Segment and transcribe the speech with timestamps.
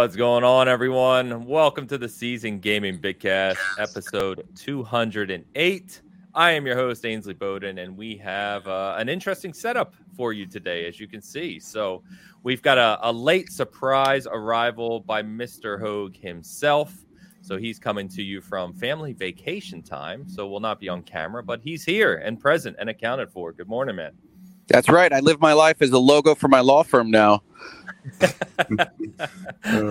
[0.00, 1.44] What's going on, everyone?
[1.44, 6.00] Welcome to the Seasoned Gaming Bigcast, episode 208.
[6.34, 10.46] I am your host, Ainsley Bowden, and we have uh, an interesting setup for you
[10.46, 11.60] today, as you can see.
[11.60, 12.02] So,
[12.42, 15.78] we've got a, a late surprise arrival by Mr.
[15.78, 16.94] Hogue himself.
[17.42, 20.26] So, he's coming to you from family vacation time.
[20.26, 23.52] So, we'll not be on camera, but he's here and present and accounted for.
[23.52, 24.12] Good morning, man.
[24.70, 25.12] That's right.
[25.12, 27.42] I live my life as a logo for my law firm now.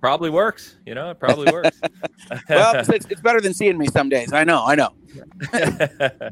[0.00, 0.76] probably works.
[0.84, 1.80] You know, it probably works.
[2.48, 4.32] well, it's, it's, better than seeing me some days.
[4.32, 4.64] I know.
[4.64, 4.92] I know.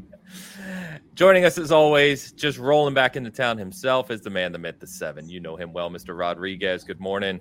[1.15, 4.79] Joining us as always, just rolling back into town himself is the man, the myth,
[4.79, 5.29] the seven.
[5.29, 6.17] You know him well, Mr.
[6.17, 6.83] Rodriguez.
[6.83, 7.39] Good morning.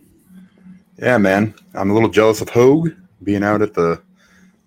[0.96, 1.54] Yeah, man.
[1.74, 2.90] I'm a little jealous of Hogue
[3.24, 4.00] being out at the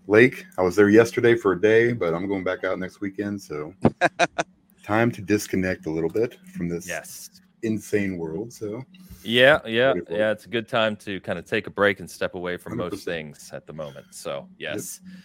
[0.07, 0.45] lake.
[0.57, 3.41] I was there yesterday for a day, but I'm going back out next weekend.
[3.41, 3.73] So
[4.87, 7.41] time to disconnect a little bit from this yes.
[7.61, 8.53] insane world.
[8.53, 8.81] So,
[9.21, 10.31] yeah, yeah, yeah.
[10.31, 12.77] It's a good time to kind of take a break and step away from 100%.
[12.77, 14.05] most things at the moment.
[14.11, 15.01] So, yes.
[15.03, 15.15] Yep.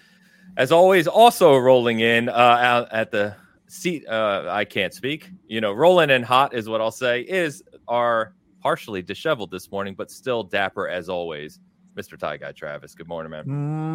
[0.56, 3.36] As always, also rolling in uh, out at the
[3.68, 4.06] seat.
[4.08, 5.30] Uh, I can't speak.
[5.46, 7.20] You know, rolling in hot is what I'll say.
[7.20, 11.60] Is our partially disheveled this morning, but still dapper as always.
[11.94, 12.18] Mr.
[12.18, 12.94] Tie Guy Travis.
[12.94, 13.44] Good morning, man.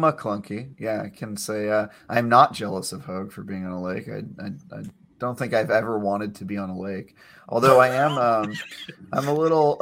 [0.00, 0.72] McClunky.
[0.78, 4.08] Yeah, I can say uh, I'm not jealous of Hogue for being on a lake.
[4.08, 4.82] I, I, I
[5.18, 7.16] don't think I've ever wanted to be on a lake.
[7.50, 8.52] Although I am, um,
[9.10, 9.80] I'm a little.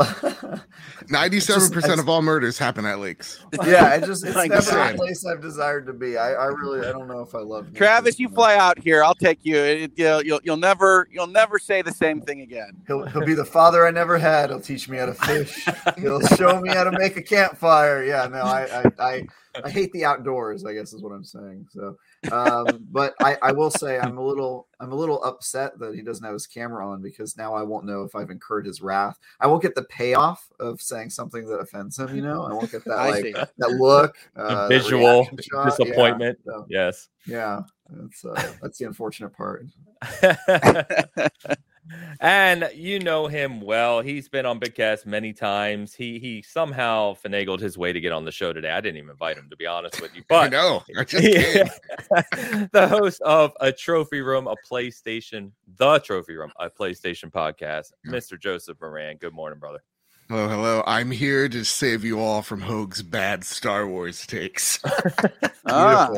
[1.09, 3.45] Ninety-seven percent of all murders happen at lakes.
[3.65, 6.17] Yeah, I just it's never a place I've desired to be.
[6.17, 7.75] I, I really, I don't know if I love.
[7.75, 9.03] Travis, you fly out here.
[9.03, 9.57] I'll take you.
[9.57, 12.71] It, you'll, you'll, you'll never, you'll never say the same thing again.
[12.87, 14.51] He'll, he'll be the father I never had.
[14.51, 15.67] He'll teach me how to fish.
[15.99, 18.05] he'll show me how to make a campfire.
[18.05, 19.27] Yeah, no, I, I, I,
[19.65, 20.65] I hate the outdoors.
[20.65, 21.67] I guess is what I'm saying.
[21.73, 21.97] So
[22.33, 26.03] um, but I, I will say I'm a little I'm a little upset that he
[26.03, 29.19] doesn't have his camera on because now I won't know if I've incurred his wrath.
[29.41, 32.15] I won't get the payoff of saying something that offends him.
[32.15, 35.29] You know, I won't get that like that look, uh, visual
[35.65, 36.39] disappointment.
[36.45, 37.61] Yeah, so, yes, yeah,
[37.91, 39.67] that's uh, that's the unfortunate part.
[42.21, 44.01] and you know him well.
[44.01, 45.95] He's been on Bigcast many times.
[45.95, 48.71] He he somehow finagled his way to get on the show today.
[48.71, 50.23] I didn't even invite him to be honest with you.
[50.29, 57.31] But no, the host of a trophy room, a PlayStation, the trophy room, a PlayStation
[57.31, 58.39] podcast, Mr.
[58.39, 59.17] Joseph Moran.
[59.19, 59.83] Good morning, brother.
[60.29, 60.83] Hello, hello.
[60.89, 64.81] I'm here to save you all from Hogue's bad Star Wars takes.
[65.67, 66.11] ah,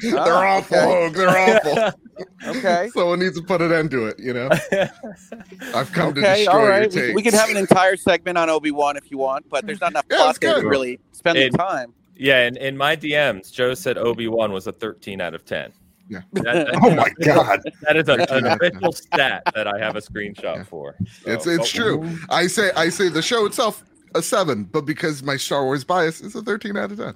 [0.00, 0.86] They're ah, awful, okay.
[0.86, 1.14] Hogue.
[1.14, 2.00] They're awful.
[2.46, 2.90] okay.
[2.94, 4.48] Someone needs to put an end to it, you know?
[5.74, 6.94] I've come okay, to destroy all right.
[6.94, 9.90] We, we, can have an entire segment on Obi-Wan if you want, but there's not
[9.90, 11.92] enough yeah, plot to really spend the time.
[12.14, 15.72] Yeah, and in my DMs, Joe said Obi-Wan was a 13 out of 10.
[16.08, 16.20] Yeah.
[16.32, 20.00] That, that, oh my god, that is a, an official stat that I have a
[20.00, 20.62] screenshot yeah.
[20.64, 20.96] for.
[21.22, 22.18] So, it's it's oh, true.
[22.30, 23.84] I say I say the show itself
[24.14, 27.14] a seven, but because my Star Wars bias, is a thirteen out of ten.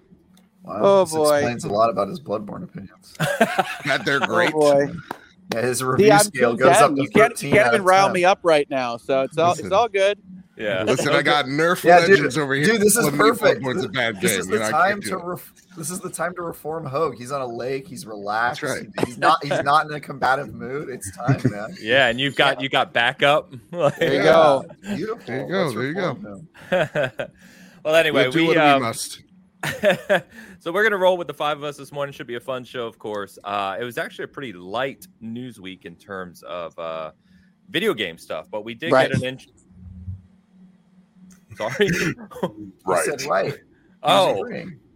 [0.62, 3.14] Wow, oh this boy, explains a lot about his Bloodborne opinions.
[3.18, 4.52] that they're oh, great.
[4.54, 4.92] Oh boy.
[5.54, 8.24] Yeah, his review See, scale goes up to you can't, you can't even rile me
[8.24, 9.66] up right now, so it's all Listen.
[9.66, 10.18] it's all good.
[10.60, 10.82] Yeah.
[10.82, 12.66] Listen, I got Nerf yeah, Legends dude, over here.
[12.66, 13.64] Dude, this is perfect.
[13.64, 17.16] This, this is the time to ref- this is the time to reform Hogue.
[17.16, 17.88] He's on a lake.
[17.88, 18.60] He's relaxed.
[18.60, 19.06] That's right.
[19.06, 19.42] He's not.
[19.42, 20.90] He's not in a combative mood.
[20.90, 21.74] It's time, man.
[21.80, 22.64] Yeah, and you've got yeah.
[22.64, 23.50] you got backup.
[23.70, 24.66] there you go.
[24.82, 25.24] Beautiful.
[25.26, 25.62] There you go.
[25.62, 27.30] Let's there you go.
[27.84, 29.22] well, anyway, we'll we, um, we must.
[30.58, 32.12] so we're gonna roll with the five of us this morning.
[32.12, 33.38] Should be a fun show, of course.
[33.44, 37.12] Uh, it was actually a pretty light news week in terms of uh,
[37.70, 39.10] video game stuff, but we did right.
[39.10, 39.24] get an.
[39.24, 39.40] In-
[41.60, 41.90] Sorry.
[42.86, 43.04] right.
[43.04, 43.54] said right.
[44.02, 44.46] Oh.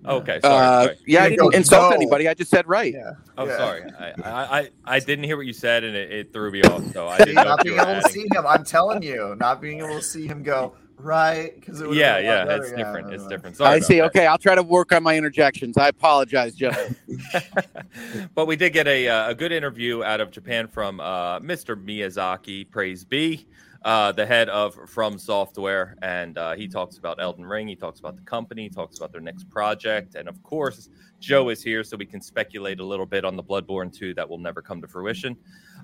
[0.06, 0.41] Okay.
[0.41, 0.98] Sorry, uh, sorry.
[1.06, 1.97] Yeah, I didn't insult no.
[1.97, 2.26] anybody.
[2.26, 2.94] I just said right.
[2.94, 3.12] Yeah.
[3.37, 3.56] I'm yeah.
[3.58, 3.82] sorry.
[3.99, 6.90] I, I, I didn't hear what you said, and it, it threw me off.
[6.93, 8.02] So I didn't not being able adding.
[8.02, 8.46] to see him.
[8.46, 12.46] I'm telling you, not being able to see him go right because it yeah, yeah,
[12.49, 13.12] it's yeah, different.
[13.12, 13.56] It's different.
[13.56, 13.99] Sorry I see.
[13.99, 14.06] That.
[14.06, 15.76] Okay, I'll try to work on my interjections.
[15.76, 16.72] I apologize, Joe.
[18.34, 21.76] but we did get a uh, a good interview out of Japan from uh, Mr.
[21.76, 22.70] Miyazaki.
[22.70, 23.46] Praise be
[23.84, 27.69] uh, the head of From Software, and uh, he talks about Elden Ring.
[27.69, 28.62] He talks about the company.
[28.62, 30.88] He talks about their next project, and of course,
[31.20, 34.28] Joe is here, so we can speculate a little bit on the Bloodborne 2 that
[34.28, 35.36] will never come to fruition.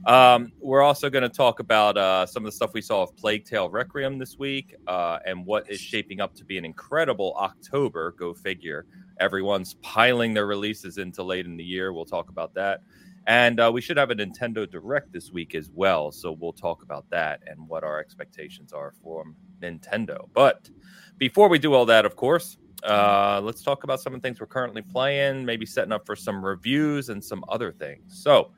[0.07, 3.15] Um, we're also going to talk about uh, some of the stuff we saw of
[3.17, 7.35] Plague Tale Requiem this week, uh, and what is shaping up to be an incredible
[7.39, 8.13] October.
[8.13, 8.87] Go figure.
[9.19, 11.93] Everyone's piling their releases into late in the year.
[11.93, 12.81] We'll talk about that.
[13.27, 16.11] And uh, we should have a Nintendo Direct this week as well.
[16.11, 20.29] So we'll talk about that and what our expectations are from Nintendo.
[20.33, 20.71] But
[21.19, 24.41] before we do all that, of course, uh, let's talk about some of the things
[24.41, 28.23] we're currently playing, maybe setting up for some reviews and some other things.
[28.23, 28.53] So,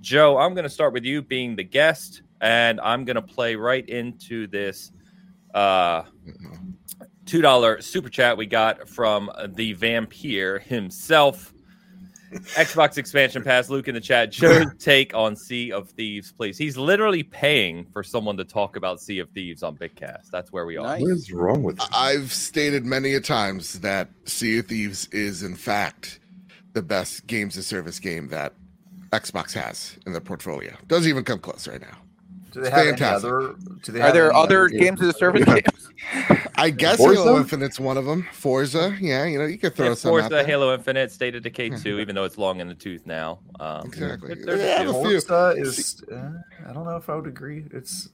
[0.00, 3.56] Joe, I'm going to start with you being the guest, and I'm going to play
[3.56, 4.92] right into this
[5.54, 6.02] uh,
[7.24, 11.52] two dollar super chat we got from the vampire himself.
[12.32, 13.70] Xbox expansion pass.
[13.70, 14.30] Luke in the chat.
[14.30, 16.58] Joe's take on Sea of Thieves, please.
[16.58, 20.30] He's literally paying for someone to talk about Sea of Thieves on Bigcast.
[20.30, 20.84] That's where we are.
[20.84, 21.02] Nice.
[21.02, 21.86] What is wrong with you?
[21.92, 26.20] I've stated many a times that Sea of Thieves is, in fact,
[26.72, 28.52] the best games of service game that
[29.10, 30.76] Xbox has in their portfolio.
[30.86, 31.96] Doesn't even come close right now.
[32.50, 33.28] Do they have fantastic.
[33.30, 33.54] any other?
[33.82, 35.90] Do they Are have there any other games of the service games?
[36.56, 37.22] I guess Forza?
[37.22, 38.26] Halo Infinite's one of them.
[38.32, 40.44] Forza, yeah, you know, you could throw Yeah, some out Forza, there.
[40.46, 43.40] Halo Infinite, State of Decay 2, even though it's long in the tooth now.
[43.60, 44.34] Um, Exactly.
[44.34, 44.92] there- there's a Yeah, few.
[44.92, 45.20] few.
[45.20, 46.02] Forza is.
[46.10, 46.30] Uh,
[46.68, 47.66] I don't know if I would agree.
[47.72, 48.08] It's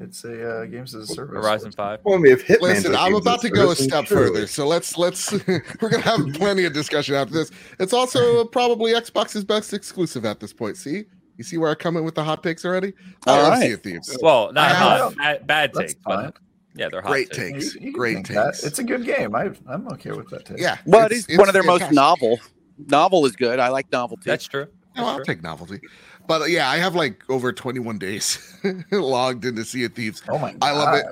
[0.00, 1.34] it's a uh, games as a service.
[1.44, 2.00] Horizon 5.
[2.04, 4.26] Well, I mean, if Hitman Listen, took I'm about to go a step surely.
[4.28, 4.46] further.
[4.46, 5.30] So let's let's
[5.80, 7.50] we're gonna have plenty of discussion after this.
[7.78, 10.78] It's also probably Xbox's best exclusive at this point.
[10.78, 11.04] See,
[11.42, 12.92] you see where I come in with the hot takes already?
[13.26, 13.62] I All love right.
[13.66, 14.18] Sea of Thieves.
[14.22, 16.36] Well, not I hot, bad, bad That's take, but
[16.74, 17.72] yeah, they're hot Great takes.
[17.74, 17.82] take.
[17.82, 18.44] You- you Great think that.
[18.54, 18.64] takes.
[18.64, 19.34] It's a good game.
[19.34, 20.58] I I'm okay with that take.
[20.58, 21.96] Yeah, Well, it's- it's, it's one of their most fantastic.
[21.96, 22.40] novel.
[22.86, 23.58] Novel is good.
[23.58, 24.22] I like novelty.
[24.26, 24.66] That's true.
[24.96, 25.24] No, I'll true.
[25.24, 25.80] take novelty.
[26.26, 28.38] But uh, yeah, I have like over 21 days
[28.92, 30.22] logged into Sea of Thieves.
[30.28, 30.58] Oh my god.
[30.62, 31.06] I love it.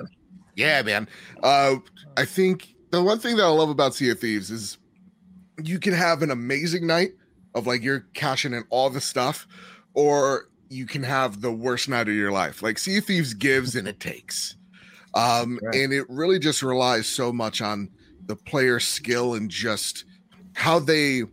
[0.55, 1.07] Yeah, man.
[1.43, 1.75] Uh,
[2.17, 4.77] I think the one thing that I love about Sea of Thieves is
[5.63, 7.11] you can have an amazing night
[7.55, 9.47] of like you're cashing in all the stuff,
[9.93, 12.61] or you can have the worst night of your life.
[12.61, 14.55] Like Sea of Thieves gives and it takes.
[15.13, 15.75] Um, Right.
[15.75, 17.89] and it really just relies so much on
[18.27, 20.05] the player skill and just
[20.53, 21.23] how they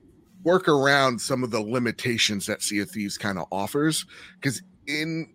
[0.43, 4.05] work around some of the limitations that Sea of Thieves kind of offers.
[4.41, 5.33] Because in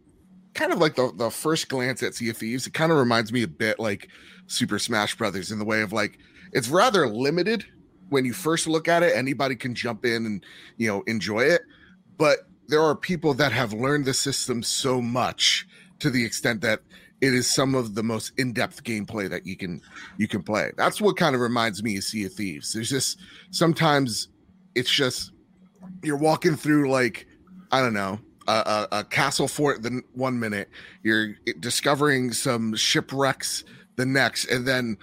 [0.53, 3.31] kind of like the, the first glance at Sea of Thieves, it kind of reminds
[3.31, 4.09] me a bit like
[4.47, 6.17] Super Smash Brothers in the way of like
[6.51, 7.65] it's rather limited
[8.09, 9.15] when you first look at it.
[9.15, 10.45] Anybody can jump in and
[10.77, 11.61] you know enjoy it,
[12.17, 15.67] but there are people that have learned the system so much
[15.99, 16.81] to the extent that
[17.21, 19.81] it is some of the most in-depth gameplay that you can
[20.17, 20.71] you can play.
[20.77, 22.73] That's what kind of reminds me of Sea of Thieves.
[22.73, 23.19] There's just
[23.51, 24.27] sometimes
[24.75, 25.31] it's just
[26.03, 27.27] you're walking through like
[27.71, 30.69] I don't know a, a, a castle fort the one minute,
[31.03, 33.63] you're discovering some shipwrecks
[33.95, 34.97] the next, and then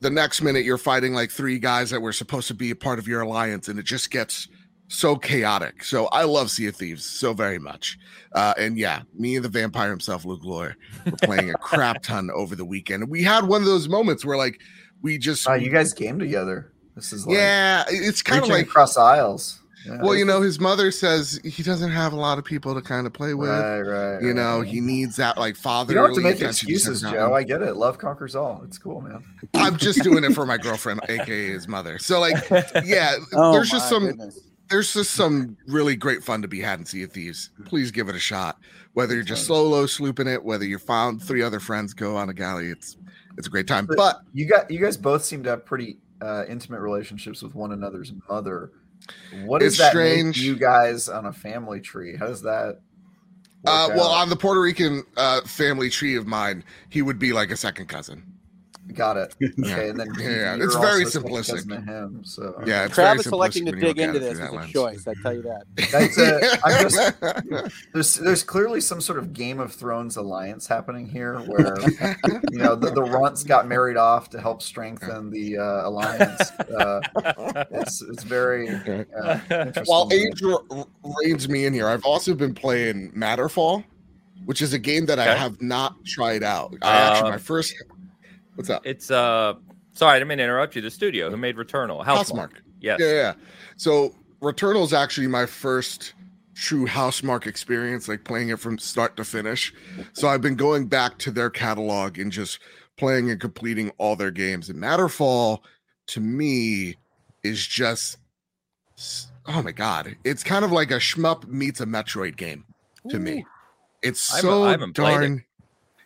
[0.00, 2.98] the next minute you're fighting like three guys that were supposed to be a part
[2.98, 4.48] of your alliance, and it just gets
[4.90, 5.84] so chaotic.
[5.84, 7.98] So I love Sea of Thieves so very much.
[8.34, 10.76] Uh, and yeah, me and the vampire himself, Luke Lawyer,
[11.06, 13.08] were playing a crap ton over the weekend.
[13.08, 14.60] We had one of those moments where like
[15.00, 16.72] we just Oh, you guys came together.
[16.96, 19.60] This is like yeah, it's kind of like across aisles.
[19.86, 20.02] Yeah.
[20.02, 23.06] well, you know, his mother says he doesn't have a lot of people to kind
[23.06, 23.48] of play with.
[23.48, 24.22] right, right.
[24.22, 24.68] You know, right.
[24.68, 25.94] he needs that like father.
[25.94, 27.32] You don't have to make excuses, Joe.
[27.32, 27.76] I get it.
[27.76, 28.60] Love conquers all.
[28.66, 29.24] It's cool, man.
[29.54, 31.98] I'm just doing it for my girlfriend, aka his mother.
[31.98, 32.36] So like,
[32.84, 34.49] yeah, Oh, there's just some goodness.
[34.70, 37.50] There's just some really great fun to be had in Sea of Thieves.
[37.64, 38.58] Please give it a shot.
[38.92, 42.34] Whether you're just solo slooping it, whether you found three other friends go on a
[42.34, 42.96] galley, it's
[43.36, 43.86] it's a great time.
[43.86, 47.72] But You got you guys both seem to have pretty uh, intimate relationships with one
[47.72, 48.72] another's mother.
[49.44, 50.40] What is that strange.
[50.40, 52.16] you guys on a family tree?
[52.16, 52.80] How does that?
[53.66, 54.22] uh, well, out?
[54.22, 57.86] on the Puerto Rican uh, family tree of mine, he would be like a second
[57.86, 58.22] cousin.
[58.94, 59.34] Got it.
[59.60, 61.68] Okay, and then Yeah, yeah, you're it's very also second simplistic.
[61.68, 62.20] to him.
[62.24, 64.72] So Yeah, it's very Travis selecting to dig into this is a lens.
[64.72, 65.06] choice.
[65.06, 65.64] I tell you that.
[65.92, 66.82] That's a, I'm
[67.70, 71.76] just there's there's clearly some sort of Game of Thrones alliance happening here, where
[72.50, 76.50] you know the, the runts got married off to help strengthen the uh, alliance.
[76.52, 77.00] Uh,
[77.70, 79.38] it's it's very uh.
[79.86, 80.86] While age r-
[81.22, 83.84] reigns me in here, I've also been playing Matterfall,
[84.46, 86.74] which is a game that I have not tried out.
[86.82, 87.74] I actually Uh, my first.
[88.54, 88.82] What's up?
[88.84, 89.54] It's uh
[89.92, 90.82] sorry, I didn't mean to interrupt you.
[90.82, 92.04] The studio who made Returnal.
[92.04, 92.26] Housemarque.
[92.26, 92.56] Housemarque.
[92.80, 93.00] Yes.
[93.00, 93.34] Yeah, yeah.
[93.76, 96.14] So Returnal is actually my first
[96.54, 99.72] true Housemarque experience, like playing it from start to finish.
[100.12, 102.58] So I've been going back to their catalog and just
[102.96, 104.68] playing and completing all their games.
[104.68, 105.60] And Matterfall,
[106.08, 106.96] to me,
[107.42, 108.18] is just
[109.46, 112.64] oh my god, it's kind of like a shmup meets a Metroid game
[113.08, 113.44] to me.
[114.02, 114.94] It's so played it.
[114.94, 115.44] darn,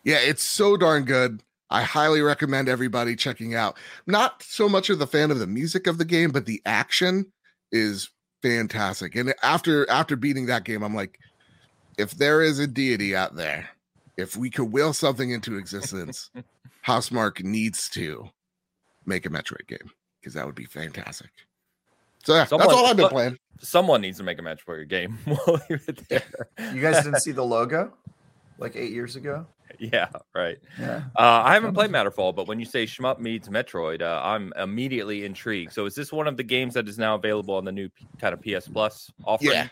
[0.03, 1.41] yeah, it's so darn good.
[1.69, 3.77] I highly recommend everybody checking out.
[4.05, 7.31] Not so much of the fan of the music of the game, but the action
[7.71, 8.09] is
[8.41, 9.15] fantastic.
[9.15, 11.19] And after after beating that game, I'm like,
[11.97, 13.69] if there is a deity out there,
[14.17, 16.29] if we could will something into existence,
[16.85, 18.29] Housemarque needs to
[19.05, 21.29] make a Metroid game because that would be fantastic.
[22.23, 23.37] So yeah, Someone- that's all I've been playing.
[23.61, 25.17] Someone needs to make a match for your game.
[25.25, 26.23] We'll leave it there.
[26.73, 27.93] you guys didn't see the logo
[28.57, 29.47] like eight years ago.
[29.79, 30.57] yeah, right.
[30.79, 34.53] Yeah, Uh, I haven't played Matterfall, but when you say shmup meets Metroid, uh, I'm
[34.57, 35.73] immediately intrigued.
[35.73, 38.07] So, is this one of the games that is now available on the new P-
[38.19, 39.51] kind of PS Plus offering?
[39.51, 39.67] Yeah.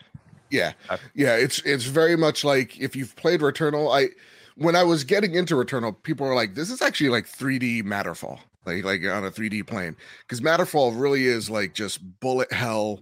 [0.50, 0.74] Yeah.
[0.92, 1.04] Okay.
[1.16, 4.10] Yeah, it's it's very much like if you've played Returnal, I
[4.56, 8.40] when I was getting into Returnal, people were like, This is actually like 3D Matterfall.
[8.66, 9.96] like like on a 3D plane.
[10.22, 13.00] Because Matterfall really is like just bullet hell.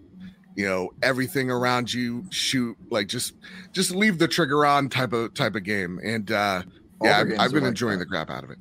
[0.56, 3.34] You know, everything around you shoot like just
[3.74, 6.00] just leave the trigger on type of type of game.
[6.04, 6.64] And uh
[7.04, 8.06] yeah, I've, I've been like enjoying that.
[8.06, 8.58] the crap out of it.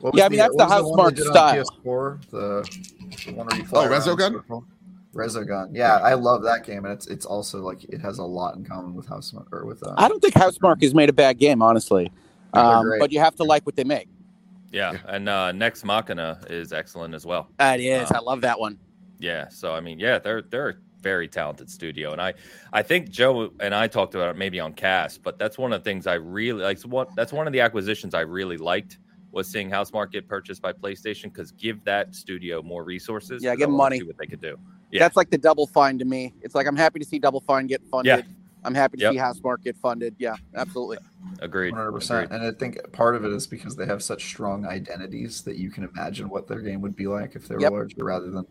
[0.00, 1.64] What was Yeah, I mean, that's the what was one Housemarque they did on style.
[1.84, 4.64] PS4, the, the one where you fly Oh, around in a Resogun?
[5.14, 5.70] Resogun.
[5.72, 8.64] Yeah, I love that game, and it's it's also like it has a lot in
[8.64, 9.82] common with Housemarque or with.
[9.84, 12.12] Uh, I don't think Housemarque has made a bad game, honestly.
[12.52, 14.08] Um, but you have to like what they make.
[14.72, 17.48] Yeah, and uh, Nex Machina is excellent as well.
[17.58, 18.08] That is.
[18.10, 18.78] Uh, I love that one.
[19.18, 22.34] Yeah, so I mean, yeah, they're they're a very talented studio, and I
[22.72, 25.80] I think Joe and I talked about it maybe on cast, but that's one of
[25.82, 26.80] the things I really like.
[26.82, 28.98] What that's one of the acquisitions I really liked
[29.32, 33.42] was seeing House get purchased by PlayStation because give that studio more resources.
[33.42, 33.98] Yeah, give I 'em wanna money.
[34.00, 34.58] see what they could do.
[34.90, 34.98] Yeah.
[35.00, 36.34] That's like the Double Fine to me.
[36.42, 38.24] It's like I'm happy to see Double Fine get funded.
[38.26, 38.32] Yeah.
[38.62, 39.12] I'm happy to Yep.
[39.14, 40.14] see Housemarque get funded.
[40.18, 40.98] Yeah, absolutely.
[41.38, 41.70] Agreed.
[41.70, 44.66] One hundred percent, and I think part of it is because they have such strong
[44.66, 47.72] identities that you can imagine what their game would be like if they were Yep.
[47.72, 48.44] larger, rather than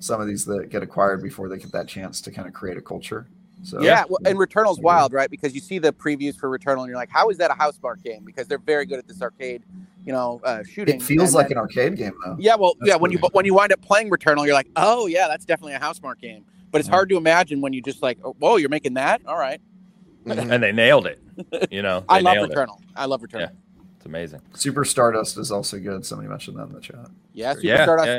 [0.00, 2.76] some of these that get acquired before they get that chance to kind of create
[2.76, 3.26] a culture.
[3.62, 5.30] So Yeah, well, and Returnal's wild, right?
[5.30, 7.78] Because you see the previews for Returnal, and you're like, "How is that a house
[7.78, 9.62] Housemarque game?" Because they're very good at this arcade,
[10.04, 10.96] you know, uh, shooting.
[10.96, 12.36] it feels And like then- an arcade game though.
[12.38, 12.96] Yeah, well, That's yeah.
[12.96, 15.46] When you pretty- but when you wind up playing Returnal, you're like, "Oh yeah, that's
[15.46, 16.94] definitely a house Housemarque game." But it's Yeah.
[16.96, 19.22] hard to imagine when you just like, oh, "Whoa, you're making that?
[19.26, 19.60] All right."
[20.26, 20.50] Mhm.
[20.52, 21.20] and they nailed it.
[21.70, 22.54] You know, I love nailed it.
[22.56, 22.78] Returnal.
[22.96, 23.40] I love Returnal.
[23.40, 23.48] Yeah.
[23.96, 24.40] It's amazing.
[24.54, 26.04] Super Stardust is also good.
[26.04, 27.06] Somebody mentioned that in the chat.
[27.32, 28.18] Yeah, Super Yeah, Stardust yeah,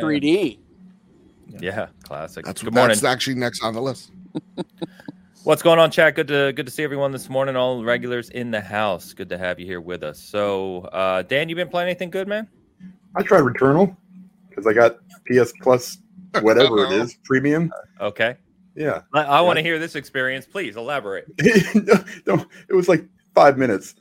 [1.50, 1.60] yeah.
[1.62, 2.46] Yeah, classic.
[2.46, 2.96] That's Good what morning.
[2.96, 4.12] that's actually next on the list.
[5.44, 6.16] What's going on, chat?
[6.16, 7.56] Good to good to see everyone this morning.
[7.56, 9.14] All regulars in the house.
[9.14, 10.20] Good to have you here with us.
[10.20, 12.48] So, uh, Dan, you been playing anything good, man?
[13.16, 13.96] I tried Returnal
[14.50, 14.98] because I got
[15.28, 16.00] PS Plus,
[16.42, 17.72] whatever it is, premium.
[18.02, 18.38] Okay.
[18.75, 20.46] Yeah, I, I want to hear this experience.
[20.46, 21.28] Please elaborate.
[22.25, 23.94] no, it was like five minutes.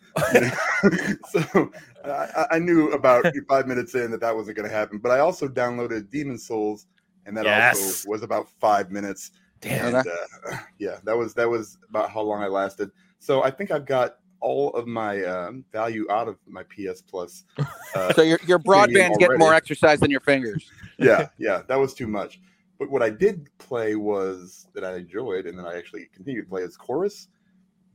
[1.31, 1.71] so
[2.05, 4.99] I, I knew about five minutes in that that wasn't going to happen.
[4.99, 6.87] But I also downloaded Demon's Souls,
[7.26, 7.76] and that Yes.
[7.76, 9.31] also was about five minutes.
[9.61, 9.95] Damn.
[9.95, 12.90] And uh, yeah, that was that was about how long I lasted.
[13.19, 17.45] So I think I've got all of my um, value out of my PS Plus.
[17.95, 20.69] Uh, So your your broadband's getting more exercise than your fingers.
[20.99, 22.40] yeah, yeah, that was too much.
[22.76, 26.49] But what I did play was that I enjoyed, and then I actually continued to
[26.49, 27.28] play is Chorus.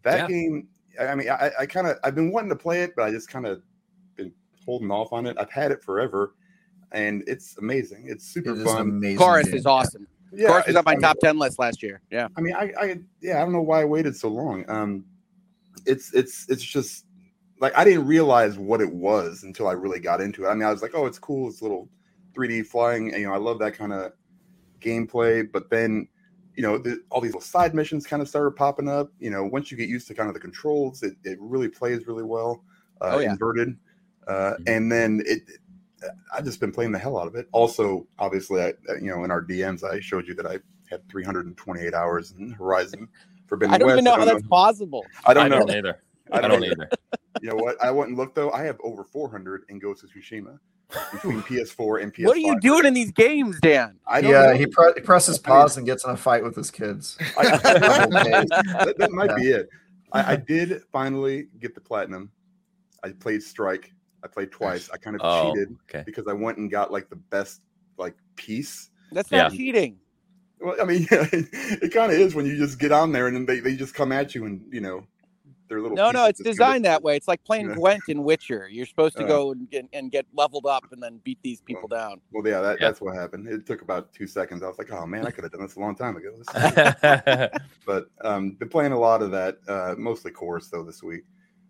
[0.03, 0.27] That Yeah.
[0.27, 3.03] game, I I mean, I, I kind of I've been wanting to play it, but
[3.03, 3.61] I just kind of
[4.15, 4.31] been
[4.65, 5.35] holding off on it.
[5.37, 6.33] I've had it forever,
[6.91, 8.05] and it's amazing.
[8.07, 8.81] It's super It is an fun.
[8.81, 9.17] amazing.
[9.17, 9.55] Chorus game.
[9.55, 10.07] is awesome.
[10.31, 12.01] Yeah, Chorus was on my I mean- top ten list last year.
[12.11, 12.27] Yeah.
[12.37, 14.63] I mean, I, I, yeah, I don't know why I waited so long.
[14.69, 15.05] Um,
[15.85, 17.05] it's, it's, it's just
[17.61, 20.49] like I didn't realize what it was until I really got into it.
[20.49, 21.47] I mean, I was like, oh, it's cool.
[21.49, 21.89] It's a little
[22.33, 23.11] 3D flying.
[23.13, 24.11] And, you know, I love that kind of
[24.81, 25.49] gameplay.
[25.51, 26.07] But then,
[26.55, 29.11] you know, the, all these little side missions kind of started popping up.
[29.19, 32.05] You know, once you get used to kind of the controls, it, it really plays
[32.07, 32.63] really well.
[33.01, 33.31] Uh, Oh, yeah.
[33.31, 33.77] Inverted.
[34.27, 34.63] Uh, Mhm.
[34.67, 35.41] and then it,
[36.33, 37.47] I've just been playing the hell out of it.
[37.51, 40.57] Also, obviously, I, uh, you know, in our DMs, I showed you that I
[40.89, 43.07] had 328 hours in Horizon
[43.47, 43.95] Forbidden I don't West.
[43.95, 45.05] even know how don't that's possible.
[45.25, 45.59] I don't know.
[45.59, 46.01] don't either.
[46.31, 46.73] I I don't don't either.
[46.73, 46.89] either.
[47.41, 47.81] You know what?
[47.83, 48.51] I went and looked though.
[48.51, 50.59] I have over 400 in Ghost of Tsushima
[51.11, 52.25] between PS4 and PS5.
[52.25, 53.97] What are you doing in these games, Dan?
[54.07, 54.53] I don't Yeah, know.
[54.57, 57.17] he, pre- he presses pause and gets in a fight with his kids.
[57.37, 59.35] I- that, that might Yeah.
[59.35, 59.69] be it.
[60.11, 62.31] I, I did finally get the platinum.
[63.03, 63.93] I played Strike.
[64.23, 64.89] I played twice.
[64.91, 66.03] I kind of Oh, cheated okay.
[66.05, 67.61] because I went and got like the best
[67.97, 68.89] like piece.
[69.11, 69.57] That's not Yeah.
[69.57, 69.97] cheating.
[70.59, 73.45] Well, I mean, it, kind of is when you just get on there and then
[73.45, 75.03] they, they just come at you and you know
[75.69, 75.95] they're little.
[75.95, 77.15] No, no, it's just go to- designed that way.
[77.15, 77.75] It's like playing Yeah.
[77.75, 78.67] Gwent in Witcher.
[78.69, 79.27] You're supposed to Uh.
[79.27, 82.19] go and get, and get leveled up and then beat these people down.
[82.31, 82.87] Well, yeah, that, Yeah.
[82.87, 83.47] that's what happened.
[83.47, 84.63] It took about two seconds.
[84.63, 86.31] I was like, oh man, I could have done this a long time ago.
[86.37, 87.49] This is
[87.85, 91.23] but um, been playing a lot of that, uh, mostly chorus though this week.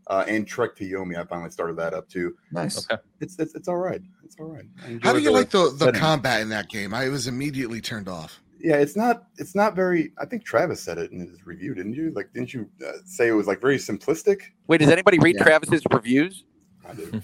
[0.09, 2.35] Uh, and Trek to Yomi, I finally started that up too.
[2.51, 2.83] Nice.
[2.91, 2.99] Okay.
[3.21, 4.01] It's it's, it's all right.
[4.23, 4.65] It's all right.
[5.03, 6.01] How do enjoy you like the the setting.
[6.01, 6.93] combat in that game?
[6.93, 8.41] I was immediately turned off.
[8.59, 10.11] Yeah, it's not it's not very.
[10.17, 12.11] I think Travis said it in his review, didn't you?
[12.11, 14.41] Like, didn't you uh, say it was like very simplistic?
[14.67, 15.43] Wait, does anybody read Yeah.
[15.43, 16.43] Travis's reviews?
[16.87, 17.21] I do.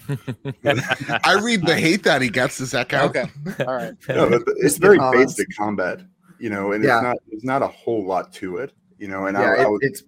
[1.24, 2.58] I read the hate that he gets.
[2.58, 3.16] Does that count?
[3.16, 3.94] Okay, all right.
[4.08, 6.00] No, but it's It's very basic combat,
[6.38, 6.98] you know, and Yeah.
[6.98, 9.26] it's not there's not a whole lot to it, you know.
[9.26, 10.02] And yeah, I, I was, it's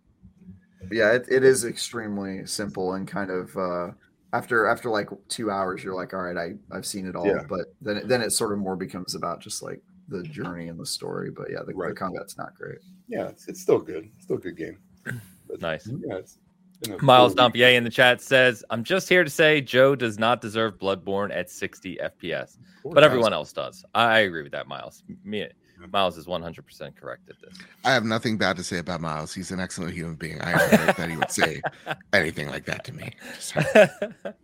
[0.90, 3.90] yeah, it, it is extremely simple and kind of uh,
[4.32, 7.26] after after like two hours, you're like, all right, I I've seen it all.
[7.26, 7.44] Yeah.
[7.49, 10.78] But then it, then it sort of more becomes about just like the journey and
[10.78, 11.30] the story.
[11.30, 12.78] But yeah, the, the combat's not great.
[13.08, 14.08] yeah, it's, it's still good.
[14.16, 14.78] It's still a good game.
[15.49, 15.87] But, Nice.
[15.87, 16.37] Yeah, it's
[16.82, 17.54] been a Miles cool week.
[17.54, 21.35] Dompier in the chat says, "I'm just here to say Joe does not deserve Bloodborne
[21.35, 25.04] at 60 FPS, but everyone else does." I agree with that, Miles.
[25.25, 25.49] Me,
[25.92, 27.56] Miles is 100 percent correct at this.
[27.85, 29.32] I have nothing bad to say about Miles.
[29.35, 30.40] He's an excellent human being.
[30.42, 31.62] I never heard that he would say
[32.12, 33.12] anything like that to me.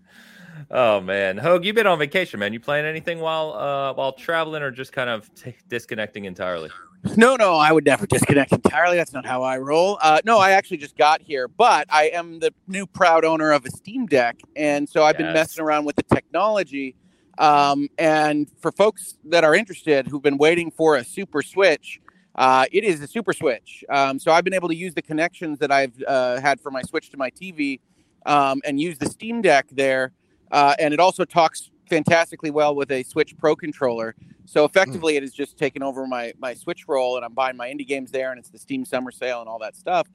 [0.71, 2.53] Oh man, Hogue, you've been on vacation, man.
[2.53, 6.71] You playing anything while uh while traveling, or just kind of t- disconnecting entirely?
[7.17, 8.97] No, no, I would never disconnect entirely.
[8.97, 9.99] That's not how I roll.
[10.01, 13.67] Uh, no, I actually just got here, but I am the new proud owner of
[13.67, 16.95] a Steam Deck, and so I've been messing around with the technology.
[17.39, 22.01] Um, and for folks that are interested who've been waiting for a Super Switch,
[22.35, 23.85] uh, it is a Super Switch.
[23.89, 26.83] Um, so I've been able to use the connections that I've uh, had for my
[26.83, 27.81] Switch to my TV
[28.27, 30.13] um, and use the Steam Deck there.
[30.51, 34.15] Uh, and it also talks fantastically well with a Switch Pro controller.
[34.47, 37.69] So effectively, it has just taken over my my Switch role, and I'm buying my
[37.69, 40.07] indie games there, and it's the Steam Summer Sale and all that stuff.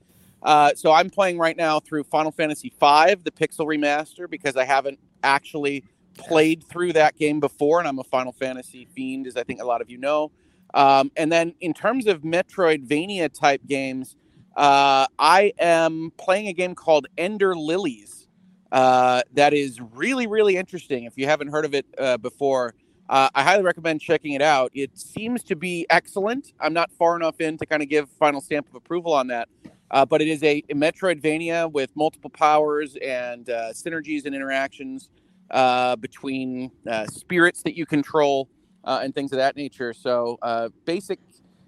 [0.42, 4.66] Uh, so I'm playing right now through Final Fantasy V, the Pixel Remaster, because I
[4.66, 5.84] haven't actually
[6.20, 9.66] played through that game before, and I'm a Final Fantasy fiend, as I think a
[9.66, 10.32] lot of you know.
[10.74, 14.16] Um, and then in terms of Metroidvania type games,
[14.56, 18.28] uh, I am playing a game called Ender Lilies.
[18.72, 21.06] Uh, that is really, really interesting.
[21.06, 22.76] If you haven't heard of it uh, before,
[23.08, 24.70] uh, I highly recommend checking it out.
[24.76, 26.54] It seems to be excellent.
[26.60, 29.50] I'm not far enough in to kind of give final stamp of approval on that,
[29.90, 35.10] uh, but it is a, a Metroidvania with multiple powers and uh, synergies and interactions
[35.52, 38.50] uh, between uh, spirits that you control
[38.84, 39.94] uh, and things of that nature.
[39.94, 41.20] So, uh, basic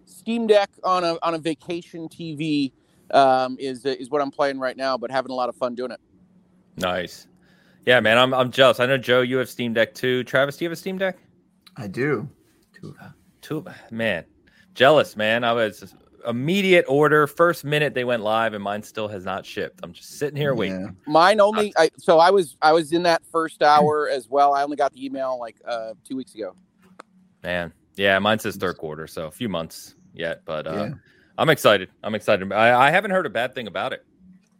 [0.05, 2.71] Steam Deck on a on a vacation TV
[3.11, 5.91] um, is is what I'm playing right now, but having a lot of fun doing
[5.91, 5.99] it.
[6.77, 7.27] Nice.
[7.85, 8.79] Yeah, man, I'm I'm jealous.
[8.79, 10.23] I know Joe, you have Steam Deck too.
[10.23, 11.17] Travis, do you have a Steam Deck?
[11.77, 12.29] I do.
[12.79, 13.13] Two of them.
[13.41, 14.25] Two, man,
[14.75, 15.43] jealous, man.
[15.43, 15.95] I was
[16.27, 17.27] immediate order.
[17.27, 19.79] First minute they went live, and mine still has not shipped.
[19.83, 20.81] I'm just sitting here waiting.
[20.81, 21.11] Yeah.
[21.11, 21.73] Mine only.
[21.77, 24.53] I, so I was I was in that first hour as well.
[24.53, 26.55] I only got the email like uh, two weeks ago.
[27.43, 30.89] Man, yeah, mine says third quarter, so a few months yet, but uh, Yeah.
[31.37, 31.89] I'm excited.
[32.03, 32.51] I'm excited.
[32.51, 34.05] I, I haven't heard a bad thing about it.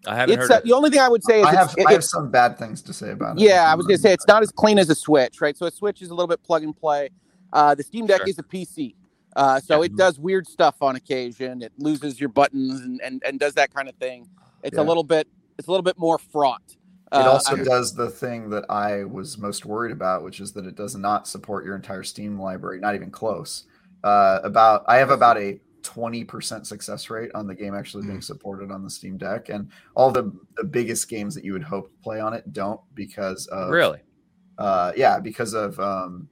[0.07, 0.51] I haven't It's heard.
[0.51, 0.63] uh, it.
[0.63, 2.81] the only thing I would say is I have it- I have some bad things
[2.83, 3.43] to say about it.
[3.43, 5.55] Yeah, I was gonna say it's not as clean as a Switch, right?
[5.55, 7.09] So a Switch is a little bit plug and play.
[7.53, 8.27] Uh, the Steam Deck Sure.
[8.29, 8.95] is a PC,
[9.35, 9.85] uh, so Yeah.
[9.85, 11.61] it does weird stuff on occasion.
[11.61, 14.27] It loses your buttons and, and, and does that kind of thing.
[14.63, 16.61] It's a little bit it's a little bit more fraught.
[16.67, 16.77] It
[17.11, 20.65] Uh, also I- does the thing that I was most worried about, which is that
[20.65, 23.65] it does not support your entire Steam library, not even close.
[24.03, 28.71] Uh, about I have about a 20% success rate on the game actually being supported
[28.71, 31.97] on the Steam Deck, and all the the biggest games that you would hope to
[32.03, 33.99] play on it don't because of really.
[34.57, 36.27] uh, yeah because of um,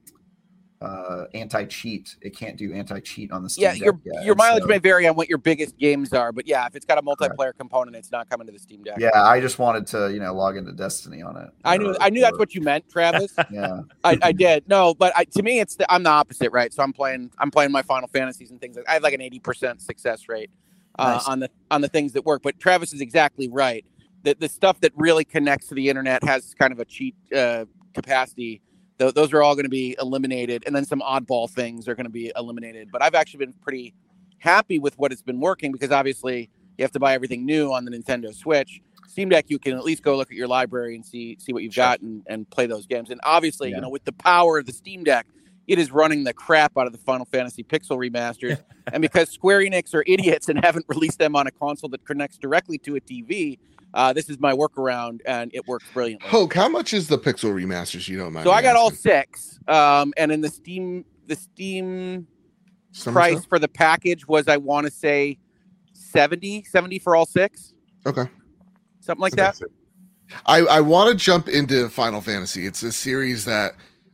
[0.81, 2.15] uh, anti cheat.
[2.21, 3.81] It can't do anti cheat on the Steam yeah, Deck.
[3.81, 6.65] your yet, your mileage so- may vary on what your biggest games are, but yeah,
[6.67, 8.97] if it's got a multiplayer component, it's not coming to the Steam Deck.
[8.97, 11.49] Yeah, I just wanted to you know log into Destiny on it.
[11.65, 13.35] I knew or- I knew that's what you meant, Travis.
[13.51, 13.81] Yeah.
[14.03, 16.71] I, I did no, but I, to me, it's the, I'm the opposite, right?
[16.73, 18.75] So I'm playing I'm playing my Final Fantasies and things.
[18.77, 20.49] Like, I have like an 80 percent success rate
[20.97, 21.27] uh, Nice.
[21.27, 22.41] on the on the things that work.
[22.43, 23.83] But Travis is exactly right.
[24.23, 27.65] The the stuff that really connects to the internet has kind of a cheat uh,
[27.93, 28.61] capacity.
[28.99, 32.05] Th- those are all going to be eliminated, and then some oddball things are going
[32.05, 32.89] to be eliminated.
[32.91, 33.93] But I've actually been pretty
[34.39, 37.85] happy with what it's been working because obviously you have to buy everything new on
[37.85, 38.81] the Nintendo Switch.
[39.07, 41.63] Steam Deck, you can at least go look at your library and see see what
[41.63, 41.83] you've Sure.
[41.85, 43.09] got and, and play those games.
[43.09, 43.77] And obviously, Yeah.
[43.77, 45.25] you know, with the power of the Steam Deck,
[45.67, 48.61] it is running the crap out of the Final Fantasy Pixel remasters.
[48.93, 52.37] and because Square Enix are idiots and haven't released them on a console that connects
[52.37, 53.57] directly to a TV,
[53.93, 56.29] uh, this is my workaround, and it works brilliantly.
[56.29, 58.07] Hogue, how much is the Pixel remasters?
[58.07, 58.45] You don't mind.
[58.45, 62.27] so I got all six, um, and in the Steam the Steam
[62.91, 65.37] Summer price for the package was I want to say
[65.93, 67.73] 70, 70 for all six,
[68.05, 68.23] Okay.
[68.99, 69.59] something like that.
[70.45, 72.65] I, I want to jump into Final Fantasy.
[72.65, 73.73] It's a series that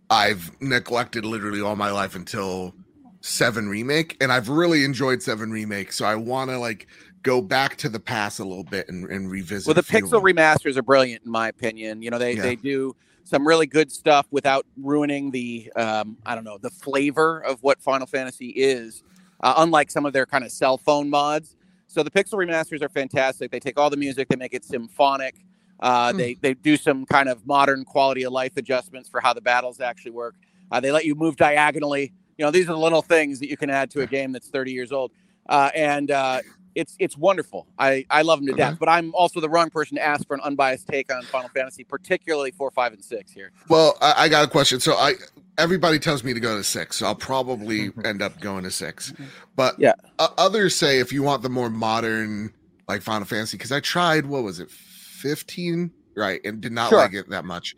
[0.09, 2.73] I've neglected literally all my life until
[3.21, 5.91] Seven Remake, and I've really enjoyed Seven Remake.
[5.91, 6.87] So I want to like
[7.25, 9.67] go back to the past a little bit and, and revisit.
[9.67, 12.01] Well, the a few of Pixel remasters are brilliant in my opinion.
[12.01, 12.43] You know, they Yeah.
[12.43, 17.39] they do some really good stuff without ruining the um, I don't know the flavor
[17.43, 19.03] of what Final Fantasy is.
[19.41, 21.57] Uh, unlike some of their kind of cell phone mods,
[21.87, 23.51] so the Pixel remasters are fantastic.
[23.51, 25.35] They take all the music, they make it symphonic.
[25.81, 26.17] Uh, Hmm.
[26.17, 29.81] They they do some kind of modern quality of life adjustments for how the battles
[29.81, 30.35] actually work.
[30.71, 32.13] Uh, they let you move diagonally.
[32.37, 34.49] You know, these are the little things that you can add to a game that's
[34.49, 35.11] 30 years old,
[35.49, 36.39] uh, and uh,
[36.75, 37.67] it's it's wonderful.
[37.79, 38.73] I I love them to death.
[38.73, 38.79] Mm-hmm.
[38.79, 41.83] But I'm also the wrong person to ask for an unbiased take on Final Fantasy,
[41.83, 43.51] particularly four, five, and six here.
[43.69, 44.79] Well, I, I got a question.
[44.79, 45.13] So I
[45.57, 48.05] everybody tells me to go to six, so I'll probably mm-hmm.
[48.05, 49.11] end up going to six.
[49.13, 49.23] Mm-hmm.
[49.55, 49.93] But Yeah.
[50.19, 52.53] o- others say if you want the more modern
[52.87, 56.99] like Final Fantasy, because I tried what was it, fifteen, right, and did not Sure.
[56.99, 57.75] like it that much.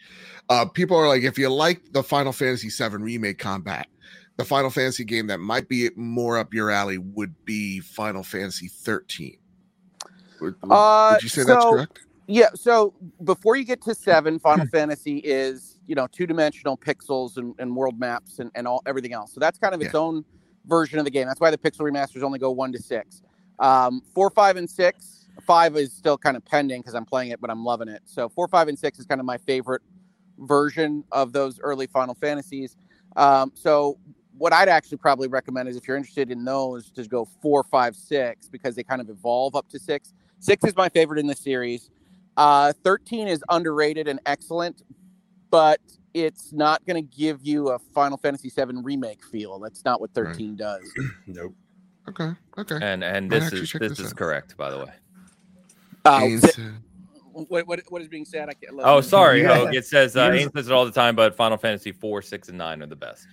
[0.50, 3.88] Uh, people are like, if you like the Final Fantasy seven remake combat,
[4.38, 8.68] the Final Fantasy game that might be more up your alley would be Final Fantasy
[8.68, 9.38] thirteen.
[10.40, 12.00] Would, would- Uh, would you say that's correct?
[12.28, 12.50] Yeah.
[12.56, 17.56] So before you get to seven, Final Fantasy is you know two dimensional pixels and,
[17.60, 19.34] and world maps and, and all everything else.
[19.34, 20.00] So that's kind of its Yeah.
[20.02, 20.26] own
[20.66, 21.28] version of the game.
[21.28, 23.22] That's why the pixel remasters only go one to six.
[23.60, 25.26] Um, four, five, and six.
[25.46, 28.02] Five is still kind of pending because I'm playing it, but I'm loving it.
[28.06, 29.82] So four, five, and six is kind of my favorite
[30.40, 32.76] version of those early Final Fantasies.
[33.16, 33.98] Um, so
[34.38, 37.96] what I'd actually probably recommend is if you're interested in those, to go four, five,
[37.96, 40.14] six because they kind of evolve up to six.
[40.40, 41.90] Six is my favorite in the series.
[42.38, 44.84] Uh, Thirteen is underrated and excellent,
[45.50, 45.80] but
[46.14, 49.60] it's not going to give you a Final Fantasy VII remake feel.
[49.60, 50.28] That's not what Right.
[50.28, 50.84] Thirteen does.
[51.28, 51.54] Nope.
[52.10, 52.30] Okay.
[52.58, 52.78] Okay.
[52.82, 54.16] And and this is this this is out.
[54.18, 54.92] correct, by the way.
[56.06, 56.74] Uh, Ains,
[57.34, 58.48] what, what, what is being said?
[58.50, 58.80] I can't.
[58.82, 59.56] Oh, sorry, Yeah.
[59.66, 59.76] Hogue.
[59.76, 62.48] It says uh, Here's- Ains says it all the time, but Final Fantasy four, six,
[62.50, 63.28] and nine are the best.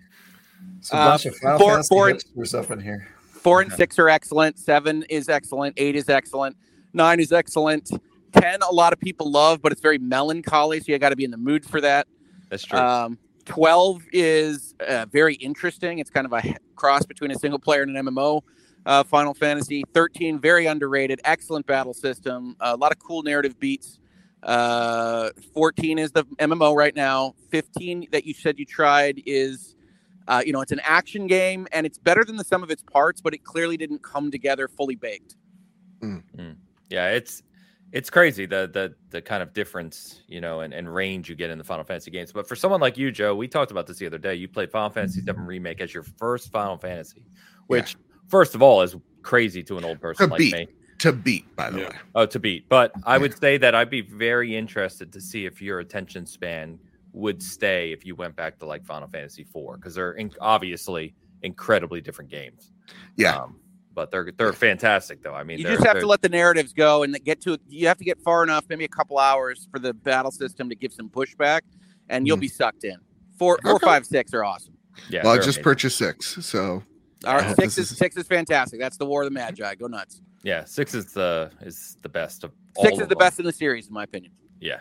[0.79, 3.09] It's a Uh, Final four- four- hipster stuff in here.
[3.29, 4.59] Four and six are excellent.
[4.59, 5.75] Seven is excellent.
[5.77, 6.57] Eight is excellent.
[6.93, 7.91] Nine is excellent.
[8.33, 11.25] Ten, a lot of people love, but it's very melancholy, so you got to be
[11.25, 12.07] in the mood for that.
[12.51, 12.79] That's true.
[12.79, 15.99] Um, 12 is uh, very interesting.
[15.99, 16.43] It's kind of a
[16.75, 18.41] cross between a single player and an MMO.
[18.87, 23.99] Uh, Final Fantasy 13, very underrated, excellent battle system, a lot of cool narrative beats.
[24.43, 27.35] Uh, 14 is the MMO right now.
[27.51, 29.74] 15 that you said you tried is,
[30.29, 32.83] uh, you know, it's an action game and it's better than the sum of its
[32.83, 35.37] parts, but it clearly didn't come together fully baked.
[36.91, 37.43] yeah, it's
[37.93, 41.51] it's crazy the the the kind of difference, you know, and, and range you get
[41.51, 42.33] in the Final Fantasy games.
[42.33, 44.35] But for someone like you, Joe, we talked about this the other day.
[44.35, 47.23] You played Final Fantasy VII Remake as your first Final Fantasy,
[47.69, 47.97] which
[48.29, 50.53] first of all is crazy to an old person To like beat.
[50.53, 50.69] me.
[50.99, 51.89] to beat, by the Yeah.
[51.89, 51.97] way.
[52.15, 52.69] Oh, to beat.
[52.69, 56.79] But I would say that I'd be very interested to see if your attention span
[57.15, 61.15] would stay if you went back to like Final Fantasy IV because they're in- obviously
[61.43, 62.73] incredibly different games.
[63.17, 63.37] Yeah.
[63.39, 63.61] Um,
[63.95, 65.35] but they're they're fantastic though.
[65.35, 67.97] I mean, You just have to let the narratives go and get to you have
[67.99, 71.09] to get far enough, maybe a couple hours for the battle system to give some
[71.09, 71.61] pushback,
[72.09, 72.41] and you'll Hmm.
[72.41, 72.97] be sucked in.
[73.39, 73.87] Four, four, Okay.
[73.87, 74.77] five, six are awesome.
[75.09, 75.63] Yeah, well, I they're just amazing.
[75.65, 76.83] purchased six, so
[77.25, 78.81] All I right, hope six is, is- six is fantastic.
[78.81, 79.75] That's the War of the Magi.
[79.77, 80.23] Go nuts.
[80.43, 82.51] Yeah, six is the is the best of
[82.81, 83.19] Six is of the them.
[83.21, 84.33] best in the series, in my opinion.
[84.61, 84.81] Yeah,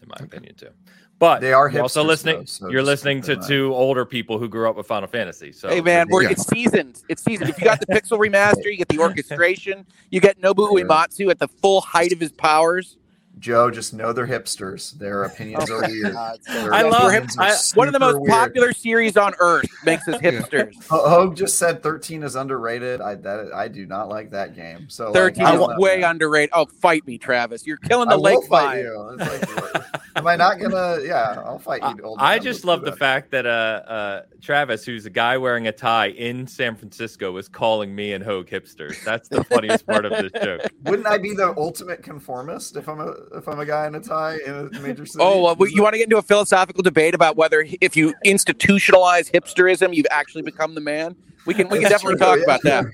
[0.00, 0.70] in my opinion too.
[1.20, 2.38] But They are you're also listening.
[2.40, 5.52] though, so you're listening to in two older people who grew up with Final Fantasy.
[5.52, 6.30] So hey man, we're, Yeah.
[6.30, 7.02] it's seasoned.
[7.08, 7.50] It's seasoned.
[7.50, 9.86] If you got the pixel remaster, you get the orchestration.
[10.10, 12.96] You get Nobu Uematsu at the full height of his powers.
[13.38, 14.92] Joe, just know they're hipsters.
[14.98, 16.14] Their opinions are weird.
[16.46, 18.30] Their I love- opinions are I- One of the most weird.
[18.30, 20.72] popular series on earth makes us hipsters.
[20.88, 23.00] Ho- Hogue just said 13 is underrated.
[23.00, 24.88] I that I do not like that game.
[24.88, 25.76] So Thirteen I is don't know.
[25.78, 26.50] way underrated.
[26.52, 27.66] Oh, fight me, Travis.
[27.66, 29.16] You're killing the I lake will fight you.
[29.18, 29.84] It's like,
[30.16, 30.98] am I not gonna?
[31.02, 32.02] Yeah, I'll fight you.
[32.04, 32.98] old I just love the that.
[32.98, 37.48] fact that uh, uh, Travis, who's a guy wearing a tie in San Francisco, was
[37.48, 39.02] calling me and Hogue hipsters.
[39.04, 40.62] That's the funniest part of this joke.
[40.84, 44.00] Wouldn't I be the ultimate conformist if I'm a if I'm a guy in a
[44.00, 45.22] tie in a major city?
[45.22, 49.30] Oh, uh, you want to get into a philosophical debate about whether if you institutionalize
[49.30, 51.16] hipsterism, you've actually become the man?
[51.46, 52.84] We can we can definitely true, talk yeah, about that.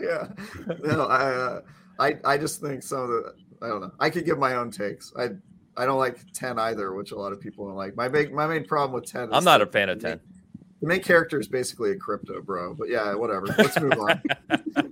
[0.00, 0.26] Yeah,
[0.88, 0.96] yeah.
[0.96, 1.60] No, I, uh,
[1.98, 3.92] I, I just think some of the, I don't know.
[4.00, 5.12] I could give my own takes.
[5.18, 5.30] I,
[5.76, 7.96] I don't like ten either, which a lot of people don't like.
[7.96, 9.24] My big, my main problem with ten.
[9.24, 10.26] Is I'm not a fan of the main- ten.
[10.80, 13.46] The main character is basically a crypto bro, but yeah, whatever.
[13.58, 14.22] Let's move on.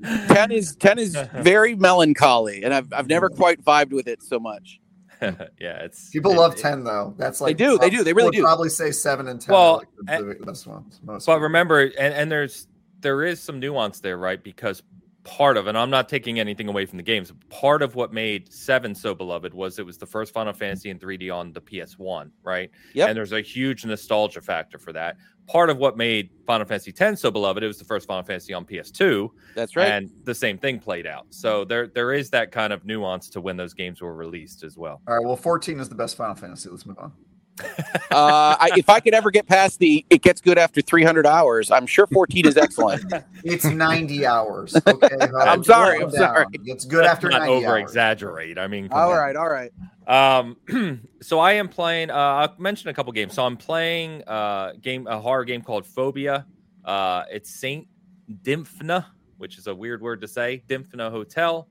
[0.29, 4.39] Ten is ten is very melancholy, and I've I've never quite vibed with it so
[4.39, 4.81] much.
[5.23, 7.15] yeah, it's People it- love it- ten though.
[7.17, 8.43] That's like they do, they do, they really do.
[8.43, 9.53] Probably say seven and ten.
[9.55, 11.01] Well, are like the, the best ones.
[11.03, 11.43] Most But people.
[11.45, 12.69] remember, and, and there's
[13.01, 14.43] there is some nuance there, right?
[14.43, 14.83] Because
[15.25, 17.33] part of, and I'm not taking anything away from the games.
[17.51, 20.99] Part of what made Seven so beloved was it was the first Final Fantasy in
[20.99, 22.71] 3D on the PS1, right?
[22.95, 23.07] Yeah.
[23.07, 25.17] And there's a huge nostalgia factor for that.
[25.49, 28.53] Part of what made Final Fantasy X so beloved, it was the first Final Fantasy
[28.53, 29.89] on PS2, That's right.
[29.89, 31.27] and the same thing played out.
[31.31, 34.77] So there there is that kind of nuance to when those games were released as
[34.77, 35.01] well.
[35.09, 35.25] All right.
[35.25, 36.69] Well, fourteen is the best Final Fantasy.
[36.69, 37.13] Let's move on.
[38.11, 41.71] Uh, I, if I could ever get past the it gets good after 300 hours,
[41.71, 43.05] I'm sure 14 is excellent.
[43.45, 44.75] It's ninety hours.
[44.87, 46.47] Okay, Hogue, I'm sorry, I'm sorry.
[46.65, 48.59] It's good Let's after not ninety over exaggerate.
[48.59, 49.19] I mean, come all on.
[49.19, 49.71] right, all right.
[50.09, 50.57] Um,
[51.23, 52.11] so I am playing.
[52.11, 53.35] Uh, I'll mention a couple games.
[53.35, 56.47] So I'm playing uh, game a horror game called Phobia.
[56.85, 57.87] Uh, it's Saint
[58.43, 59.05] Dimphna,
[59.37, 60.63] which is a weird word to say.
[60.67, 61.69] Dimphna Hotel.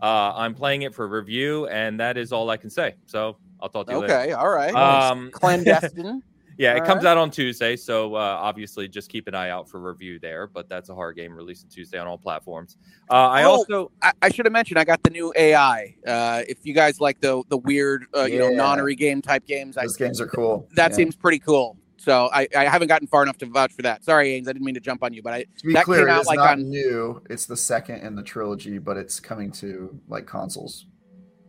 [0.00, 2.94] Uh, I'm playing it for review, and that is all I can say.
[3.04, 4.14] So I'll talk to you later.
[4.14, 4.74] Okay, all right.
[4.74, 6.22] Um, Clandestine.
[6.60, 7.10] yeah, it all comes right.
[7.12, 10.46] out on Tuesday, so uh, obviously just keep an eye out for review there.
[10.46, 12.76] But that's a hard game releasing Tuesday on all platforms.
[13.10, 15.94] Uh, I Oh, also I, I should have mentioned I got the new AI.
[16.06, 18.58] Uh, if you guys like the the weird, uh, you know, Yeah.
[18.60, 20.68] nonary game type games, I, Those games are cool.
[20.76, 20.96] that Yeah.
[20.96, 21.76] seems pretty cool.
[21.96, 24.04] So I, I haven't gotten far enough to vouch for that.
[24.04, 26.00] Sorry, Ains, I didn't mean to jump on you, but I To be that clear,
[26.00, 27.22] came out it's like not on- new.
[27.28, 30.86] It's the second in the trilogy, but it's coming to like consoles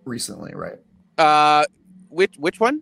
[0.05, 0.77] recently, right?
[1.17, 1.63] uh,
[2.09, 2.81] which which one?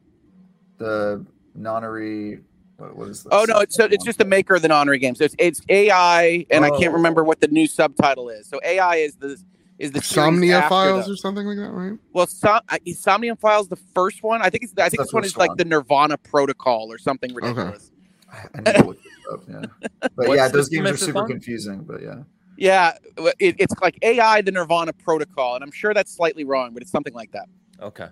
[0.78, 1.26] The
[1.60, 2.42] Nonary.
[2.78, 3.32] What, what is this?
[3.34, 5.16] Oh no, it's so it's just the maker of the Nonary game.
[5.16, 6.98] So it's it's AI, and I can't Oh.
[6.98, 8.48] remember what the new subtitle is.
[8.48, 9.38] So AI is the
[9.78, 11.98] is the Somnium Files the- or something like that, right?
[12.14, 14.42] Well, Som- uh, is Somnium Files the first one?
[14.42, 16.98] I think it's I think the this one is first like the Nirvana Protocol or
[16.98, 17.92] something ridiculous.
[18.32, 19.42] I need to look this up.
[19.50, 21.28] Yeah, but yeah, those games are super on?
[21.28, 21.82] confusing.
[21.84, 22.24] But yeah,
[22.58, 22.98] Yeah,
[23.40, 26.92] it, it's like AI, the Nirvana Protocol, and I'm sure that's slightly wrong, but it's
[26.92, 27.48] something like that.
[27.82, 28.08] Okay,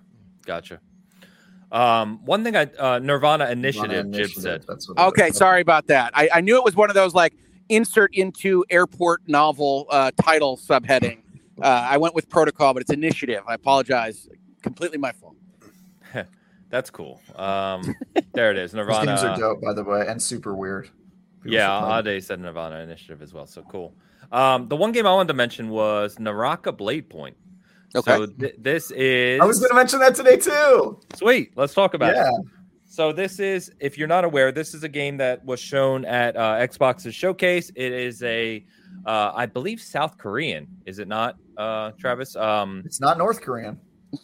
[0.45, 0.79] gotcha.
[1.71, 4.65] Um, one thing I uh, Nirvana Initiative, Nirvana Jib Initiative, said.
[4.67, 5.35] That's what it Okay, is.
[5.37, 6.11] sorry about that.
[6.15, 7.33] I, I knew it was one of those like
[7.69, 11.19] insert into airport novel uh, title subheading.
[11.61, 13.41] Uh, I went with protocol, but it's initiative.
[13.47, 14.29] I apologize.
[14.61, 15.35] Completely my fault.
[16.69, 17.21] That's cool.
[17.35, 17.95] Um,
[18.33, 19.37] there it is, Those games are Nirvana.
[19.37, 20.89] dope, by the way, and super weird.
[21.41, 22.07] People Yeah, should play them.
[22.07, 23.45] Ade said Nirvana Initiative as well.
[23.47, 23.93] So cool.
[24.31, 27.37] Um, the one game I wanted to mention was Naraka Blade Point.
[27.95, 28.11] Okay.
[28.15, 30.99] So th- this is I was going to mention that today too.
[31.15, 31.51] sweet.
[31.55, 32.45] Let's talk about Yeah, it.
[32.89, 36.35] So this is, if you're not aware, this is a game that was shown at
[36.35, 37.71] uh, Xbox's showcase.
[37.75, 38.65] It is a,
[39.05, 40.67] uh, I believe, South Korean.
[40.85, 42.35] Is it not, uh, Travis?
[42.35, 43.79] Um, it's not North Korean.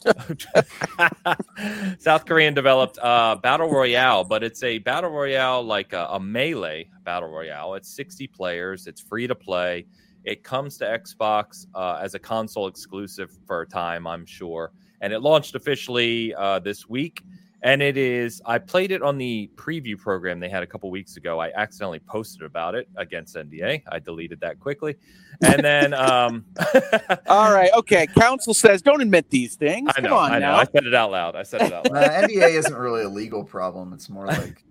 [2.00, 6.90] South Korean developed uh, battle royale, but it's a battle royale like a, a melee
[7.04, 7.76] battle royale.
[7.76, 8.88] It's 60 players.
[8.88, 9.86] It's free to play.
[10.24, 15.12] It comes to Xbox uh, as a console exclusive for a time, I'm sure, and
[15.14, 17.24] it launched officially uh, this week.
[17.66, 18.42] And it is.
[18.46, 21.40] I played it on the preview program they had a couple weeks ago.
[21.40, 23.84] I accidentally posted about it against NDA.
[23.90, 24.98] I deleted that quickly,
[25.42, 26.44] and then um,
[27.28, 27.70] All right.
[27.78, 28.06] Okay.
[28.08, 29.90] Counsel says don't admit these things.
[29.96, 30.48] I Come on I know.
[30.48, 30.56] now.
[30.58, 31.38] I said it out loud.
[31.38, 32.30] I said it out Uh, loud.
[32.30, 33.94] NDA isn't really a legal problem.
[33.94, 34.66] It's more like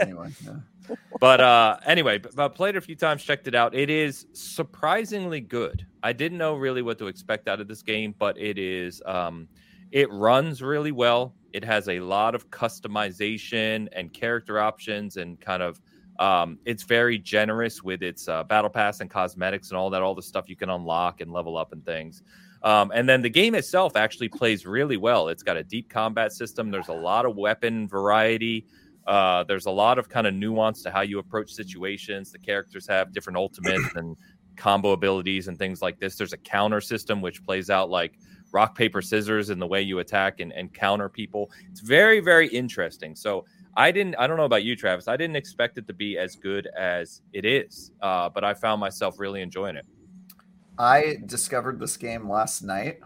[0.00, 0.30] anyway.
[1.20, 3.76] But uh anyway but, but played it a few times checked it out.
[3.76, 5.86] It is surprisingly good.
[6.02, 9.46] I didn't know really what to expect out of this game but it is um
[9.92, 11.34] it runs really well.
[11.52, 15.80] It has a lot of customization and character options and kind of
[16.18, 20.16] um it's very generous with its uh, battle pass and cosmetics and all that all
[20.16, 22.24] the stuff you can unlock and level up and things.
[22.62, 25.28] Um, and then the game itself actually plays really well.
[25.28, 26.70] It's got a deep combat system.
[26.70, 28.66] There's a lot of weapon variety
[29.10, 32.30] uh, there's a lot of kind of nuance to how you approach situations.
[32.30, 34.16] The characters have different ultimates and
[34.56, 36.14] combo abilities and things like this.
[36.14, 38.12] There's a counter system which plays out like
[38.52, 41.50] rock, paper, scissors in the way you attack and, and counter people.
[41.72, 43.16] It's very, very interesting.
[43.16, 43.44] So
[43.76, 45.08] I didn't, I don't know about you, Travis.
[45.08, 48.78] I didn't expect it to be as good as it is, uh, but I found
[48.78, 49.86] myself really enjoying it.
[50.78, 53.00] I discovered this game last night,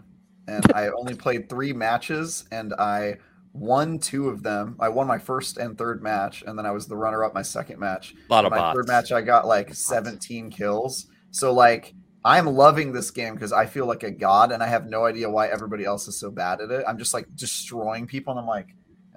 [0.47, 3.17] and I only played three matches, and I
[3.55, 4.75] won two of them.
[4.79, 7.79] I won my first and third match, and then I was the runner-up my second
[7.79, 8.13] match.
[8.29, 8.75] A lot of my bots.
[8.75, 11.07] third match, I got like 17 kills.
[11.31, 14.87] So like, I'm loving this game because I feel like a god, and I have
[14.87, 16.83] no idea why everybody else is so bad at it.
[16.87, 18.67] I'm just like destroying people, and I'm like.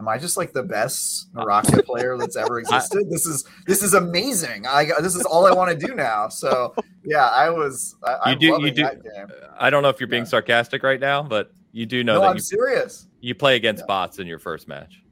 [0.01, 3.11] Am I just like the best Naraka player that's ever existed?
[3.11, 4.65] This is this is amazing.
[4.65, 6.29] I got- this is all I want to do now.
[6.29, 6.73] So
[7.05, 7.97] yeah, I was.
[8.05, 9.27] I, You I'm do- you do- that game.
[9.59, 10.29] I don't know if you're being Yeah.
[10.29, 13.08] sarcastic right now, but you do know No, that I'm you, serious.
[13.21, 13.87] You play against Yeah.
[13.87, 15.03] bots in your first match.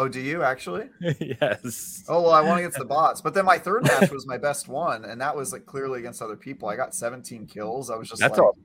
[0.00, 0.88] Oh, do you actually?
[1.40, 2.04] yes.
[2.08, 4.68] Oh well, I won against the bots, but then my third match was my best
[4.68, 6.68] one, and that was like clearly against other people.
[6.68, 7.90] I got 17 kills.
[7.90, 8.56] I was just That's like, all.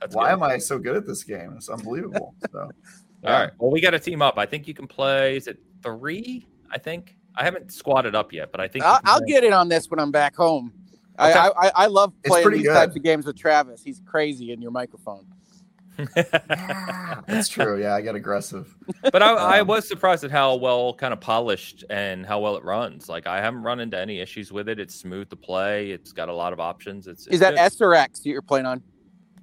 [0.00, 0.32] That's why good.
[0.34, 1.54] am I so good at this game?
[1.56, 2.34] It's unbelievable.
[2.52, 2.58] So,
[3.24, 3.50] All right.
[3.58, 4.38] Well, we got to team up.
[4.38, 5.36] I think you can play.
[5.36, 6.46] Is it three?
[6.70, 9.68] I think I haven't squatted up yet, but I think I'll, I'll get it on
[9.68, 10.72] this when I'm back home.
[11.18, 11.38] I, Okay.
[11.38, 12.74] I, I I love playing these good.
[12.74, 13.82] types of games with Travis.
[13.82, 15.26] He's crazy in your microphone.
[17.26, 17.80] That's true.
[17.80, 18.74] Yeah, I get aggressive.
[19.02, 22.56] but I, I Um, was surprised at how well kind of polished and how well
[22.56, 23.08] it runs.
[23.08, 24.78] Like I haven't run into any issues with it.
[24.78, 25.90] It's smooth to play.
[25.90, 27.06] It's got a lot of options.
[27.06, 27.60] It's, Is it's that good.
[27.60, 28.82] S or X that you're playing on?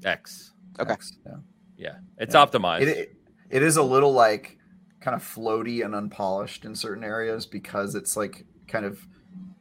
[0.06, 0.54] X?
[0.80, 0.90] Okay.
[0.90, 1.18] Thanks.
[1.26, 1.34] Yeah.
[1.78, 2.46] Yeah, it's Yeah.
[2.46, 2.82] optimized.
[2.84, 3.16] It, it
[3.50, 4.58] it is a little like
[5.02, 9.00] kind of floaty and unpolished in certain areas because it's like kind of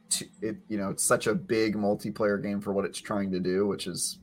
[0.09, 3.39] t- it you know it's such a big multiplayer game for what it's trying to
[3.39, 4.19] do, which is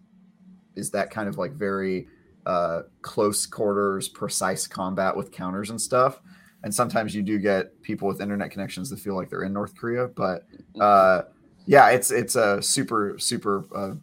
[0.77, 2.07] is that kind of like very
[2.47, 6.21] uh, close quarters, precise combat with counters and stuff.
[6.63, 9.75] And sometimes you do get people with internet connections that feel like they're in North
[9.75, 10.47] Korea, but
[10.79, 11.23] uh,
[11.67, 13.95] yeah, it's it's a super super uh,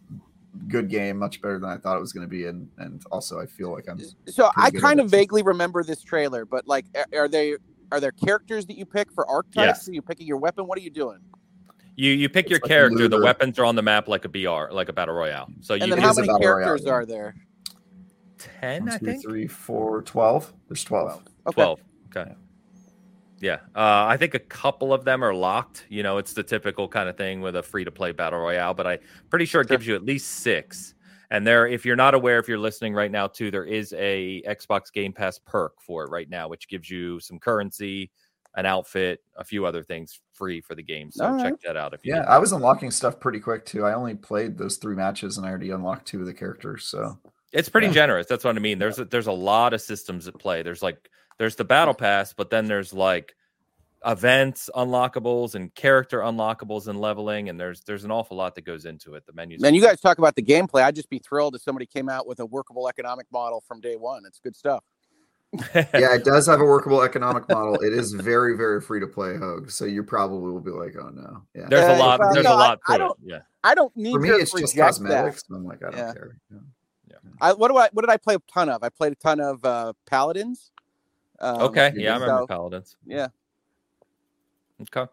[0.66, 3.38] good game, much better than I thought it was going to be, and and also
[3.38, 5.10] I feel like I'm So I kind of it.
[5.10, 7.54] vaguely remember this trailer, but like, are they
[7.92, 9.66] are there characters that you pick for archetypes?
[9.66, 9.88] Yes.
[9.88, 10.66] Are you picking your weapon?
[10.66, 11.20] What are you doing?
[11.98, 13.08] you you pick It's your like a character.
[13.08, 15.48] The weapons are on the map like a BR, like a battle royale.
[15.60, 17.34] So you And then it how is a many battle royale, characters are there?
[18.38, 19.22] Ten, One, I two, think.
[19.22, 20.52] three, four, 12.
[20.68, 21.22] There's 12.
[21.46, 21.54] Okay.
[21.54, 21.80] 12
[22.16, 22.34] okay
[23.40, 26.88] yeah uh, i think a couple of them are locked you know it's the typical
[26.88, 28.98] kind of thing with a free to play battle royale but i'm
[29.30, 30.94] pretty sure it gives you at least six
[31.30, 34.42] and there if you're not aware if you're listening right now too there is a
[34.48, 38.10] xbox game pass perk for it right now which gives you some currency
[38.56, 41.12] an outfit, a few other things free for the game.
[41.12, 42.12] So All check that out if you.
[42.12, 42.30] Yeah, didn't.
[42.32, 43.84] I was unlocking stuff pretty quick too.
[43.84, 46.84] I only played those three matches and I already unlocked two of the characters.
[46.84, 47.18] So
[47.52, 47.92] It's pretty Yeah.
[47.94, 48.26] generous.
[48.26, 48.78] That's what I mean.
[48.78, 50.62] There's a, there's a lot of systems at play.
[50.62, 51.08] There's like
[51.38, 53.34] there's the battle pass, but then there's like
[54.06, 58.84] events unlockables and character unlockables and leveling, and there's there's an awful lot that goes
[58.84, 59.24] into it.
[59.26, 59.60] The menus.
[59.60, 60.82] Man, you guys talk about the gameplay.
[60.82, 63.96] I'd just be thrilled if somebody came out with a workable economic model from day
[63.96, 64.22] one.
[64.26, 64.84] It's good stuff.
[65.74, 67.76] yeah, it does have a workable economic model.
[67.76, 69.70] It is very, very free to play, Hogue.
[69.70, 71.42] So you probably will be like, oh no.
[71.54, 71.68] Yeah.
[71.70, 72.20] there's Uh, a lot.
[72.20, 73.06] well, there's no, a lot I- I to it.
[73.06, 73.38] don't- Yeah.
[73.64, 74.86] I don't need For me, to it's just reject that.
[74.86, 75.44] cosmetics.
[75.50, 76.12] I'm like, I don't Yeah.
[76.12, 76.36] care.
[76.52, 76.58] Yeah.
[77.40, 77.88] I, what do I?
[77.92, 78.82] What did I play a ton of?
[78.82, 80.70] I played a ton of uh, paladins.
[81.40, 81.92] Um, Okay.
[81.94, 82.96] Yeah, I remember so, paladins.
[83.06, 83.28] yeah.
[84.82, 85.10] Okay.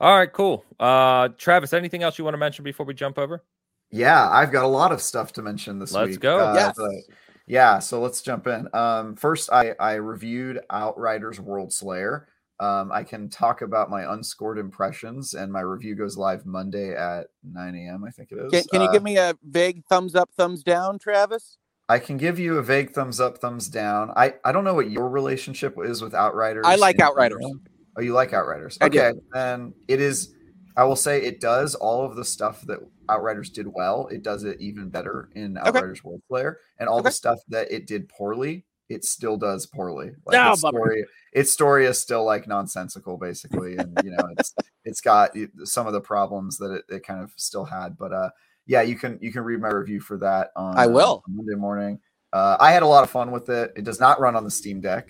[0.00, 0.32] All right.
[0.32, 0.64] Cool.
[0.78, 3.42] Uh, Travis, anything else you want to mention before we jump over?
[3.90, 6.20] Yeah, I've got a lot of stuff to mention this Let's week.
[6.20, 6.38] go.
[6.38, 6.76] Uh, Yes.
[6.76, 7.02] the-
[7.46, 8.68] yeah, so let's jump in.
[8.74, 12.26] Um, first, I, I reviewed Outriders World Slayer.
[12.60, 17.26] Um, I can talk about my unscored impressions, and my review goes live Monday at
[17.42, 18.04] 9 a.m.
[18.04, 18.52] I think it is.
[18.52, 21.58] Can, can you Uh, give me a vague thumbs up, thumbs down, Travis?
[21.88, 24.10] I can give you a vague thumbs up, thumbs down.
[24.16, 26.64] I, I don't know what your relationship is with Outriders.
[26.64, 27.40] I like Outriders.
[27.40, 27.58] general.
[27.98, 28.78] Oh, you like Outriders?
[28.80, 30.32] Okay, then it is.
[30.76, 34.06] I will say it does all of the stuff that Outriders did well.
[34.08, 37.08] It does it even better in Outriders World Slayer, and all Okay.
[37.08, 40.12] the stuff that it did poorly, it still does poorly.
[40.26, 44.54] Like Oh, its story, its story is still like nonsensical, basically, and you know it's
[44.84, 45.30] it's got
[45.64, 47.96] some of the problems that it, it kind of still had.
[47.96, 48.30] But uh,
[48.66, 51.22] yeah, you can you can read my review for that on I uh, will.
[51.26, 52.00] on Monday morning.
[52.32, 53.72] Uh, I had a lot of fun with it.
[53.76, 55.08] It does not run on the Steam Deck,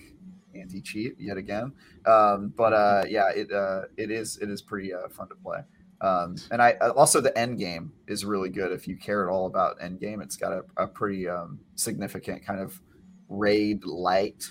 [0.54, 1.72] anti cheat yet again.
[2.06, 5.60] Um, but uh, yeah, it uh, it is it is pretty uh, fun to play.
[6.00, 8.72] Um, and I uh, also the end game is really good.
[8.72, 12.44] If you care at all about end game, it's got a, a pretty um, significant
[12.44, 12.80] kind of
[13.28, 14.44] raid light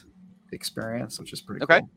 [0.51, 1.79] experience, which is pretty Okay.
[1.79, 1.89] cool.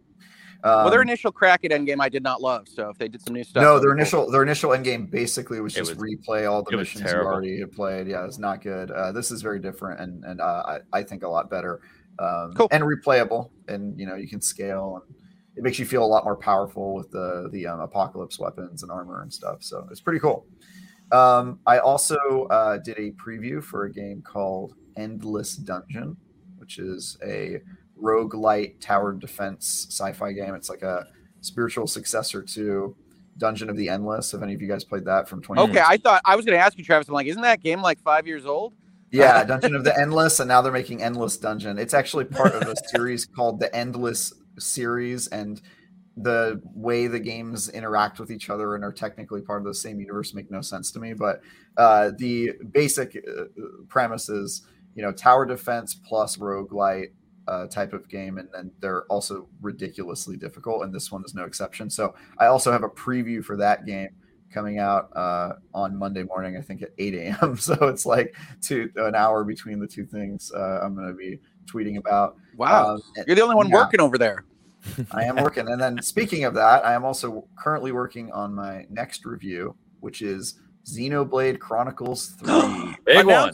[0.65, 2.67] well, their Um, initial crack at Endgame I did not love.
[2.69, 3.93] So if they did some new stuff, no, their be cool.
[4.01, 7.19] initial their initial end game basically was It just was- replay all the missions you
[7.19, 8.09] already had played.
[8.09, 8.91] Yeah, it's not good.
[8.91, 10.63] Uh, this is very different and and uh,
[10.93, 11.81] I, I think a lot better.
[12.19, 12.69] Um, Cool.
[12.73, 15.15] and replayable, and you know you can scale, and
[15.57, 18.91] it makes you feel a lot more powerful with the the um, apocalypse weapons and
[18.91, 19.63] armor and stuff.
[19.63, 20.47] So it's pretty cool.
[21.13, 22.17] Um, I also
[22.51, 26.17] uh, did a preview for a game called Endless Dungeon,
[26.67, 27.61] which is a
[28.03, 30.53] roguelite tower defense sci-fi game.
[30.57, 31.07] It's like a
[31.43, 32.97] spiritual successor to
[33.39, 34.33] Dungeon of the Endless.
[34.33, 35.63] Have any of you guys played that from 20?
[35.63, 37.07] Okay, I thought I was going to ask you, Travis.
[37.07, 38.75] I'm like, isn't that game like five years old?
[39.13, 41.79] Yeah, Dungeon of the Endless, and now they're making Endless Dungeon.
[41.79, 45.63] It's actually part of a series called the Endless series, and
[46.17, 50.01] the way the games interact with each other and are technically part of the same
[50.01, 51.13] universe make no sense to me.
[51.13, 51.43] But
[51.77, 53.45] uh, the basic uh,
[53.89, 54.63] premise is,
[54.97, 57.11] you know, tower defense plus roguelite
[57.47, 61.45] uh, type of game, and then they're also ridiculously difficult, and this one is no
[61.45, 61.89] exception.
[61.89, 64.09] So I also have a preview for that game
[64.53, 67.57] coming out uh, on Monday morning, I think at 8 a.m.
[67.59, 70.51] So it's like two an hour between the two things.
[70.53, 72.37] Uh, I'm going to be tweeting about.
[72.57, 73.77] Wow, Um, you're the only one yeah.
[73.77, 74.45] working over there.
[75.11, 78.87] I am working, and then speaking of that, I am also currently working on my
[78.89, 82.95] next review, which is Xenoblade Chronicles Three.
[83.05, 83.53] Big one.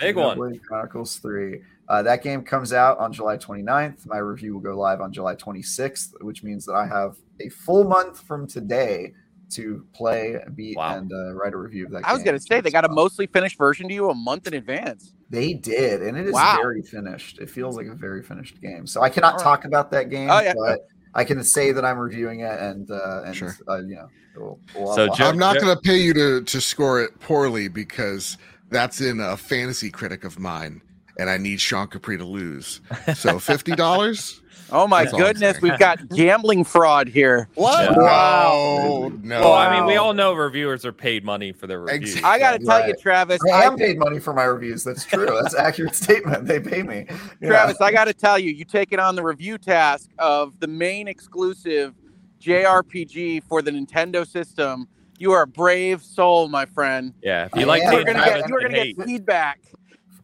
[0.00, 0.16] Announcement.
[0.16, 0.38] Big one.
[0.38, 1.60] Xenoblade Chronicles 3.
[1.88, 4.06] Uh, that game comes out on July 29th.
[4.06, 7.84] My review will go live on July 26th, which means that I have a full
[7.84, 9.12] month from today
[9.50, 10.96] to play, beat, Wow.
[10.96, 12.88] and uh, write a review of that I was going to say they got a
[12.88, 15.12] mostly finished version to you a month in advance.
[15.30, 16.56] They did, and it is Wow.
[16.60, 17.38] very finished.
[17.38, 18.86] It feels like a very finished game.
[18.86, 19.42] So I cannot All right.
[19.44, 20.54] talk about that game, Oh, yeah.
[20.56, 20.80] but
[21.14, 23.54] I can say that I'm reviewing it, and uh, and Sure.
[23.68, 26.40] uh, you know, we'll, we'll So have- Joe- I'm not going to pay you to
[26.42, 28.38] to score it poorly because
[28.74, 30.82] that's in a fantasy critic of mine,
[31.18, 32.80] and I need Sean Capri to lose.
[33.14, 34.40] So fifty dollars.
[34.70, 37.48] Oh my That's all I'm goodness, we've got gambling fraud here.
[37.54, 37.90] What?
[37.90, 37.96] Yeah.
[37.96, 39.12] Wow.
[39.22, 39.40] No.
[39.40, 42.16] Well, I mean, we all know reviewers are paid money for their reviews.
[42.16, 43.40] Ex- I got to tell you, Travis.
[43.52, 44.82] I I, am paid money for my reviews.
[44.82, 45.26] That's true.
[45.26, 46.46] That's an accurate statement.
[46.46, 47.06] They pay me.
[47.40, 47.48] Yeah.
[47.48, 51.08] Travis, I got to tell you, you taking on the review task of the main
[51.08, 51.94] exclusive
[52.40, 54.88] JRPG for the Nintendo system.
[55.24, 57.14] You are a brave soul, my friend.
[57.22, 57.94] Yeah, if you I like am.
[57.94, 59.58] You're gonna get, you're gonna hate, get feedback.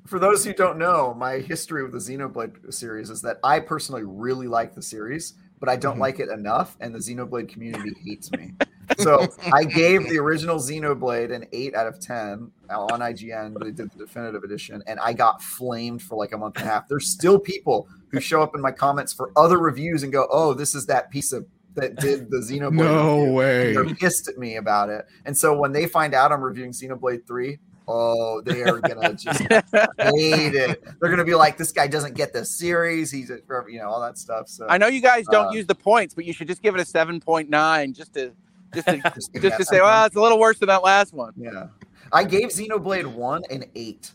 [0.06, 4.02] for those who don't know, my history with the Xenoblade series is that I personally
[4.04, 6.00] really like the series, but I don't Mhm.
[6.00, 8.52] like it enough, and the Xenoblade community hates me.
[8.98, 13.54] So I gave the original Xenoblade an eight out of ten on IGN.
[13.58, 16.68] They did the definitive edition, and I got flamed for like a month and a
[16.68, 16.88] half.
[16.88, 20.52] There's still people who show up in my comments for other reviews and go, "Oh,
[20.52, 23.72] this is that piece of that did the Xenoblade." No review." way.
[23.74, 25.06] They're pissed at me about it.
[25.24, 27.58] And so when they find out I'm reviewing Xenoblade 3,
[27.92, 30.84] Oh, they are gonna just hate it.
[31.00, 33.10] They're gonna be like, this guy doesn't get the series.
[33.10, 34.48] He's, a, you know, all that stuff.
[34.48, 36.74] So I know you guys don't Uh, use the points, but you should just give
[36.76, 38.30] it a seven point nine, just to
[38.72, 41.32] just to Just just to say, well, it's a little worse than that last one.
[41.36, 41.66] yeah,
[42.12, 44.12] I gave Xenoblade one an eight.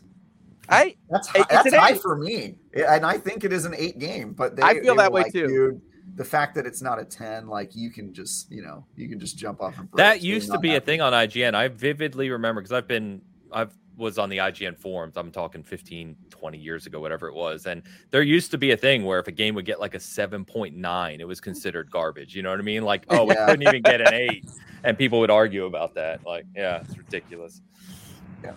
[0.70, 2.00] I That's high, that's high eight.
[2.00, 4.32] for me, and I think it is an eight game.
[4.32, 5.46] But they, I feel that way like, too.
[5.48, 5.82] Dude,
[6.16, 9.20] the fact that it's not a ten, like you can just, you know, you can
[9.20, 9.78] just jump off.
[9.78, 11.54] And That used to be a thing on IGN.
[11.54, 15.16] I vividly remember because I've been I've was on the IGN forums.
[15.16, 17.66] I'm talking 15, 20 years ago, whatever it was.
[17.66, 19.98] And there used to be a thing where if a game would get like a
[19.98, 22.34] 7.9, it was considered garbage.
[22.36, 22.82] You know what I mean?
[22.82, 23.46] Like, oh, it Yeah.
[23.46, 24.44] couldn't even get an eight.
[24.84, 26.26] And people would argue about that.
[26.26, 27.62] Like, yeah, it's ridiculous.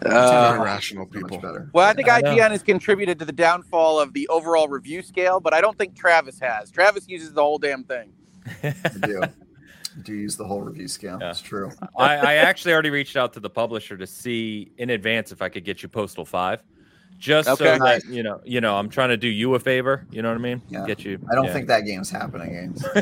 [0.01, 0.09] Yeah.
[0.09, 1.37] Uh, Very rational people.
[1.39, 1.69] better.
[1.73, 2.35] well, I think I know.
[2.35, 5.95] IGN has contributed to the downfall of the overall review scale, but I don't think
[5.95, 6.71] Travis has.
[6.71, 8.11] Travis uses the whole damn thing.
[8.63, 9.21] I do.
[9.23, 9.29] I
[10.03, 11.17] do use the whole review scale.
[11.19, 11.31] Yeah.
[11.31, 11.71] It's true.
[11.97, 15.49] I, I actually already reached out to the publisher to see in advance if I
[15.49, 16.63] could get you Postal 5.
[17.19, 17.77] Just Okay.
[17.77, 20.07] so that, you know, you know, I'm trying to do you a favor.
[20.09, 20.61] You know what I mean?
[20.69, 20.85] Yeah.
[20.87, 21.19] Get you.
[21.29, 21.53] I don't yeah.
[21.53, 22.49] think that game's happening.
[22.49, 22.85] Games.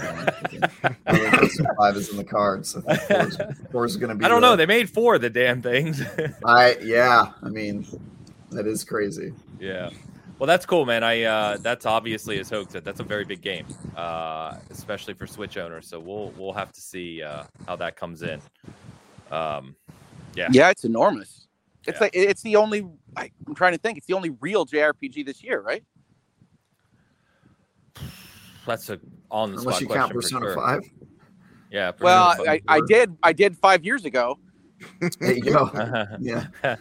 [1.06, 2.76] I Five is in the cards.
[2.88, 4.26] I think four's, four's going to be.
[4.26, 4.56] I don't the- know.
[4.56, 6.02] They made four of the damn things.
[6.46, 7.32] I yeah.
[7.44, 7.86] I mean,
[8.50, 9.34] that is crazy.
[9.60, 9.92] Yeah.
[10.40, 11.04] Well, that's cool, man.
[11.04, 13.66] I uh, that's obviously as Hogue said, that's a very big game,
[13.96, 15.88] uh, especially for Switch owners.
[15.88, 18.42] So we'll we'll have to see uh, how that comes in.
[19.32, 19.76] Um,
[20.36, 20.48] Yeah.
[20.52, 21.47] Yeah, it's enormous.
[21.88, 22.04] It's Yeah.
[22.04, 22.88] like it's the only.
[23.16, 23.98] I, I'm trying to think.
[23.98, 25.84] It's the only real JRPG this year, right?
[28.66, 29.00] that's a
[29.32, 30.56] on the Unless spot you question count for Persona sure.
[30.56, 30.82] Five.
[31.72, 31.92] Yeah.
[32.02, 33.18] Well, Persona I, I did.
[33.24, 34.38] I did five years ago.
[35.20, 36.06] There you go.
[36.20, 36.48] Yeah.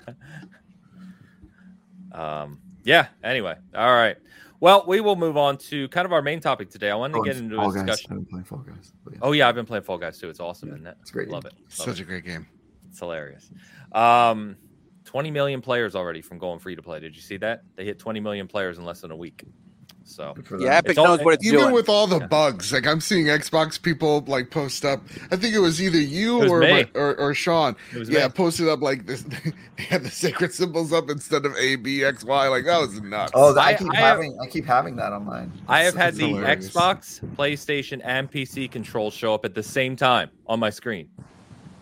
[2.12, 3.07] um, yeah.
[3.22, 4.16] Anyway, all right.
[4.59, 6.90] Well, we will move on to kind of our main topic today.
[6.90, 8.12] I wanted to Oh, get into a discussion.
[8.12, 8.92] I've been playing Fall Guys.
[9.12, 10.28] Yeah, Oh yeah, I've been playing Fall Guys too.
[10.30, 10.96] It's awesome, Yeah, isn't it?
[11.02, 11.28] it's great.
[11.28, 11.52] Love game.
[11.57, 11.62] it.
[11.62, 12.02] Love Such it.
[12.02, 12.46] a great game.
[12.88, 13.50] It's hilarious.
[13.92, 14.57] Um,
[15.16, 17.00] 20 million players already from going free to play.
[17.00, 17.62] Did you see that?
[17.74, 19.44] They hit 20 million players in less than a week.
[20.04, 20.74] So Yeah.
[20.76, 21.72] Epic It's all- knows what it's Even doing.
[21.72, 22.26] with all the Yeah.
[22.26, 25.00] bugs, like I'm seeing Xbox people like post up.
[25.32, 27.74] I think it was either you was or, my, or or Sean.
[27.94, 28.32] Yeah, me.
[28.34, 29.24] posted up like this.
[29.78, 32.48] They had the sacred symbols up instead of A B X Y.
[32.48, 33.32] Like that was nuts.
[33.34, 35.50] Oh, I, I- keep I have- having I keep having that on mine.
[35.66, 36.70] I have It's- had it's the hilarious.
[36.72, 41.08] Xbox, PlayStation, and PC controls show up at the same time on my screen.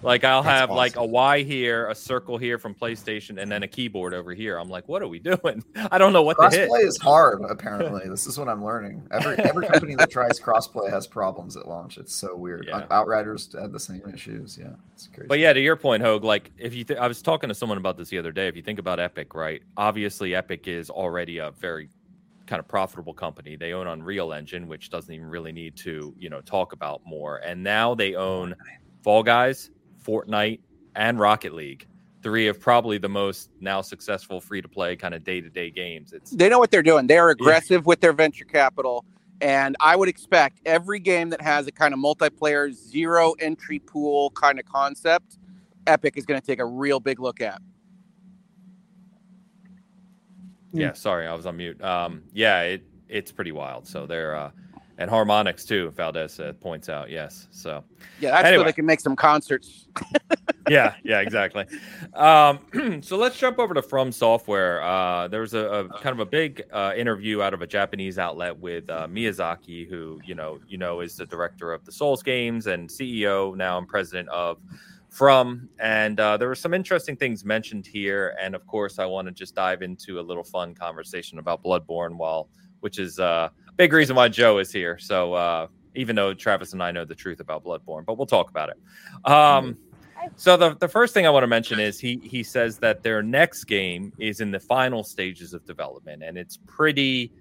[0.05, 3.63] Like I'll That's have like a Y here, a circle here from PlayStation, and then
[3.63, 4.59] a keyboard over here.
[4.59, 5.65] I'm like, what are we doing?
[5.91, 6.69] I don't know what to hit.
[6.69, 7.43] Crossplay is hard.
[7.49, 9.07] Apparently, this is what I'm learning.
[9.11, 11.99] Every every company that tries crossplay has problems at launch.
[11.99, 12.67] It's so weird.
[12.69, 12.87] Yeah.
[12.91, 14.59] Outriders had the same issues.
[14.59, 15.29] Yeah, it's crazy.
[15.29, 17.79] But yeah, to your point, Hogue, like if you, th- I was talking to someone
[17.79, 18.49] about this the other day.
[18.49, 19.63] If you think about Epic, right?
[19.77, 21.89] Obviously, Epic is already a very
[22.47, 23.57] kind of profitable company.
[23.57, 27.39] They own Unreal Engine, which doesn't even really need to, you know, talk about more.
[27.39, 28.55] And now they own
[29.03, 29.71] Fall Guys,
[30.05, 30.61] Fortnite,
[30.95, 31.87] and Rocket League.
[32.23, 35.71] Three of probably the most now successful free to play kind of day to day
[35.71, 36.13] games.
[36.13, 37.07] It's They know what they're doing.
[37.07, 39.05] They are aggressive with their venture capital.
[39.41, 44.31] And I would expect every game that has a kind of multiplayer zero entry pool
[44.31, 45.39] kind of concept,
[45.87, 47.61] Epic is going to take a real big look at.
[50.73, 50.93] yeah.
[50.93, 51.83] Sorry, I was on mute.
[51.83, 53.87] Um, yeah, it it's pretty wild.
[53.87, 54.51] So they're uh,
[54.99, 55.91] and Harmonix too.
[55.91, 57.11] Valdez uh, points out.
[57.11, 57.49] Yes.
[57.51, 57.83] So
[58.21, 58.63] Yeah, that's Anyway.
[58.63, 59.89] so they can make some concerts.
[60.69, 61.67] yeah, yeah, exactly.
[62.15, 64.83] Um, so let's jump over to From Software.
[64.83, 68.19] Uh, there was a, a kind of a big uh, interview out of a Japanese
[68.19, 72.23] outlet with uh, Miyazaki, who you know you know is the director of the Souls
[72.23, 74.59] games and CEO now and president of
[75.11, 75.69] From.
[75.81, 79.33] And uh, there were some interesting things mentioned here, and of course, I want to
[79.33, 82.49] just dive into a little fun conversation about Bloodborne, while
[82.81, 84.99] which is uh, big reason why Joe is here.
[84.99, 85.35] So.
[85.35, 85.67] Uh,
[85.97, 89.31] even though Travis and I know the truth about Bloodborne, but we'll talk about it.
[89.31, 89.79] Um,
[90.37, 93.23] so the, the first thing I want to mention is he he says that their
[93.23, 97.33] next game is in the final stages of development, and it's pretty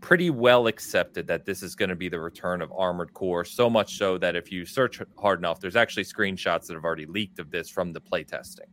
[0.00, 3.44] pretty well accepted that this is going to be the return of Armored Core.
[3.44, 7.04] So much so that if you search hard enough, there's actually screenshots that have already
[7.04, 8.70] leaked of this from the playtesting.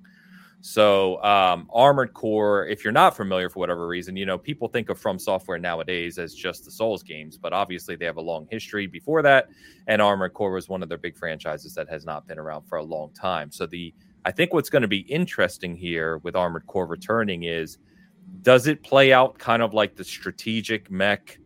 [0.61, 4.89] So um, Armored Core, if you're not familiar for whatever reason, you know people think
[4.89, 8.47] of From Software nowadays as just the Souls games, but obviously they have a long
[8.49, 9.49] history before that
[9.87, 12.77] and Armored Core was one of their big franchises that has not been around for
[12.77, 13.51] a long time.
[13.51, 13.93] So the
[14.25, 17.77] I think what's going to be interesting here with Armored Core returning is
[18.41, 21.39] does it play out kind of like the strategic mech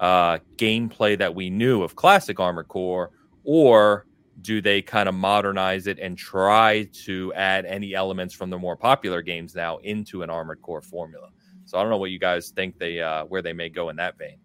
[0.00, 3.10] uh, gameplay that we knew of classic Armored Core,
[3.42, 4.06] or
[4.40, 8.76] do they kind of modernize it and try to add any elements from the more
[8.76, 11.28] popular games now into an Armored Core formula?
[11.64, 13.96] So I don't know what you guys think they uh, where they may go in
[13.96, 14.38] that vein.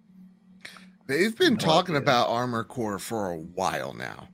[1.08, 4.30] They've been talking about Armor Core for a while now.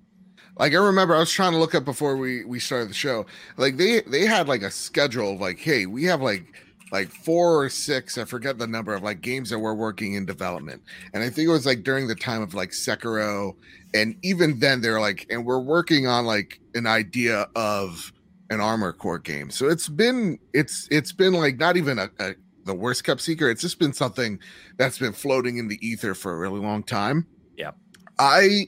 [0.58, 3.26] Like I remember, I was trying to look up before we we started the show.
[3.58, 6.54] Like they they had like a schedule of like, hey, we have like
[6.92, 10.26] like four or six, I forget the number of like games that we're working in
[10.26, 10.82] development.
[11.14, 13.56] And I think it was like during the time of like Sekiro.
[13.94, 18.12] And even then they're like, and we're working on like an idea of
[18.50, 19.52] an armor core game.
[19.52, 22.36] So it's been it's it's been like not even a, a
[22.66, 23.52] the worst kept secret.
[23.52, 24.40] It's just been something
[24.78, 27.26] that's been floating in the ether for a really long time.
[27.58, 27.72] Yeah.
[28.18, 28.68] I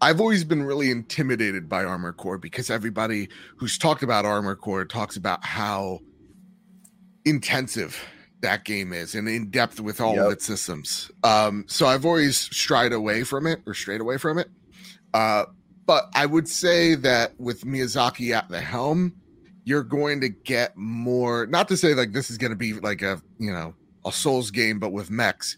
[0.00, 4.84] I've always been really intimidated by Armor Core because everybody who's talked about Armor Core
[4.84, 6.00] talks about how
[7.24, 8.02] intensive
[8.40, 10.26] that game is and in depth with all yep.
[10.26, 11.10] of its systems.
[11.24, 14.48] Um, so I've always strayed away from it or strayed away from it.
[15.12, 15.44] Uh,
[15.86, 19.12] but I would say that with Miyazaki at the helm,
[19.64, 21.46] you're going to get more.
[21.46, 24.50] Not to say like this is going to be like a you know a Souls
[24.50, 25.56] game, but with mechs.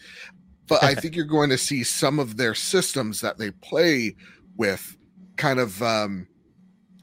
[0.69, 4.17] But I think you're going to see some of their systems that they play
[4.57, 4.97] with
[5.37, 6.27] kind of um,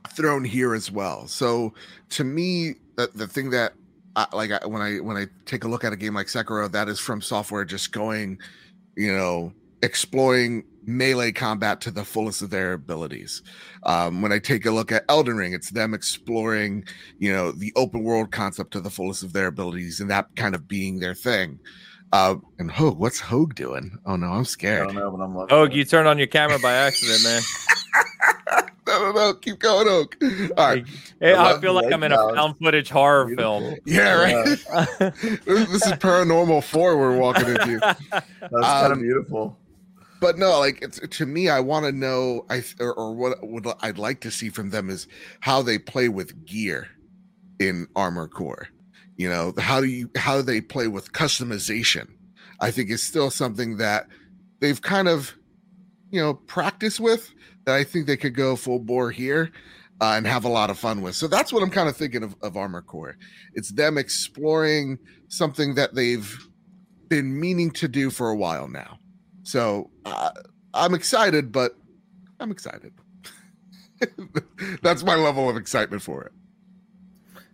[0.09, 1.27] thrown here as well.
[1.27, 1.73] So
[2.09, 3.73] to me, the, the thing that
[4.19, 6.69] I, like I, when I when I take a look at a game like Sekiro,
[6.71, 8.37] that is from software just going,
[8.97, 13.41] you know, exploring melee combat to the fullest of their abilities.
[13.83, 16.83] Um, when I take a look at Elden Ring, it's them exploring,
[17.17, 20.53] you know, the open world concept to the fullest of their abilities, and that kind
[20.53, 21.59] of being their thing.
[22.11, 23.97] Uh, and Hogue, what's Hogue doing?
[24.05, 24.89] Oh no, I'm scared.
[24.89, 27.41] I don't know, but I'm Hogue, you turned on your camera by accident, man.
[28.89, 30.15] no, no, no, keep going, Hogue.
[30.57, 30.85] All right.
[31.19, 33.61] Hey, I feel like I'm in a found footage horror Beautiful.
[33.61, 33.79] film.
[33.85, 34.45] Yeah, right.
[34.45, 37.79] this is Paranormal Four we're walking into.
[38.11, 38.23] That's
[38.53, 39.57] um, kind of beautiful
[40.19, 43.67] but no, like it's to me, I want to know, I or, or what would
[43.81, 45.07] I'd like to see from them is
[45.39, 46.87] how they play with gear
[47.59, 48.67] in Armor Core.
[49.17, 52.07] You know, how do you how do they play with customization?
[52.61, 54.07] I think is still something that
[54.59, 55.33] they've kind of,
[56.11, 57.33] you know, practiced with
[57.69, 59.51] that I think they could go full bore here
[60.01, 61.15] uh, and have a lot of fun with.
[61.15, 63.15] So that's what I'm kind of thinking of, of Armor Core.
[63.53, 64.97] It's them exploring
[65.27, 66.35] something that they've
[67.09, 68.97] been meaning to do for a while now.
[69.43, 70.31] So uh,
[70.73, 71.77] I'm excited, but
[72.39, 72.91] I'm excited.
[74.81, 76.31] That's my level of excitement for it.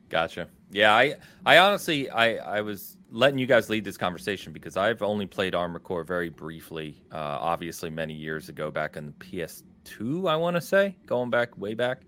[0.07, 0.47] Gotcha.
[0.72, 5.01] Yeah, I I honestly I I was letting you guys lead this conversation because I've
[5.01, 7.01] only played Armor Core very briefly.
[7.11, 9.13] Uh, obviously, many years ago, back in the
[9.86, 12.02] PS2, I want to say, going back way back.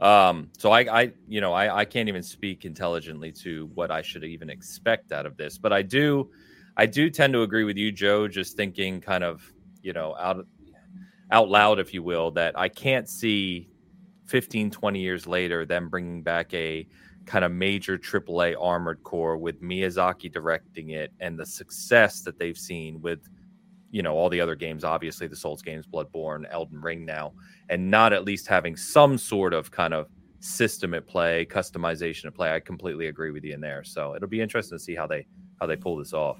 [0.00, 4.02] Um, so I, I, you know, I, I can't even speak intelligently to what I
[4.02, 6.30] should even expect out of this, but I do
[6.76, 10.44] I do tend to agree with you, Joe, just thinking kind of, you know, out
[11.30, 13.68] out loud, if you will, that I can't see
[14.26, 16.86] 15, 20 years later them bringing back a
[17.26, 22.58] kind of major AAA armored core with Miyazaki directing it and the success that they've
[22.58, 23.28] seen with,
[23.94, 27.32] you know, all the other games, obviously the Souls games, Bloodborne, Elden Ring now,
[27.68, 30.08] and not at least having some sort of kind of
[30.40, 32.52] system at play, customization at play.
[32.52, 33.84] I completely agree with you in there.
[33.84, 35.28] So it'll be interesting to see how they
[35.60, 36.38] how they pull this off.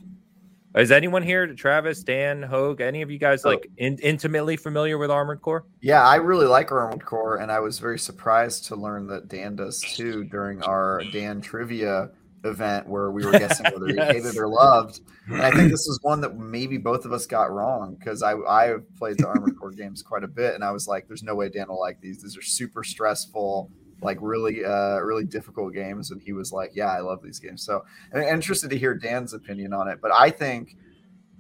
[0.75, 3.51] Is anyone here, Travis, Dan, Hogue, any of you guys oh.
[3.51, 5.65] like in, intimately familiar with Armored Core?
[5.81, 9.55] Yeah, I really like Armored Core, and I was very surprised to learn that Dan
[9.55, 12.11] does too during our Dan trivia
[12.45, 14.09] event where we were guessing whether yes.
[14.09, 15.01] he hated or loved.
[15.27, 18.35] And I think this is one that maybe both of us got wrong because I
[18.35, 21.35] I played the Armored Core games quite a bit, and I was like, "There's no
[21.35, 22.23] way Dan will like these.
[22.23, 23.71] These are super stressful."
[24.05, 27.65] like really uh really difficult games and he was like yeah i love these games
[27.65, 30.77] so I'm interested to hear dan's opinion on it but i think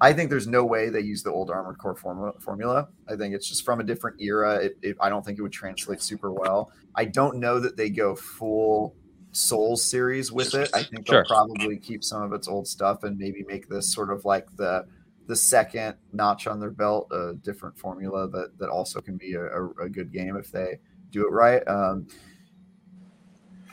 [0.00, 3.34] i think there's no way they use the old armored core formula formula i think
[3.34, 6.32] it's just from a different era it, it, i don't think it would translate super
[6.32, 8.94] well i don't know that they go full
[9.34, 13.18] souls series with it i think they'll probably keep some of its old stuff and
[13.18, 14.86] maybe make this sort of like the
[15.26, 19.42] the second notch on their belt a different formula that that also can be a,
[19.42, 20.78] a, a good game if they
[21.10, 22.06] do it right um,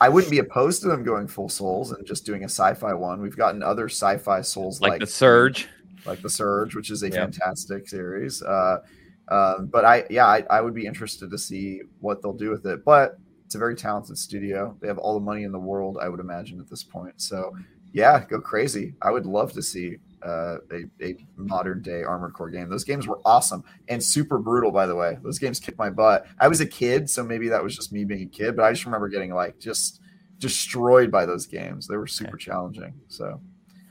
[0.01, 3.21] I wouldn't be opposed to them going full souls and just doing a sci-fi one.
[3.21, 5.69] We've gotten other sci-fi souls like, like the Surge,
[6.07, 8.41] like the Surge, which is a fantastic series.
[8.41, 8.79] Uh,
[9.27, 12.65] um, but I, yeah, I, I, would be interested to see what they'll do with
[12.65, 12.83] it.
[12.83, 13.19] But
[13.51, 14.77] it's a very talented studio.
[14.79, 17.21] They have all the money in the world, I would imagine, at this point.
[17.21, 17.53] So,
[17.91, 18.93] yeah, go crazy.
[19.01, 22.69] I would love to see uh, a, a modern day Armored Core game.
[22.69, 25.17] Those games were awesome and super brutal, by the way.
[25.21, 26.27] Those games kicked my butt.
[26.39, 28.71] I was a kid, so maybe that was just me being a kid, but I
[28.71, 29.99] just remember getting like just
[30.37, 31.87] destroyed by those games.
[31.87, 32.45] They were super okay.
[32.45, 32.93] challenging.
[33.09, 33.41] So.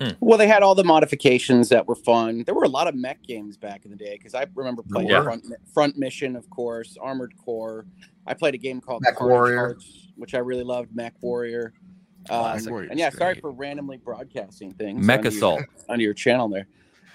[0.01, 0.09] Hmm.
[0.20, 2.44] Well, they had all the modifications that were fun.
[2.44, 5.09] There were a lot of mech games back in the day because I remember playing
[5.09, 5.22] yeah.
[5.22, 5.44] front,
[5.74, 7.84] front, Mission, of course, Armored Core.
[8.26, 10.94] I played a game called Mech Warrior, Hearts, which I really loved.
[10.94, 11.74] Mech Warrior.
[12.30, 15.05] Um, and yeah, sorry for randomly broadcasting things.
[15.05, 16.66] Mech Assault your, on your channel there.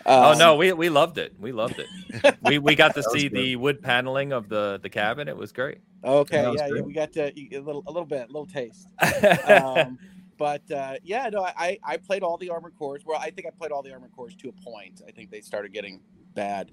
[0.05, 1.33] oh no, we, we loved it.
[1.39, 2.37] We loved it.
[2.43, 5.27] we we got to see the wood paneling of the the cabin.
[5.27, 5.79] It was great.
[6.03, 8.87] Okay, yeah, yeah, we got to, a little a little bit, a little taste.
[9.47, 9.97] um,
[10.37, 13.03] but uh, yeah, no, I I played all the armored cores.
[13.05, 15.01] Well, I think I played all the armored cores to a point.
[15.07, 16.01] I think they started getting
[16.33, 16.71] bad.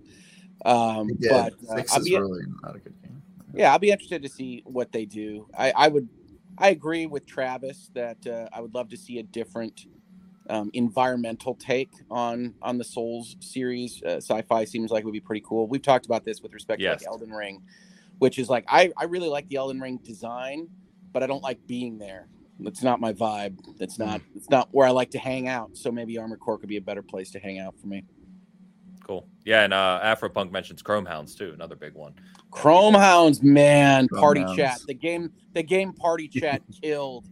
[0.64, 3.22] Um, but uh, I'll be, really not a good game.
[3.54, 5.48] Yeah, I'll be interested to see what they do.
[5.56, 6.08] I, I would,
[6.56, 9.86] I agree with Travis that uh, I would love to see a different
[10.48, 14.02] um, environmental take on on the Souls series.
[14.02, 15.66] Uh, sci-fi seems like would be pretty cool.
[15.66, 17.02] We've talked about this with respect yes.
[17.02, 17.62] to like Elden Ring,
[18.18, 20.68] which is like I I really like the Elden Ring design,
[21.12, 22.28] but I don't like being there.
[22.60, 23.58] That's not my vibe.
[23.78, 25.76] That's not it's not where I like to hang out.
[25.76, 28.04] So maybe Armored Core could be a better place to hang out for me.
[29.04, 29.26] Cool.
[29.44, 32.14] Yeah, and uh Afropunk mentions Chrome Hounds too, another big one.
[32.50, 34.56] Chrome Hounds, man, Chrome party Hounds.
[34.56, 34.80] chat.
[34.86, 37.26] The game the game party chat killed.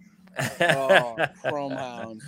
[0.60, 2.24] Oh, Chrome Hounds.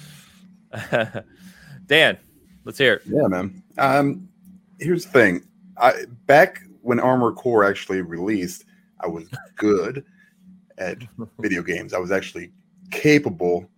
[1.87, 2.19] Dan,
[2.65, 3.03] let's hear it.
[3.07, 3.63] Yeah, man.
[3.79, 4.29] Um
[4.79, 5.43] here's the thing.
[5.79, 8.65] I back when Armor Core actually released,
[9.01, 10.05] I was good
[10.79, 10.99] at
[11.39, 11.95] video games.
[11.95, 12.53] I was actually
[12.93, 13.69] capable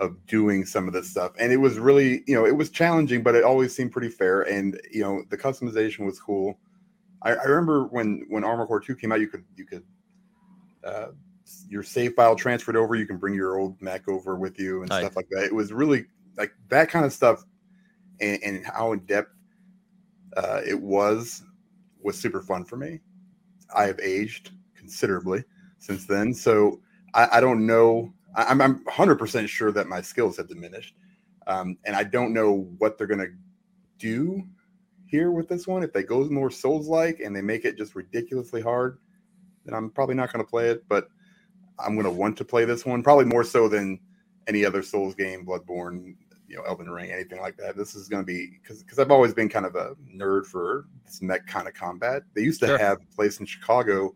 [0.00, 1.32] of doing some of this stuff.
[1.38, 4.42] And it was really, you know, it was challenging, but it always seemed pretty fair.
[4.42, 6.58] And you know, the customization was cool.
[7.22, 9.84] I, I remember when when Armor Core Two came out, you could you could
[10.82, 11.08] uh,
[11.68, 12.94] your save file transferred over.
[12.94, 15.02] You can bring your old mech over with you and nice.
[15.02, 15.44] stuff like that.
[15.44, 16.06] It was really
[16.38, 17.44] like that kind of stuff,
[18.20, 19.34] and, and how in depth
[20.38, 21.42] uh, it was
[22.00, 23.00] was super fun for me.
[23.76, 25.44] I have aged considerably
[25.78, 26.80] since then, so
[27.12, 30.94] I, I don't know I'm, I'm 100% sure that my skills have diminished.
[31.46, 33.32] Um, and I don't know what they're going to
[33.98, 34.42] do
[35.06, 35.82] here with this one.
[35.82, 38.98] If they go more Souls like and they make it just ridiculously hard,
[39.64, 40.84] then I'm probably not going to play it.
[40.88, 41.08] But
[41.78, 43.98] I'm going to want to play this one, probably more so than
[44.46, 46.14] any other Souls game, Bloodborne,
[46.46, 47.76] you know, Elden Ring, anything like that.
[47.76, 50.86] This is going to be because because I've always been kind of a nerd for
[51.04, 52.22] this mech kind of combat.
[52.34, 52.78] They used to sure.
[52.78, 54.14] have a place in Chicago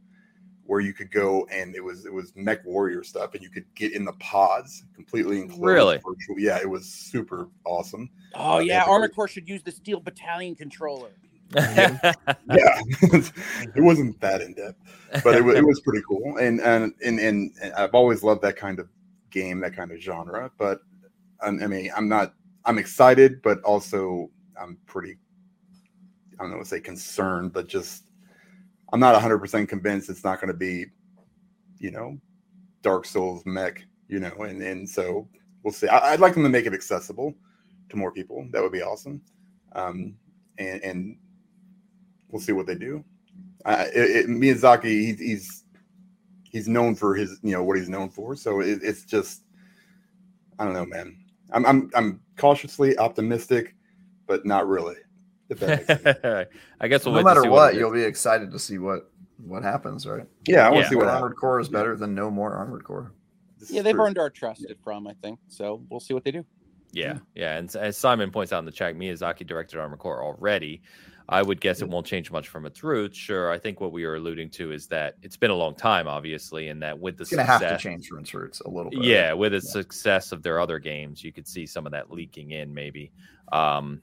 [0.66, 3.66] where you could go and it was it was mech warrior stuff and you could
[3.74, 5.96] get in the pods completely enclosed really?
[5.96, 6.38] virtual.
[6.38, 8.10] yeah it was super awesome.
[8.34, 11.10] Oh uh, yeah armored core should use the steel battalion controller.
[11.54, 12.80] Yeah,
[13.76, 14.78] it wasn't that in depth
[15.22, 16.38] but it, it was pretty cool.
[16.38, 18.88] And, and and and i've always loved that kind of
[19.30, 20.80] game that kind of genre but
[21.40, 22.34] i mean i'm not
[22.64, 25.18] i'm excited but also i'm pretty
[26.38, 28.03] i don't know what to say concerned but just
[28.92, 30.86] I'm not 100% convinced it's not going to be,
[31.78, 32.18] you know,
[32.82, 35.28] Dark Souls mech, you know, and, and so
[35.62, 35.88] we'll see.
[35.88, 37.34] I, would like them to make it accessible
[37.88, 38.46] to more people.
[38.50, 39.20] That would be awesome.
[39.72, 40.16] Um,
[40.58, 41.16] and, and
[42.30, 43.04] we'll see what they do.
[43.64, 45.64] Uh, it, it, Miyazaki, he, he's
[46.44, 48.36] he's known for his, you know, what he's known for.
[48.36, 49.42] So it, it's just,
[50.58, 51.16] I don't know, man.
[51.52, 53.74] I'm I'm I'm cautiously optimistic,
[54.26, 54.96] but not really.
[55.60, 60.06] I guess we'll no matter what, what you'll be excited to see what what happens,
[60.06, 60.26] right?
[60.46, 63.12] Yeah, I want to see what armored core is better than no more armored core.
[63.58, 65.38] This yeah, they've earned our trust at from, I think.
[65.48, 66.44] So we'll see what they do.
[66.92, 70.82] Yeah, yeah, and as Simon points out in the chat, Miyazaki directed Armored Core already.
[71.28, 73.16] I would guess it won't change much from its roots.
[73.16, 76.06] Sure, I think what we are alluding to is that it's been a long time,
[76.06, 78.68] obviously, and that with the it's going to have to change from its roots a
[78.68, 79.02] little bit.
[79.02, 79.72] Yeah, with the yeah.
[79.72, 83.10] success of their other games, you could see some of that leaking in, maybe.
[83.52, 84.02] Um,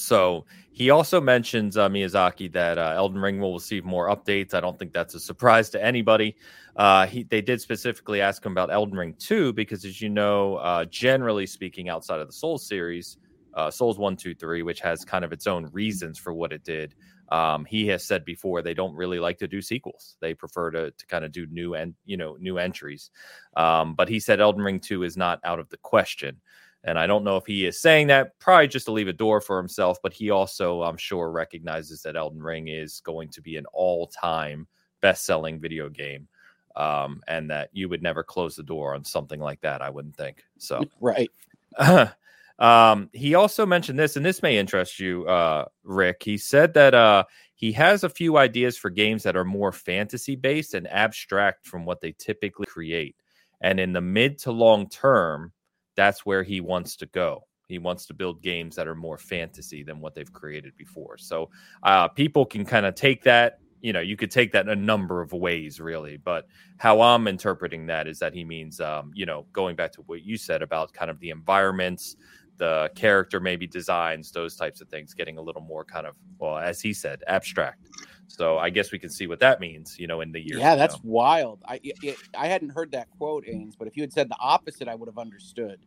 [0.00, 4.54] so he also mentions uh, Miyazaki that uh, Elden Ring will receive more updates.
[4.54, 6.36] I don't think that's a surprise to anybody.
[6.76, 10.56] Uh, he, they did specifically ask him about Elden Ring 2 because, as you know,
[10.56, 13.18] uh, generally speaking, outside of the Souls series,
[13.54, 16.64] uh, Souls 1, 2, 3, which has kind of its own reasons for what it
[16.64, 16.94] did.
[17.30, 20.16] Um, he has said before they don't really like to do sequels.
[20.20, 23.10] They prefer to, to kind of do new and you know new entries.
[23.56, 26.40] Um, but he said Elden Ring 2 is not out of the question.
[26.84, 29.40] And I don't know if he is saying that probably just to leave a door
[29.40, 33.56] for himself, but he also, I'm sure, recognizes that Elden Ring is going to be
[33.56, 34.66] an all time
[35.00, 36.28] best selling video game.
[36.76, 40.16] Um, and that you would never close the door on something like that, I wouldn't
[40.16, 40.44] think.
[40.58, 41.28] So, right.
[42.58, 46.22] um, he also mentioned this, and this may interest you, uh, Rick.
[46.22, 47.24] He said that uh,
[47.56, 51.84] he has a few ideas for games that are more fantasy based and abstract from
[51.84, 53.16] what they typically create.
[53.60, 55.52] And in the mid to long term,
[56.00, 57.44] that's where he wants to go.
[57.68, 61.18] He wants to build games that are more fantasy than what they've created before.
[61.18, 61.50] So
[61.82, 63.60] uh, people can kind of take that.
[63.82, 66.16] You know, you could take that a number of ways, really.
[66.16, 66.46] But
[66.78, 70.22] how I'm interpreting that is that he means, um, you know, going back to what
[70.22, 72.16] you said about kind of the environments,
[72.56, 76.58] the character maybe designs, those types of things, getting a little more kind of, well,
[76.58, 77.88] as he said, abstract.
[78.30, 80.58] So I guess we can see what that means, you know, in the year.
[80.58, 81.60] Yeah, that's wild.
[81.66, 84.86] I it, I hadn't heard that quote, Ains, but if you had said the opposite,
[84.86, 85.80] I would have understood.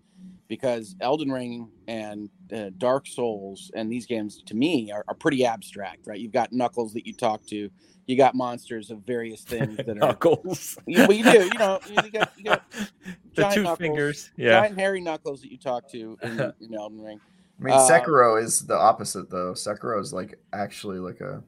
[0.47, 5.45] because Elden Ring and uh, Dark Souls and these games to me are, are, pretty
[5.45, 6.19] abstract, right?
[6.19, 7.69] You've got knuckles that you talk to,
[8.05, 10.77] you got monsters of various things that are knuckles.
[10.85, 12.69] You, well, you do, you know, you got, you got
[13.35, 17.01] the two knuckles, fingers, yeah, giant hairy knuckles that you talk to in, in Elden
[17.01, 17.19] Ring.
[17.59, 19.53] I mean, uh, Sekiro is the opposite, though.
[19.53, 21.41] Sekiro is like actually like a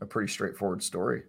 [0.00, 1.22] a pretty straightforward story.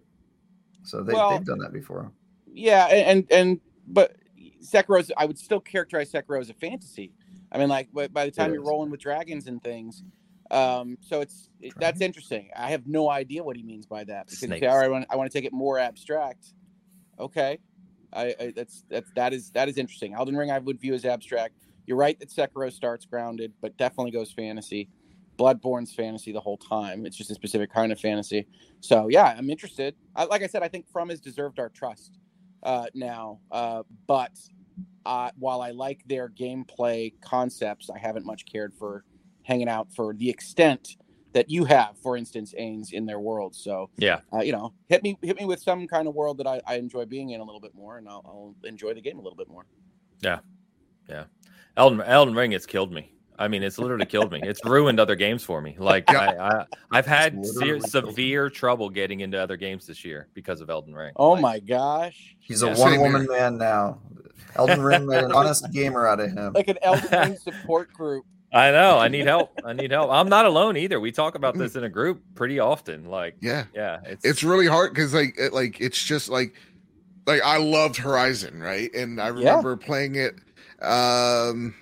[0.84, 2.10] So they, well, they've done that before.
[2.52, 4.16] Yeah, and and but
[4.62, 7.12] Sekiro's I would still characterize Sekiro as a fantasy.
[7.50, 10.02] I mean, like by the time you're rolling with dragons and things,
[10.50, 12.50] um, so it's it, that's interesting.
[12.56, 14.26] I have no idea what he means by that.
[14.26, 16.54] Because say, all right, I want, I want to take it more abstract.
[17.18, 17.58] Okay,
[18.12, 20.14] I, I that's that's that is that is interesting.
[20.14, 21.54] Elden Ring I would view as abstract.
[21.86, 24.88] You're right that Sekiro starts grounded, but definitely goes fantasy.
[25.42, 27.04] Bloodborne's fantasy the whole time.
[27.04, 28.46] It's just a specific kind of fantasy.
[28.80, 29.96] So yeah, I'm interested.
[30.14, 32.20] I, like I said, I think From has deserved our trust
[32.62, 33.40] uh, now.
[33.50, 34.38] Uh, but
[35.04, 39.04] uh, while I like their gameplay concepts, I haven't much cared for
[39.42, 40.96] hanging out for the extent
[41.32, 43.56] that you have, for instance, Ains in their world.
[43.56, 46.46] So yeah, uh, you know, hit me hit me with some kind of world that
[46.46, 49.18] I, I enjoy being in a little bit more, and I'll, I'll enjoy the game
[49.18, 49.66] a little bit more.
[50.20, 50.38] Yeah,
[51.08, 51.24] yeah.
[51.76, 53.12] Elden Elden Ring has killed me.
[53.42, 54.38] I mean, it's literally killed me.
[54.40, 55.74] It's ruined other games for me.
[55.76, 60.60] Like I, I have had se- severe trouble getting into other games this year because
[60.60, 61.12] of Elden Ring.
[61.16, 62.36] Oh like, my gosh.
[62.38, 63.98] He's a one woman man now.
[64.54, 66.52] Elden Ring made an honest gamer out of him.
[66.52, 68.24] Like an Elden Ring support group.
[68.52, 69.00] I know.
[69.00, 69.58] I need help.
[69.64, 70.12] I need help.
[70.12, 71.00] I'm not alone either.
[71.00, 73.06] We talk about this in a group pretty often.
[73.06, 74.02] Like, yeah, yeah.
[74.04, 76.54] It's it's really hard because like it, like it's just like
[77.26, 78.94] like I loved Horizon, right?
[78.94, 79.84] And I remember yeah.
[79.84, 80.36] playing it.
[80.80, 81.74] Um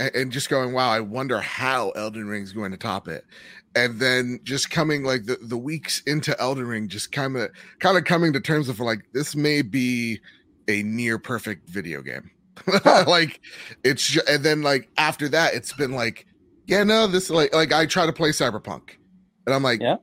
[0.00, 3.24] and, just going, wow, I wonder how Elden Ring's going to top it.
[3.76, 7.96] And then just coming like the, the weeks into Elden Ring, just kind of kind
[7.96, 10.20] of coming to terms of like this may be
[10.68, 12.30] a near perfect video game.
[13.06, 13.40] like
[13.84, 16.26] it's just, and then like after that, it's been like,
[16.66, 18.90] yeah, no, this like like I try to play Cyberpunk,
[19.46, 19.96] and I'm like, yeah,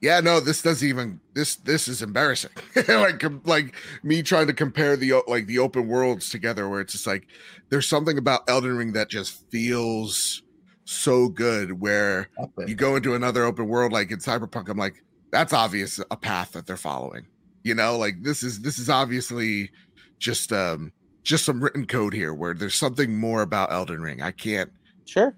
[0.00, 2.52] yeah, no, this doesn't even this this is embarrassing.
[2.88, 7.06] like like me trying to compare the like the open worlds together, where it's just
[7.06, 7.26] like
[7.68, 10.42] there's something about Elden Ring that just feels
[10.84, 11.80] so good.
[11.80, 12.30] Where
[12.66, 16.52] you go into another open world, like in Cyberpunk, I'm like, that's obvious a path
[16.52, 17.26] that they're following.
[17.62, 19.70] You know, like this is this is obviously
[20.18, 20.92] just um
[21.24, 24.22] just some written code here where there's something more about Elden Ring.
[24.22, 24.72] I can't
[25.04, 25.36] sure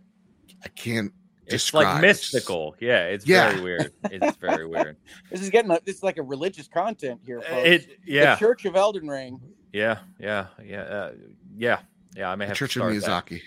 [0.64, 1.12] I can't
[1.52, 2.74] it's like mystical.
[2.80, 3.50] Yeah, it's yeah.
[3.50, 3.92] very weird.
[4.04, 4.96] It's very weird.
[5.30, 7.68] this is getting this is like a religious content here, folks.
[7.68, 8.34] It yeah.
[8.34, 9.40] The Church of Elden Ring.
[9.72, 11.12] Yeah, yeah, yeah, uh,
[11.56, 11.80] yeah,
[12.14, 12.30] yeah.
[12.30, 13.28] I may have Church of Miyazaki.
[13.28, 13.40] That.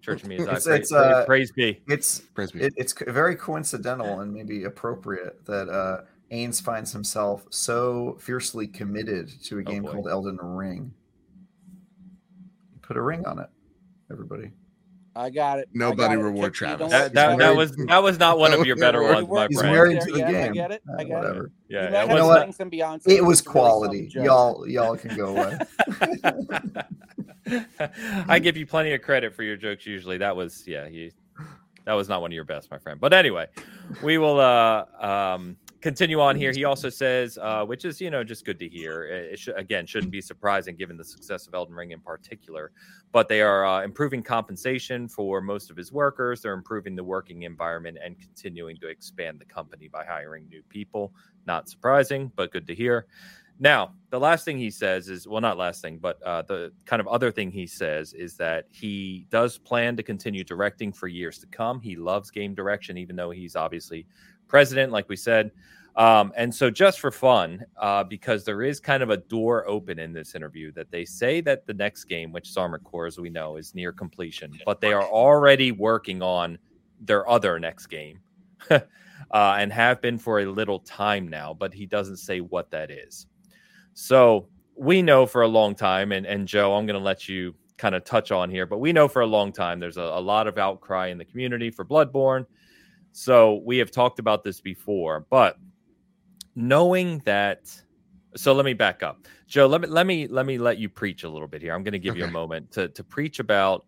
[0.00, 0.56] Church of Miyazaki.
[0.56, 1.82] It's, it's uh, praise be.
[1.88, 2.60] It's praise be.
[2.60, 6.02] It, it's very coincidental and maybe appropriate that uh
[6.32, 10.92] Ains finds himself so fiercely committed to a oh, game oh called Elden Ring.
[12.80, 13.48] Put a ring on it,
[14.10, 14.50] everybody.
[15.14, 15.68] I got it.
[15.72, 16.54] Nobody got reward it.
[16.54, 16.90] Travis.
[16.90, 19.74] That, that, that, was that was not one of your better ones, my He's friend.
[19.74, 20.50] married to the game.
[20.50, 20.82] I get it.
[20.98, 21.44] I get Whatever.
[21.46, 21.52] it.
[21.68, 22.54] Yeah, you know what?
[22.54, 24.10] Some Beyonce it was quality.
[24.12, 25.58] Y'all, y'all can go away.
[28.28, 29.84] I give you plenty of credit for your jokes.
[29.86, 31.10] Usually, that was yeah, you.
[31.84, 33.00] That was not one of your best, my friend.
[33.00, 33.48] But anyway,
[34.02, 36.52] we will uh um continue on here.
[36.52, 39.04] He also says, uh, which is you know just good to hear.
[39.04, 42.70] It sh- again shouldn't be surprising given the success of Elden Ring in particular.
[43.10, 46.40] But they are uh, improving compensation for most of his workers.
[46.40, 51.12] They're improving the working environment and continuing to expand the company by hiring new people.
[51.46, 53.06] Not surprising, but good to hear.
[53.58, 57.00] Now, the last thing he says is well, not last thing, but uh, the kind
[57.00, 61.38] of other thing he says is that he does plan to continue directing for years
[61.38, 61.80] to come.
[61.80, 64.06] He loves game direction, even though he's obviously
[64.52, 65.50] president, like we said.
[65.96, 69.98] Um, and so, just for fun, uh, because there is kind of a door open
[69.98, 73.18] in this interview that they say that the next game, which is Armored Core, as
[73.18, 76.58] we know, is near completion, but they are already working on
[77.00, 78.20] their other next game
[78.70, 78.80] uh,
[79.32, 83.26] and have been for a little time now, but he doesn't say what that is.
[83.94, 87.54] So, we know for a long time, and, and Joe, I'm going to let you
[87.78, 90.20] kind of touch on here, but we know for a long time there's a, a
[90.20, 92.44] lot of outcry in the community for Bloodborne
[93.12, 95.58] so we have talked about this before, but
[96.54, 97.70] knowing that
[98.34, 99.26] so let me back up.
[99.46, 101.74] Joe, let me let me let me let you preach a little bit here.
[101.74, 102.20] I'm going to give okay.
[102.20, 103.84] you a moment to to preach about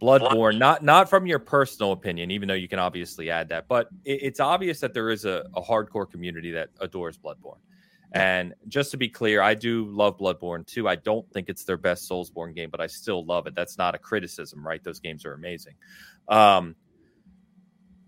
[0.00, 3.88] Bloodborne, not not from your personal opinion, even though you can obviously add that, but
[4.04, 7.58] it, it's obvious that there is a, a hardcore community that adores Bloodborne.
[8.12, 10.88] And just to be clear, I do love Bloodborne too.
[10.88, 13.56] I don't think it's their best Soulsborne game, but I still love it.
[13.56, 14.82] That's not a criticism, right?
[14.84, 15.74] Those games are amazing.
[16.28, 16.76] Um,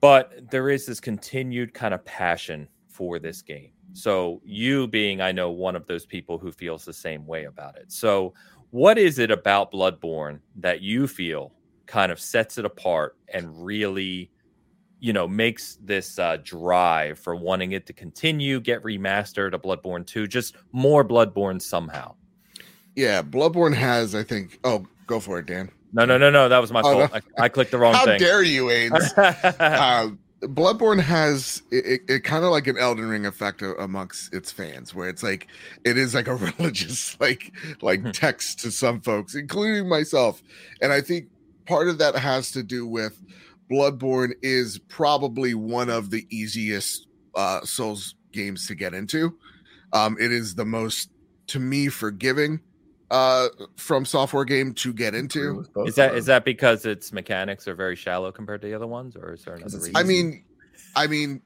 [0.00, 3.72] but there is this continued kind of passion for this game.
[3.92, 7.76] So you being, I know, one of those people who feels the same way about
[7.76, 7.90] it.
[7.90, 8.34] So
[8.70, 11.52] what is it about Bloodborne that you feel
[11.86, 14.30] kind of sets it apart and really
[14.98, 20.04] you know makes this uh, drive for wanting it to continue get remastered a bloodborne
[20.04, 22.12] 2 just more bloodborne somehow
[22.96, 24.58] Yeah, Bloodborne has, I think.
[24.64, 25.70] Oh, go for it, Dan.
[25.96, 28.04] No no no no that was my Oh, fault I, I clicked the wrong How
[28.04, 29.12] thing How dare you, Ains?
[29.60, 30.10] uh,
[30.42, 34.52] Bloodborne has it, it, it kind of like an Elden Ring effect a- amongst its
[34.52, 35.48] fans, where it's like
[35.84, 38.12] it is like a religious like like Mhm.
[38.12, 40.42] text to some folks, including myself.
[40.82, 41.26] And I think
[41.66, 43.18] part of that has to do with
[43.72, 49.36] Bloodborne is probably one of the easiest uh, Souls games to get into.
[49.92, 51.10] Um, it is the most,
[51.48, 52.60] to me, forgiving
[53.10, 55.64] uh from software game to get into.
[55.84, 59.16] is that is that because its mechanics are very shallow compared to the other ones
[59.16, 59.96] or is there another reason?
[59.96, 60.44] I mean,
[60.96, 61.40] I mean,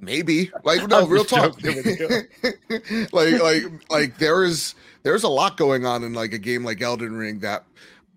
[0.00, 0.50] maybe.
[0.64, 1.60] Like no real talk.
[3.12, 6.80] like like like there is there's a lot going on in like a game like
[6.80, 7.64] Elden Ring that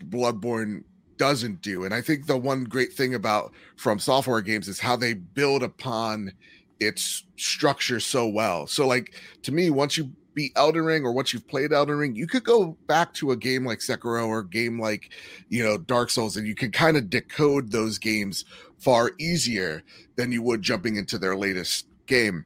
[0.08, 0.84] Bloodborne
[1.18, 4.96] doesn't do, and I think the one great thing about From Software games is how
[4.96, 6.34] they build upon
[6.80, 8.68] its structure so well.
[8.68, 9.14] So like
[9.44, 12.44] to me, once you beat Elden Ring or once you've played Elden Ring, you could
[12.44, 15.12] go back to a game like Sekiro or a game like
[15.50, 18.46] you know Dark Souls, and you can kind of decode those games
[18.80, 19.84] far easier
[20.16, 22.46] than you would jumping into their latest game.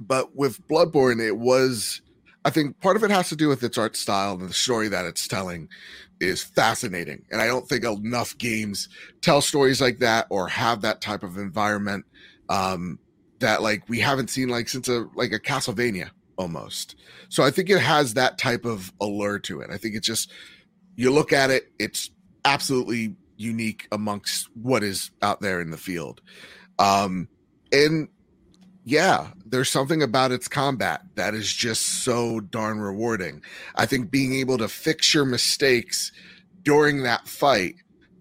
[0.00, 2.02] But with Bloodborne, it was,
[2.44, 4.88] I think part of it has to do with its art style and the story
[4.88, 5.68] that it's telling
[6.20, 7.24] is fascinating.
[7.30, 8.88] And I don't think enough games
[9.20, 12.04] tell stories like that or have that type of environment
[12.48, 12.98] um,
[13.38, 16.96] that like we haven't seen like since a like a Castlevania almost.
[17.28, 19.70] So I think it has that type of allure to it.
[19.70, 20.30] I think it's just
[20.96, 22.10] you look at it, it's
[22.44, 26.20] absolutely unique amongst what is out there in the field.
[26.78, 27.28] Um,
[27.72, 28.08] and
[28.84, 33.42] yeah, there's something about its combat that is just so darn rewarding.
[33.76, 36.12] I think being able to fix your mistakes
[36.62, 37.76] during that fight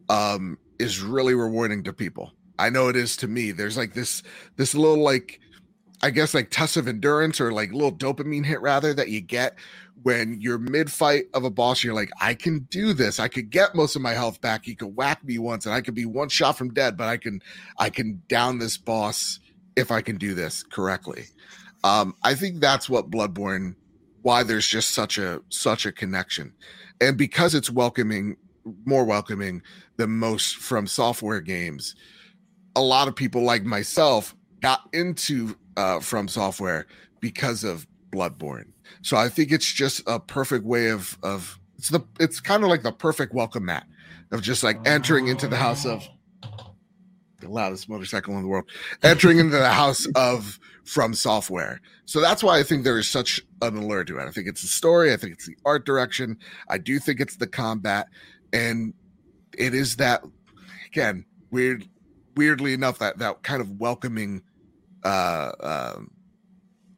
[0.09, 2.32] um, is really rewarding to people.
[2.57, 3.51] I know it is to me.
[3.51, 4.24] There's like this
[4.55, 5.39] this little like
[6.04, 9.56] I guess like test of endurance or like little dopamine hit rather that you get
[10.01, 11.82] when you're mid fight of a boss.
[11.82, 13.22] You're like, I can do this.
[13.22, 14.66] I could get most of my health back.
[14.66, 16.97] He could whack me once, and I could be one shot from dead.
[16.97, 17.41] But I can
[17.80, 19.39] I can down this boss
[19.78, 21.24] if I can do this correctly.
[21.86, 23.76] Um, I think that's what Bloodborne.
[24.24, 26.54] Why there's just such a such a connection,
[26.99, 28.36] and because it's welcoming,
[28.84, 29.62] more welcoming
[29.95, 31.95] than most from software games.
[32.76, 36.86] A lot of people like myself got into uh, from software
[37.19, 38.71] because of Bloodborne.
[39.01, 42.69] So I think it's just a perfect way of of it's the it's kind of
[42.69, 43.88] like the perfect welcome mat
[44.32, 46.07] of just like entering into the house of
[47.39, 48.65] the loudest motorcycle in the world,
[49.03, 51.82] entering into the house of from software.
[52.05, 54.28] So that's why I think there is such an allure to it.
[54.28, 56.38] I think it's the story, I think it's the art direction,
[56.69, 58.07] I do think it's the combat,
[58.51, 58.93] and
[59.57, 60.24] it is that
[60.88, 61.88] again, weird
[62.36, 64.41] weirdly enough, that that kind of welcoming
[65.04, 66.12] uh um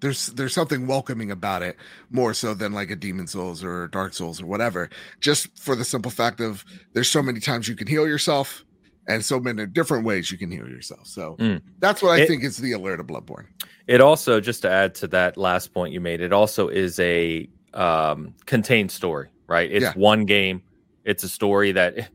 [0.02, 1.78] there's there's something welcoming about it
[2.12, 4.90] more so than like a demon souls or dark souls or whatever
[5.20, 8.64] just for the simple fact of there's so many times you can heal yourself
[9.08, 11.62] and so many different ways you can heal yourself so Mm.
[11.80, 13.46] that's what i It- think is the alert of bloodborne
[13.88, 17.48] It also, just to add to that last point you made, it also is a
[17.76, 19.70] um, contained story, right?
[19.72, 19.94] It's Yeah.
[19.94, 20.64] one game.
[21.04, 22.10] It's a story that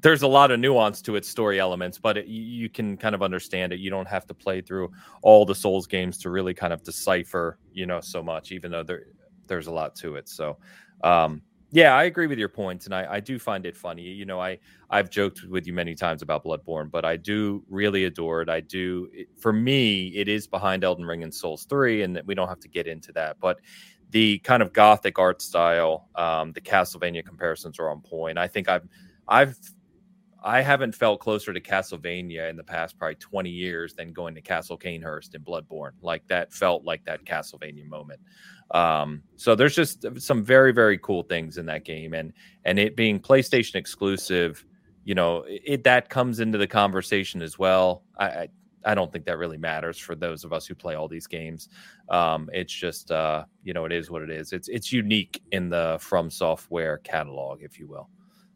[0.00, 3.22] there's a lot of nuance to its story elements, but it, you can kind of
[3.22, 3.80] understand it.
[3.80, 4.90] You don't have to play through
[5.22, 8.82] all the Souls games to really kind of decipher, you know, so much, even though
[8.82, 9.04] there
[9.46, 10.28] there's a lot to it.
[10.28, 10.58] So,
[11.02, 11.42] um,
[11.72, 14.02] yeah, I agree with your points, and I, I do find it funny.
[14.02, 14.58] You know, I
[14.90, 18.48] I've joked with you many times about Bloodborne, but I do really adore it.
[18.48, 19.08] I do.
[19.12, 22.60] It, for me, it is behind Elden Ring and Souls Three, and we don't have
[22.60, 23.38] to get into that.
[23.38, 23.60] But
[24.10, 28.38] the kind of gothic art style, um, the Castlevania comparisons are on point.
[28.38, 28.88] I think I've
[29.28, 29.56] I've
[30.42, 34.40] I haven't felt closer to Castlevania in the past probably 20 years than going to
[34.40, 35.92] Castle Cainhurst in Bloodborne.
[36.00, 38.20] Like that felt like that Castlevania moment.
[38.70, 42.32] Um, so there's just some very very cool things in that game, and
[42.64, 44.64] and it being PlayStation exclusive,
[45.04, 48.04] you know, it that comes into the conversation as well.
[48.16, 48.48] I I,
[48.84, 51.68] I don't think that really matters for those of us who play all these games.
[52.08, 54.52] Um, it's just uh, you know, it is what it is.
[54.52, 58.08] It's it's unique in the From Software catalog, if you will.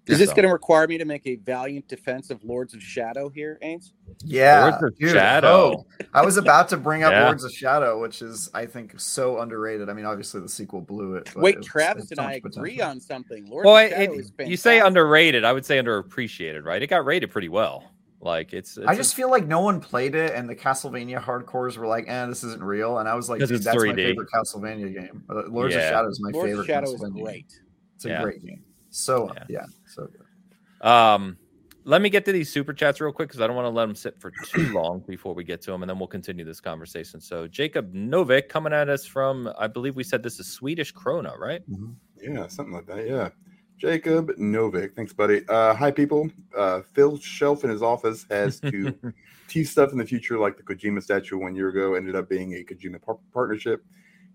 [0.07, 2.83] Is this So- going to require me to make a valiant defense of Lords of
[2.83, 3.93] Shadow here, Ains?
[4.23, 5.49] Yeah, Lords of dude, Shadow.
[5.49, 7.25] oh, I was about to bring up Yeah.
[7.25, 9.89] Lords of Shadow, which is I think so underrated.
[9.89, 11.31] I mean, obviously the sequel blew it.
[11.33, 12.91] but Wait, it was- Travis and I much agree potential.
[12.91, 13.47] on something.
[13.49, 15.43] Lords Well, of it, Shadow it- is you say underrated.
[15.45, 16.83] I would say underappreciated, right?
[16.83, 17.85] It got rated pretty well.
[18.21, 18.77] Like it's.
[18.79, 22.07] it's I just feel like no one played it, and the Castlevania hardcores were like,
[22.09, 23.97] "Eh, this isn't real." And I was like, 'Cause "Dude, it's that's my 3D.
[24.05, 25.25] favorite Castlevania game.
[25.29, 25.81] Uh, Lords Yeah.
[25.81, 26.61] of Shadow is my Lords favorite.
[26.61, 27.25] of Shadow is Castlevania game.
[27.25, 27.61] great.
[27.97, 28.23] It's a Yeah.
[28.23, 28.65] great game.
[28.95, 29.45] So Yeah.
[29.49, 30.87] yeah, so good.
[30.87, 31.37] Um,
[31.85, 33.87] let me get to these super chats real quick because I don't want to let
[33.87, 36.61] them sit for too long before we get to them, and then we'll continue this
[36.61, 37.21] conversation.
[37.21, 41.37] So Jacob Novik coming at us from, I believe we said this is Swedish krona,
[41.39, 41.69] right?
[41.69, 41.93] Mm-hmm.
[42.23, 43.07] Yeah, something like that.
[43.07, 43.31] Yeah.
[43.77, 45.43] Jacob Novik, thanks, buddy.
[45.49, 46.31] Uh, hi, people.
[46.57, 48.95] Uh, Phil's shelf in his office has to
[49.49, 52.55] tease stuff in the future, like the Kojima statue one year ago ended up being
[52.55, 53.85] a Kojima par- partnership.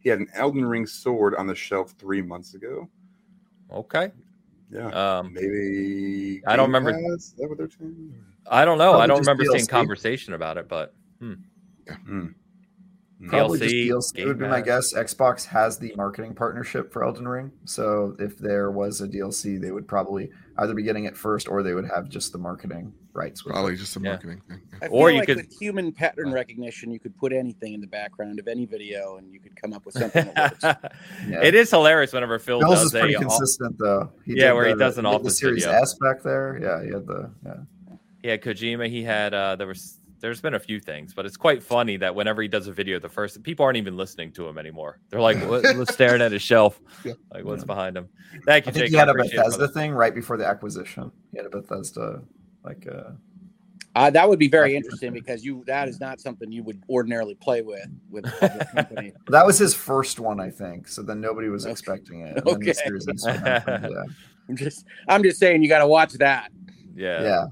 [0.01, 2.89] He had an Elden Ring sword on the shelf three months ago.
[3.71, 4.11] Okay.
[4.71, 5.19] Yeah.
[5.19, 6.41] Um, maybe.
[6.45, 6.93] I don't remember.
[6.93, 7.33] Pass?
[7.37, 7.69] That what they're?
[8.49, 8.93] I don't know.
[8.93, 11.33] I don't remember seeing conversation about it, but hmm.
[12.05, 12.27] Hmm.
[13.27, 14.93] Probably DLC, just DLC Game would be my guess.
[14.93, 19.71] Xbox has the marketing partnership for Elden Ring, so if there was a DLC, they
[19.71, 23.43] would probably either be getting it first or they would have just the marketing rights.
[23.43, 23.77] With Probably it.
[23.77, 24.11] just a Yeah.
[24.11, 24.61] marketing thing.
[24.81, 27.81] I feel Or you like could- with human pattern recognition, you could put anything in
[27.81, 30.29] the background of any video, and you could come up with something.
[31.27, 31.41] Yeah.
[31.43, 34.11] It is hilarious whenever Phil Bill's does is pretty a consistent though.
[34.25, 35.81] He Yeah, did where he does an did the office series video.
[35.81, 36.57] S back there.
[36.61, 37.53] Yeah, he had the yeah.
[38.23, 38.89] Yeah, Kojima.
[38.89, 42.13] He had uh there was there's been a few things, but it's quite funny that
[42.15, 44.99] whenever he does a video, the first people aren't even listening to him anymore.
[45.09, 47.13] They're like what's staring at his shelf, Yeah.
[47.33, 48.09] like what's behind him.
[48.45, 48.91] Thank you, I think Jake.
[48.91, 51.11] he had a Bethesda thing right before the acquisition.
[51.31, 52.21] He had a Bethesda
[52.63, 53.11] like uh
[53.95, 55.13] Uh, that would be very interesting interesting.
[55.13, 59.13] because you that is not something you would ordinarily play with with a public company.
[59.27, 60.87] that was his first one, I think.
[60.87, 61.71] So then nobody was Okay.
[61.71, 62.37] expecting it.
[62.37, 62.73] And the Okay.
[62.73, 64.03] Series happened, yeah.
[64.49, 66.51] I'm just I'm just saying you got to watch that.
[66.95, 67.45] Yeah, yeah.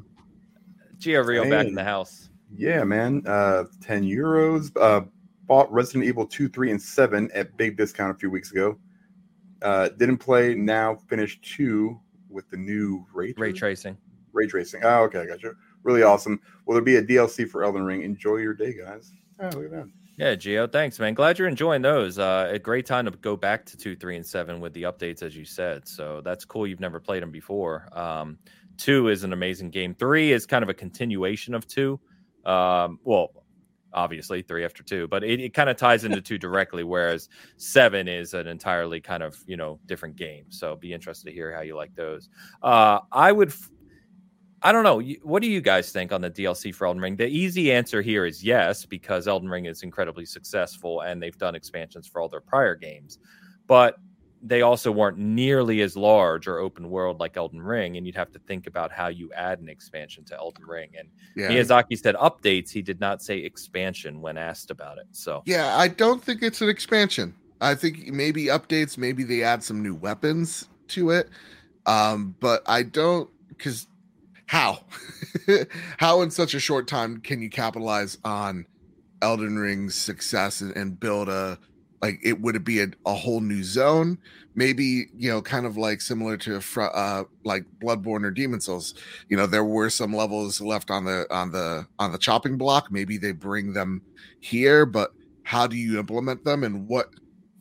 [0.99, 2.29] Gio Rio back in the house.
[2.57, 3.23] Yeah, man.
[3.25, 4.71] Uh, 10 euros.
[4.79, 5.01] Uh,
[5.45, 8.77] bought Resident Evil 2, 3, and 7 at big discount a few weeks ago.
[9.61, 10.55] Uh, didn't play.
[10.55, 11.99] Now finished 2
[12.29, 13.97] with the new ray, Ray tracing.
[14.33, 14.81] ray tracing.
[14.83, 15.19] Oh, okay.
[15.21, 15.55] I got you.
[15.83, 16.39] Really awesome.
[16.65, 18.01] Will there be a DLC for Elden Ring?
[18.01, 19.13] Enjoy your day, guys.
[19.39, 19.89] Oh, look at that.
[20.17, 21.13] Yeah, Gio, thanks, man.
[21.13, 22.17] Glad you're enjoying those.
[22.17, 25.21] Uh, a great time to go back to two, three, and seven with the updates,
[25.21, 25.87] as you said.
[25.87, 26.65] So that's cool.
[26.65, 27.87] You've never played them before.
[27.97, 28.39] Um,
[28.77, 29.93] two is an amazing game.
[29.93, 31.99] Three is kind of a continuation of two.
[32.47, 33.31] Um, well,
[33.93, 36.83] obviously three after two, but it, it kind of ties into two directly.
[36.83, 40.45] Whereas seven is an entirely kind of you know different game.
[40.49, 42.29] So be interested to hear how you like those.
[42.61, 43.49] Uh, I would.
[43.49, 43.69] F-
[44.63, 45.01] I don't know.
[45.21, 47.15] What do you guys think on the DLC for Elden Ring?
[47.15, 51.53] The easy answer here is yes, because Elden Ring is incredibly successful and they've done
[51.53, 53.19] expansions for all their prior games.
[53.67, 53.97] But
[54.41, 57.97] they also weren't nearly as large or open world like Elden Ring.
[57.97, 60.91] And you'd have to think about how you add an expansion to Elden Ring.
[60.97, 61.49] And Yeah.
[61.49, 62.69] Miyazaki said updates.
[62.69, 65.07] He did not say expansion when asked about it.
[65.11, 67.33] So, Yeah, I don't think it's an expansion.
[67.59, 71.29] I think maybe updates, maybe they add some new weapons to it.
[71.85, 73.87] Um, but I don't because
[74.45, 74.79] how?
[75.97, 78.65] how in such a short time can you capitalize on
[79.21, 81.57] Elden Ring's success and, and build a
[82.01, 84.17] like it would it be a, a whole new zone?
[84.55, 88.93] Maybe you know, kind of like similar to uh like Bloodborne or Demon's Souls.
[89.29, 92.91] You know, there were some levels left on the on the on the chopping block.
[92.91, 94.01] Maybe they bring them
[94.39, 95.11] here, but
[95.43, 97.09] how do you implement them and what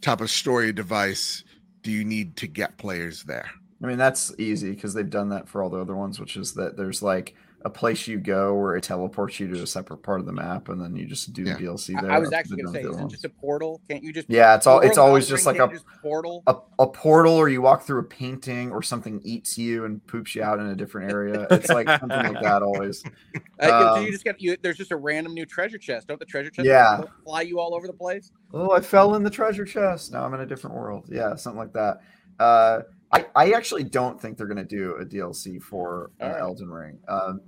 [0.01, 1.45] type of story device
[1.83, 3.49] do you need to get players there?
[3.83, 6.55] I mean, that's easy because they've done that for all the other ones, which is
[6.55, 7.35] that there's like
[7.67, 10.69] a place you go where it teleports you to a separate part of the map,
[10.69, 11.55] and then you just do Yeah.
[11.55, 12.13] the DLC there.
[12.13, 13.81] I was actually going to say, done with the isn't it just a portal?
[13.91, 16.45] Can't you just Yeah, it's all it's always just like a, just portal?
[16.47, 20.37] a a portal, or you walk through a painting, or something eats you and poops
[20.37, 21.49] you out in a different area.
[21.51, 23.03] It's like something like that always.
[23.59, 24.55] Uh, so um, you just get you.
[24.61, 26.09] There's just a random new treasure chest.
[26.09, 26.67] Don't the treasure chest?
[26.69, 27.01] Yeah.
[27.25, 28.31] fly you all over the place?
[28.53, 30.13] Oh, I fell in the treasure chest.
[30.13, 31.07] Now I'm in a different world.
[31.09, 32.03] Yeah, something like that.
[32.39, 36.41] Uh, I I actually don't think they're going to do a DLC for uh, right.
[36.41, 36.99] Elden Ring.
[37.09, 37.41] Um,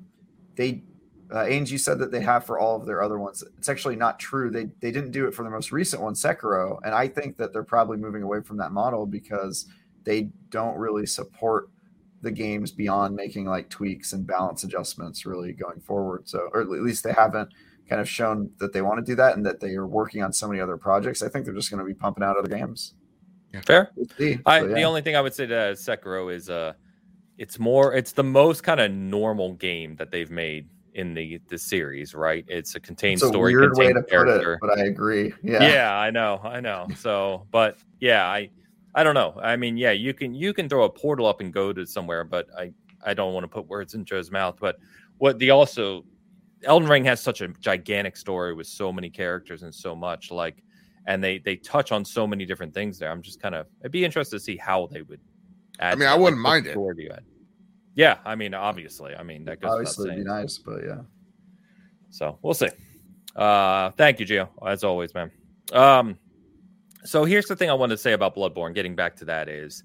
[0.59, 0.83] they
[1.33, 3.45] uh, Angie said that they have for all of their other ones.
[3.59, 4.51] It's actually not true.
[4.51, 7.53] They they didn't do it for the most recent one, Sekiro, and I think that
[7.53, 9.67] they're probably moving away from that model because
[10.05, 11.71] they don't really support
[12.23, 16.29] the games beyond making like tweaks and balance adjustments really going forward.
[16.29, 17.51] So, or at least they haven't
[17.89, 20.33] kind of shown that they want to do that and that they are working on
[20.33, 21.23] so many other projects.
[21.23, 22.95] I think they're just going to be pumping out other games.
[23.65, 23.91] fair.
[23.95, 24.41] We'll see.
[24.45, 26.73] I, But, The only thing I would say to Sekiro is uh,
[27.39, 31.57] it's more, it's the most kind of normal game that they've made in the the
[31.57, 32.45] series, right?
[32.49, 34.55] It's a contained it's a story, weird way contained to put character.
[34.55, 35.33] it, but I agree.
[35.43, 35.63] Yeah.
[35.63, 35.97] yeah.
[35.97, 36.89] I know, I know.
[36.97, 38.51] So, but yeah, I
[38.95, 39.39] I don't know.
[39.41, 42.25] I mean, yeah, you can you can throw a portal up and go to somewhere,
[42.25, 42.73] but I
[43.05, 44.57] I don't want to put words in Joe's mouth.
[44.61, 44.77] But
[45.19, 46.05] what the also
[46.65, 50.65] Elden Ring has such a gigantic story with so many characters and so much like,
[51.07, 53.11] and they they touch on so many different things there.
[53.11, 55.21] I'm just kind of I'd be interested to see how they would.
[55.81, 56.77] I mean, I wouldn't what mind it.
[56.77, 57.11] you?
[57.95, 61.01] Yeah, I mean, obviously, I mean that goes Obviously, be nice, but yeah.
[62.11, 62.69] So we'll see.
[63.35, 65.31] Uh, thank you, Gio, as always, man.
[65.73, 66.19] Um,
[67.05, 68.75] so here's the thing I wanted to say about Bloodborne.
[68.75, 69.83] Getting back to that is,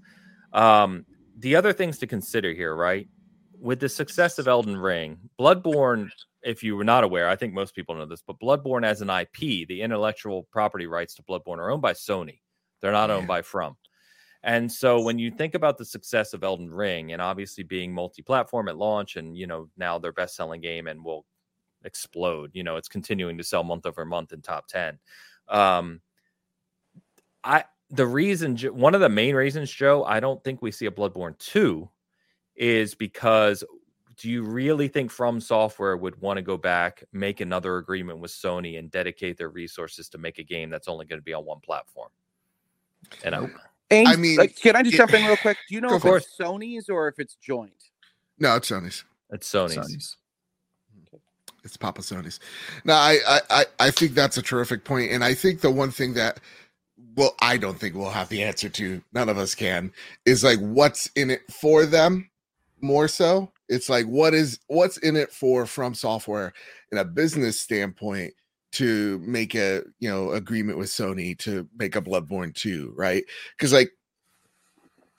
[0.54, 1.06] um,
[1.38, 3.08] the other things to consider here, right?
[3.64, 6.10] with the success of Elden Ring, Bloodborne,
[6.41, 9.10] if you were not aware, I think most people know this, but Bloodborne as an
[9.10, 12.41] IP, the intellectual property rights to Bloodborne are owned by Sony.
[12.82, 13.78] They're not owned by From.
[14.44, 18.68] And so when you think about the success of Elden Ring and obviously being multi-platform
[18.68, 21.26] at launch and you know now their best-selling game and will
[21.86, 25.00] explode, you know, it's continuing to sell month over month in top 10.
[25.48, 26.02] Um
[27.44, 30.91] I the reason one of the main reasons Joe, I don't think we see a
[30.91, 31.89] Bloodborne 2
[32.56, 33.64] is because
[34.18, 38.32] do you really think From Software would want to go back, make another agreement with
[38.32, 41.46] Sony, and dedicate their resources to make a game that's only going to be on
[41.46, 42.10] one platform?
[43.24, 43.48] And I,
[43.94, 45.58] I mean, like, can I just it, jump in real quick?
[45.68, 47.72] Do you know if it's Sony's or if it's joint?
[48.39, 49.04] No, it's Sony's.
[49.32, 49.78] It's Sony's.
[49.78, 50.18] Sony's.
[51.64, 52.39] It's Papa Sony's.
[52.84, 56.14] Now, I, I I think that's a terrific point, and I think the one thing
[56.16, 56.39] that
[57.16, 59.02] well, I don't think we'll have the answer to.
[59.14, 59.91] None of us can.
[60.26, 62.30] Is like what's in it for them
[62.82, 63.52] more so.
[63.70, 66.54] It's like what is what's in it for from software
[66.91, 68.34] in a business standpoint
[68.74, 73.24] to make a you know agreement with Sony to make a Bloodborne 2, right?
[73.57, 73.91] Because like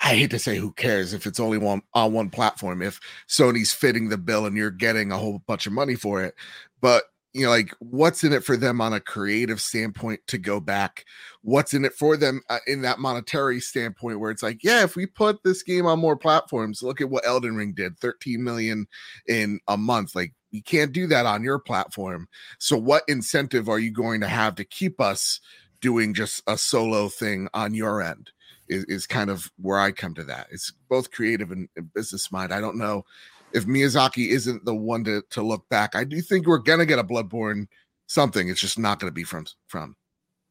[0.01, 3.73] I hate to say who cares if it's only one on one platform if Sony's
[3.73, 6.35] fitting the bill and you're getting a whole bunch of money for it.
[6.81, 10.61] But you know like what's in it for them on a creative standpoint to go
[10.61, 11.05] back
[11.43, 14.97] what's in it for them uh, in that monetary standpoint where it's like yeah if
[14.97, 18.87] we put this game on more platforms look at what elden ring did 13 million
[19.27, 22.29] in a month like you can't do that on your platform
[22.59, 25.41] so what incentive are you going to have to keep us
[25.81, 28.31] doing just a solo thing on your end
[28.69, 32.33] is, is kind of where i come to that it's both creative and, and business
[32.33, 33.05] mind i don't know
[33.55, 36.99] if Miyazaki isn't the one to to look back, I do think we're gonna get
[36.99, 37.69] a Bloodborne
[38.07, 38.49] something.
[38.49, 39.97] It's just not gonna be from from.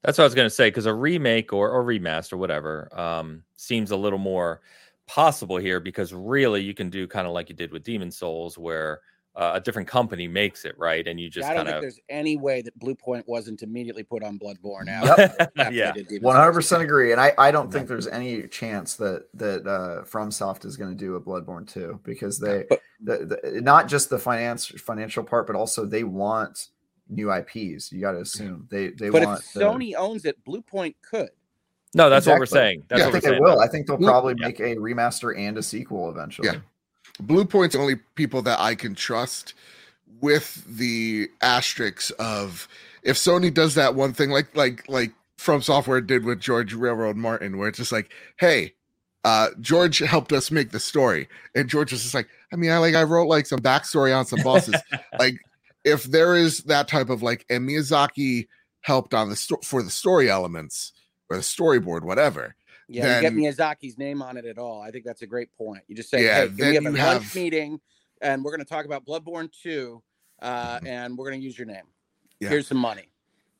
[0.03, 3.91] That's what I was gonna say because a remake or or remaster, whatever, um, seems
[3.91, 4.61] a little more
[5.05, 8.57] possible here because really you can do kind of like you did with Demon's Souls,
[8.57, 9.01] where
[9.35, 11.07] uh, a different company makes it, right?
[11.07, 11.71] And you just I don't kinda...
[11.71, 14.85] think there's any way that Bluepoint wasn't immediately put on Bloodborne.
[14.85, 15.51] Yep.
[15.73, 17.11] yeah, one hundred percent agree.
[17.11, 20.97] And I, I don't think there's any chance that that uh, FromSoft is going to
[20.97, 25.47] do a Bloodborne two because they but, the, the, not just the finance financial part,
[25.47, 26.67] but also they want
[27.09, 27.91] new IPs.
[27.91, 29.41] You got to assume they they but want.
[29.53, 31.29] But if Sony owns it, Bluepoint could.
[31.95, 32.33] No, that's exactly.
[32.33, 32.83] what we're saying.
[32.87, 33.59] That's yeah, I think they will.
[33.59, 34.47] I think they'll probably yeah.
[34.47, 36.47] make a remaster and a sequel eventually.
[36.47, 36.59] Yeah.
[37.21, 39.53] Bluepoint's only people that I can trust
[40.21, 42.67] with the asterisks of
[43.03, 47.17] if Sony does that one thing like like like from software did with George Railroad
[47.17, 48.73] Martin, where it's just like, hey,
[49.25, 51.27] uh, George helped us make the story.
[51.53, 54.25] And George was just like, I mean, I like I wrote like some backstory on
[54.25, 54.75] some bosses.
[55.19, 55.35] like
[55.83, 58.47] if there is that type of like and Miyazaki
[58.81, 60.93] helped on the sto- for the story elements
[61.29, 62.55] or the storyboard, whatever.
[62.89, 64.81] Yeah, then, you get Miyazaki's name on it at all.
[64.81, 65.83] I think that's a great point.
[65.87, 67.21] You just say, yeah, hey, we have a have...
[67.21, 67.79] lunch meeting
[68.21, 70.01] and we're going to talk about Bloodborne 2
[70.41, 70.87] uh, mm-hmm.
[70.87, 71.83] and we're going to use your name.
[72.39, 72.49] Yeah.
[72.49, 73.09] Here's some money.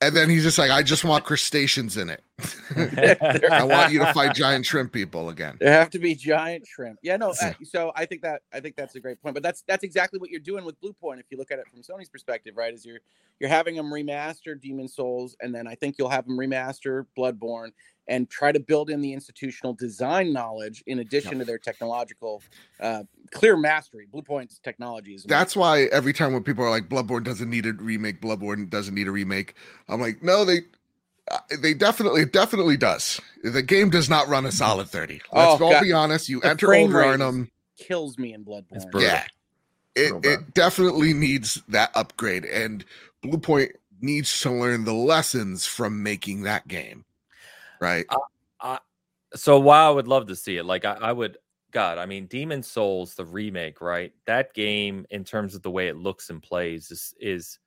[0.00, 2.22] And then he's just like, I just want crustaceans in it.
[2.76, 5.56] I want you to fight giant shrimp people again.
[5.60, 6.98] There have to be giant shrimp.
[7.02, 7.32] Yeah, no.
[7.40, 9.34] Uh, so I think that I think that's a great point.
[9.34, 11.20] But that's that's exactly what you're doing with Bluepoint.
[11.20, 12.74] If you look at it from Sony's perspective, right?
[12.74, 13.00] Is you're
[13.38, 17.70] you're having them remaster Demon's Souls, and then I think you'll have them remaster Bloodborne,
[18.08, 21.40] and try to build in the institutional design knowledge in addition yep.
[21.40, 22.42] to their technological
[22.80, 24.06] uh, clear mastery.
[24.12, 25.24] Bluepoint's technology is.
[25.24, 28.94] That's why every time when people are like, "Bloodborne doesn't need a remake," "Bloodborne doesn't
[28.94, 29.54] need a remake,"
[29.88, 30.62] I'm like, no, they.
[31.30, 33.20] Uh, they definitely, definitely does.
[33.42, 35.14] The game does not run a solid 30.
[35.14, 35.82] Let's oh, all God.
[35.82, 36.28] be honest.
[36.28, 37.48] You the enter Old Yharnam.
[37.78, 39.00] Kills me in Bloodborne.
[39.00, 39.24] Yeah.
[39.96, 42.44] It, it definitely needs that upgrade.
[42.44, 42.84] And
[43.24, 43.70] Bluepoint
[44.00, 47.04] needs to learn the lessons from making that game
[47.84, 48.06] right?
[48.08, 48.18] Uh,
[48.60, 48.78] uh,
[49.34, 51.38] so while I would love to see it, like I, I would,
[51.70, 54.12] God, I mean, Demon's Souls, the remake, right?
[54.26, 57.58] That game, in terms of the way it looks and plays, is is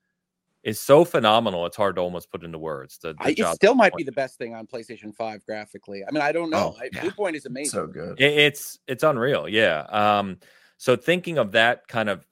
[0.67, 1.65] is so phenomenal.
[1.65, 2.97] It's hard to almost put into words.
[2.97, 6.03] The, the I, it still might be the best thing on PlayStation Five graphically.
[6.05, 6.75] I mean, I don't know.
[6.77, 7.01] Oh, yeah.
[7.01, 7.71] Bluepoint is amazing.
[7.71, 8.19] So good.
[8.19, 9.47] It, it's it's unreal.
[9.47, 9.85] Yeah.
[9.89, 10.39] Um.
[10.75, 12.27] So thinking of that kind of,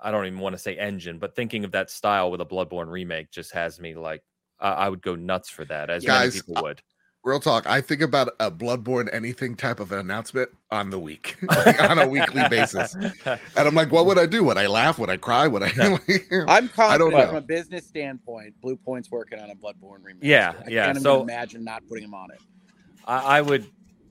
[0.00, 2.88] I don't even want to say engine, but thinking of that style with a Bloodborne
[2.90, 4.22] remake just has me like,
[4.60, 6.80] I, I would go nuts for that, as Guys, many people would
[7.24, 7.66] real talk.
[7.66, 11.98] I think about a Bloodborne anything type of an announcement on the week, like on
[11.98, 14.44] a weekly basis, and I'm like, what would I do?
[14.44, 14.98] Would I laugh?
[14.98, 15.48] Would I cry?
[15.48, 15.68] Would I?
[16.46, 17.26] I'm confident I don't know.
[17.26, 18.54] from a business standpoint.
[18.62, 20.22] Bluepoint's working on a Bloodborne remake.
[20.22, 20.86] Yeah, I yeah.
[20.86, 22.40] Can't so imagine not putting him on it.
[23.06, 23.66] I, I would.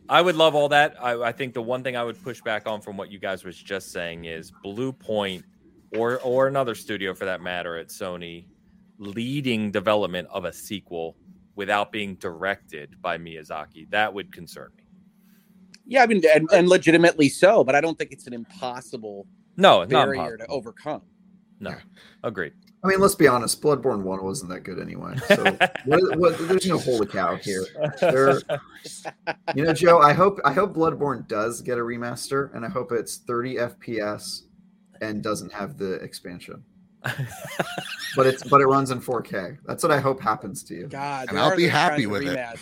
[0.09, 1.01] I would love all that.
[1.01, 3.45] I, I think the one thing I would push back on from what you guys
[3.45, 5.43] was just saying is Bluepoint,
[5.95, 8.47] or or another studio for that matter at Sony,
[8.97, 11.15] leading development of a sequel
[11.55, 13.89] without being directed by Miyazaki.
[13.91, 14.83] That would concern me.
[15.85, 19.27] Yeah, I mean, and, and legitimately so, but I don't think it's an impossible
[19.57, 20.45] No, not barrier impossible.
[20.45, 21.01] to overcome.
[21.59, 21.75] No,
[22.23, 22.53] agreed.
[22.83, 23.61] I mean, let's be honest.
[23.61, 25.15] Bloodborne One wasn't that good anyway.
[25.27, 25.43] So
[25.85, 27.65] what, what, there's no holy cow here.
[28.01, 28.41] There,
[29.55, 29.99] you know, Joe.
[29.99, 34.41] I hope I hope Bloodborne does get a remaster, and I hope it's 30 FPS
[34.99, 36.63] and doesn't have the expansion.
[38.15, 39.57] but it's but it runs in 4K.
[39.65, 40.87] That's what I hope happens to you.
[40.87, 42.59] God, And I'll be happy kinds of with it.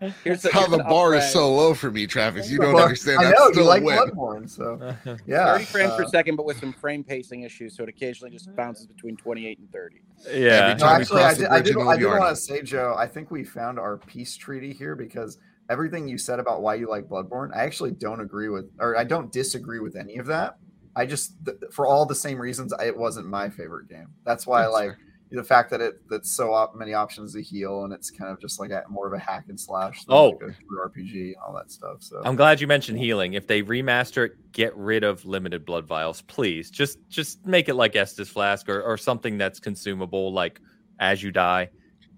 [0.24, 2.50] Here's the, How here's the an bar is so low for me, Travis.
[2.50, 3.20] You don't Well, understand.
[3.20, 3.98] I That's know you like win.
[3.98, 4.94] Bloodborne, so
[5.26, 5.52] yeah.
[5.52, 8.54] 30 frames per uh, second, but with some frame pacing issues, so it occasionally just
[8.54, 10.00] bounces between 28 and 30.
[10.32, 10.74] Yeah.
[10.74, 13.44] No, actually, I did, I did, I did want to say, Joe, I think we
[13.44, 15.38] found our peace treaty here because
[15.70, 19.04] everything you said about why you like Bloodborne, I actually don't agree with, or I
[19.04, 20.58] don't disagree with any of that.
[20.96, 24.08] I just, th- for all the same reasons, I- it wasn't my favorite game.
[24.24, 24.98] That's why I That's like fair.
[25.32, 28.40] the fact that it that's so op- many options to heal and it's kind of
[28.40, 30.28] just like a, more of a hack and slash than Oh.
[30.40, 31.96] like a RPG and all that stuff.
[32.02, 33.32] So I'm glad you mentioned healing.
[33.34, 36.70] If they remaster it, get rid of limited blood vials, please.
[36.70, 40.60] Just just make it like Estus Flask or, or something that's consumable, like
[41.00, 41.70] as you die.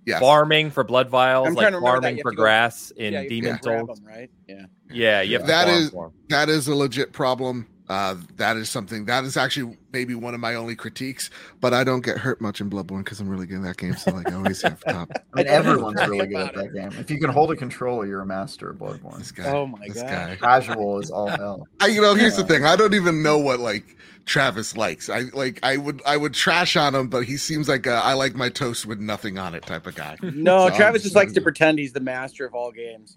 [0.04, 0.20] Yes.
[0.20, 2.06] Farming for blood vials, I'm like trying to remember that.
[2.06, 3.98] farming for to go- grass in yeah, Demon have to grab Souls.
[3.98, 4.30] them, right?
[4.46, 4.66] Yeah.
[4.88, 6.12] Yeah, you have to That farm is- for 'em.
[6.28, 7.66] that is a legit problem.
[7.88, 11.30] Uh, that is something that is actually maybe one of my only critiques.
[11.60, 13.94] But I don't get hurt much in Bloodborne because I'm really good at that game.
[13.96, 15.10] So like I always have top.
[15.12, 16.90] I mean, I don't know everyone's really good at that game.
[16.98, 19.18] If you can hold a controller, you're a master of Bloodborne.
[19.18, 19.50] This guy.
[19.50, 20.08] Oh my this God.
[20.08, 20.36] guy.
[20.36, 21.68] Casual is all hell.
[21.80, 22.64] I, you know, here's the thing.
[22.64, 25.08] I don't even know what like Travis likes.
[25.08, 25.60] I like.
[25.62, 26.02] I would.
[26.04, 28.98] I would trash on him, but he seems like a, I like my toast with
[28.98, 30.16] nothing on it type of guy.
[30.22, 33.16] No, So I'm Travis just likes to pretend he's the master of all games.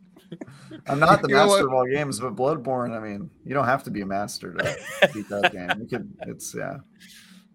[0.87, 2.95] I'm not the You master of all games, but Bloodborne.
[2.95, 5.81] I mean, you don't have to be a master to beat that game.
[5.81, 6.13] You could.
[6.27, 6.77] It's yeah.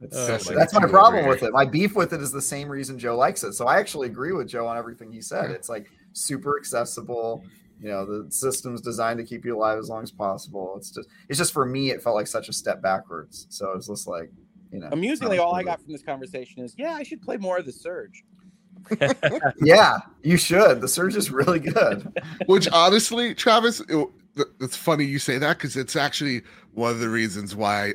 [0.00, 1.52] It's, that's my that's my problem with it.
[1.52, 3.54] My beef with it is the same reason Joe likes it.
[3.54, 5.50] So I actually agree with Joe on everything he said.
[5.50, 7.44] It's like super accessible.
[7.80, 10.74] You know, the system's designed to keep you alive as long as possible.
[10.76, 13.46] It's just, it's just for me, it felt like such a step backwards.
[13.50, 14.30] So it's just like,
[14.72, 17.58] you know, Amusingly, all I got from this conversation is, yeah, I should play more
[17.58, 18.24] of the Surge.
[19.62, 20.80] Yeah, you should.
[20.80, 22.12] The surge is really good.
[22.46, 24.08] Which honestly, Travis, it,
[24.60, 26.42] it's funny you say that because it's actually
[26.72, 27.94] one of the reasons why,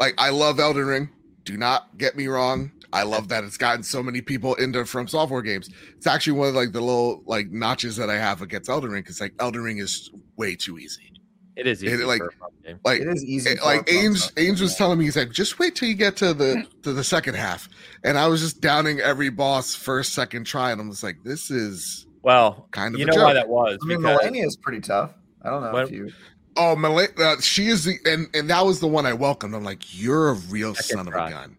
[0.00, 1.08] like, I love Elden Ring.
[1.44, 2.72] Do not get me wrong.
[2.92, 5.70] I love that it's gotten so many people into from software games.
[5.96, 9.02] It's actually one of like the little like notches that I have against Elden Ring
[9.02, 11.12] because like Elden Ring is way too easy.
[11.56, 12.78] It is It, easy like- for a fun game.
[12.84, 13.50] Like It is easy.
[13.50, 15.94] it- like a fun Ames, Ames was telling me, he's like, just wait till you
[15.94, 17.68] get to the to the second half,
[18.04, 21.50] and I was just downing every boss first, second try, and I'm just like, this
[21.50, 24.56] is Well, kind of you a know why that was I mean, because Malenia is
[24.56, 25.12] pretty tough.
[25.42, 26.12] I don't know When- if you.
[26.58, 29.54] Oh, Mala- uh, she is the and and that was the one I welcomed.
[29.54, 31.56] I'm like, you're a real Second son of a gun.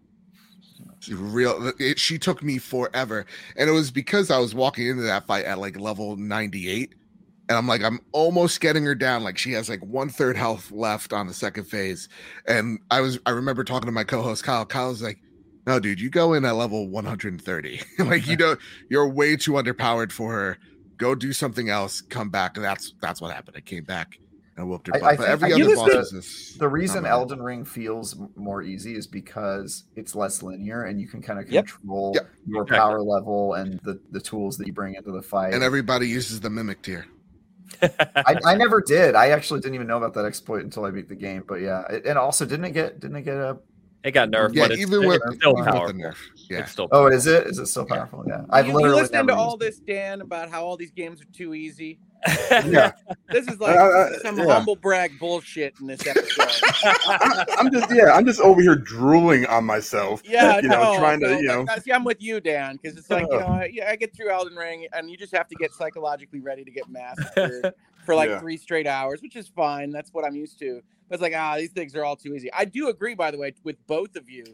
[1.00, 1.72] She's Real.
[1.78, 3.24] It, she took me forever,
[3.56, 6.94] and it was because I was walking into that fight at like level 98,
[7.48, 9.22] and I'm like, I'm almost getting her down.
[9.24, 12.08] Like she has like one third health left on the second phase,
[12.46, 14.66] and I was I remember talking to my co-host Kyle.
[14.66, 15.18] Kyle was like,
[15.66, 17.80] "No, dude, you go in at level 130.
[18.00, 18.56] like you know,
[18.90, 20.58] you're way too underpowered for her.
[20.98, 22.00] Go do something else.
[22.02, 23.56] Come back." And that's that's what happened.
[23.56, 24.18] I came back
[24.56, 25.08] and I whooped her I- butt.
[25.08, 27.10] I but think- every other boss the- is just The reason not.
[27.12, 31.46] Elden Ring feels more easy is because it's less linear and you can kind of
[31.46, 32.28] control Yep.
[32.46, 35.54] your power level and the, the tools that you bring into the fight.
[35.54, 37.06] and everybody uses the mimic tear.
[37.82, 39.14] I, I never did.
[39.14, 41.44] I actually didn't even know about that exploit until I beat the game.
[41.46, 43.58] But yeah, it, and also didn't it get didn't it get a?
[44.04, 45.98] it got nerfed, Yeah, but it's, even with, it's still even with powerful.
[45.98, 46.16] the nerf.
[46.48, 46.58] Yeah.
[46.60, 47.46] It's still Oh, is it?
[47.46, 48.24] Is it still powerful?
[48.26, 51.20] Yeah, I've you, you literally listening to all this, Dan, about how all these games
[51.20, 51.98] are too easy.
[52.26, 52.92] Yeah,
[53.30, 54.46] This is like Uh, some yeah.
[54.46, 56.48] humble brag bullshit in this episode.
[56.84, 60.22] I, I'm just yeah, I'm just over here drooling on myself.
[60.24, 61.66] Yeah, you know, no, trying to no, you know.
[61.82, 63.40] See, I'm with you, Dan, because it's like you Uh.
[63.40, 66.40] know, I, yeah, I get through Elden Ring, and you just have to get psychologically
[66.40, 67.72] ready to get massacred
[68.04, 68.40] for like Yeah.
[68.40, 69.90] three straight hours, which is fine.
[69.90, 70.80] That's what I'm used to.
[71.08, 72.52] But it's like, ah, these things are all too easy.
[72.52, 74.44] I do agree, by the way, with both of you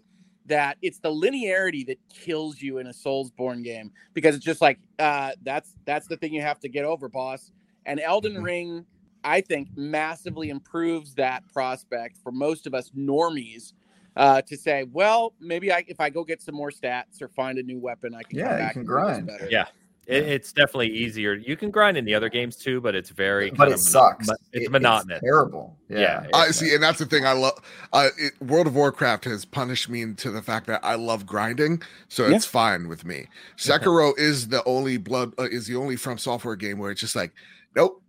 [0.47, 4.79] that it's the linearity that kills you in a Soulsborne game because it's just like
[4.99, 7.53] uh, that's that's the thing you have to get over, boss.
[7.87, 8.43] And Elden Mhm.
[8.45, 8.87] Ring,
[9.25, 13.73] I think, massively improves that prospect for most of us normies
[14.17, 17.59] uh, to say, well, maybe I, if I go get some more stats or find
[17.59, 19.27] a new weapon, I can Yeah, come you back can and grind.
[19.27, 19.49] better.
[19.51, 19.67] Yeah.
[20.07, 21.35] It, it's definitely easier.
[21.35, 23.81] You can grind in the other games too, but it's very but kind it of
[23.81, 24.29] sucks.
[24.29, 25.21] mo- It's It- monotonous.
[25.23, 25.77] terrible.
[25.89, 25.99] Yeah.
[25.99, 27.55] Yeah, I it's- see, and that's the thing I love.
[27.93, 31.83] Uh, it, World of Warcraft has punished me to the fact that I love grinding,
[32.09, 32.37] so Yeah.
[32.37, 33.29] it's fine with me.
[33.57, 37.17] Sekiro is the only blood uh, is the only from software game where it's just
[37.17, 37.33] like,
[37.77, 38.03] nope,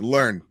[0.00, 0.42] learn,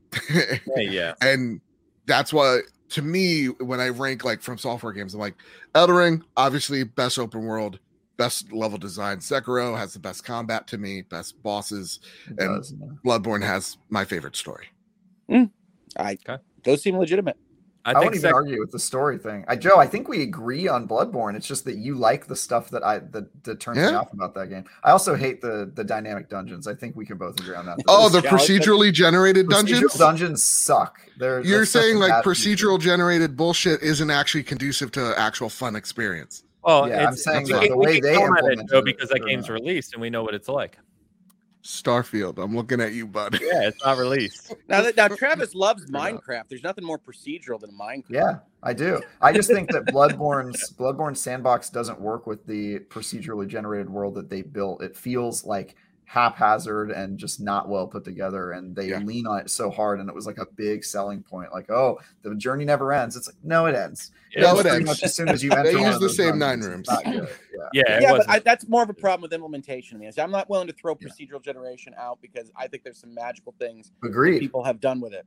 [0.77, 1.13] yeah.
[1.21, 1.61] and
[2.05, 2.59] that's why
[2.89, 5.35] to me when I rank like from software games, I'm like,
[5.75, 7.79] Elden Ring, obviously best open world,
[8.21, 9.17] best level design.
[9.17, 11.99] Sekiro has the best combat to me, best bosses.
[12.27, 12.87] It and- does, yeah.
[13.03, 14.67] Bloodborne has my favorite story.
[15.29, 15.49] Mm.
[15.97, 16.37] I Okay.
[16.63, 17.37] those seem legitimate.
[17.83, 19.43] I, I wouldn't even sec- argue with the story thing.
[19.47, 21.35] I Joe, I think we agree on Bloodborne.
[21.35, 23.89] It's just that you like the stuff that I that, that turns yeah.
[23.89, 24.65] me off about that game.
[24.83, 26.67] I also hate the the dynamic dungeons.
[26.67, 27.79] I think we can both agree on that.
[27.87, 29.81] Oh, the procedurally generated dungeons.
[29.81, 30.99] Procedural dungeons suck.
[31.17, 36.43] They're, You're saying like procedural generated bullshit isn't actually conducive to actual fun experience.
[36.63, 40.01] Oh, yeah, I'm saying that the way they implement it, because that game's released and
[40.01, 40.77] we know what it's like.
[41.63, 42.43] Starfield.
[42.43, 43.39] I'm looking at you, bud.
[43.41, 44.53] Yeah, it's not released.
[44.67, 46.43] now, now Travis loves Minecraft.
[46.49, 48.09] There's nothing more procedural than Minecraft.
[48.09, 49.01] Yeah, I do.
[49.21, 54.29] I just think that Bloodborne's Bloodborne sandbox doesn't work with the procedurally generated world that
[54.29, 54.81] they built.
[54.81, 55.75] It feels like
[56.11, 58.99] haphazard and just not well put together and they yeah.
[58.99, 61.97] lean on it so hard and it was like a big selling point like oh
[62.21, 63.15] the journey never ends.
[63.15, 64.11] It's like no it ends.
[64.35, 66.89] No it ends much as soon as you enter they use the same nine rooms.
[67.05, 67.25] yeah.
[67.73, 70.67] Yeah, yeah but I, that's more of a problem with implementation I i'm not willing
[70.67, 71.53] to throw procedural yeah.
[71.53, 74.39] generation out because i think there's some magical things agreed.
[74.39, 75.25] people have done with it.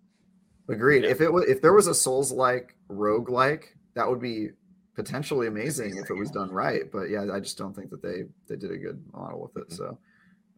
[0.69, 1.05] Agreed.
[1.05, 4.51] If it was if there was a souls like rogue like that would be
[4.95, 8.25] potentially amazing if it was done right but yeah i just don't think that they
[8.49, 9.77] they did a good model with it mm-hmm.
[9.77, 9.99] so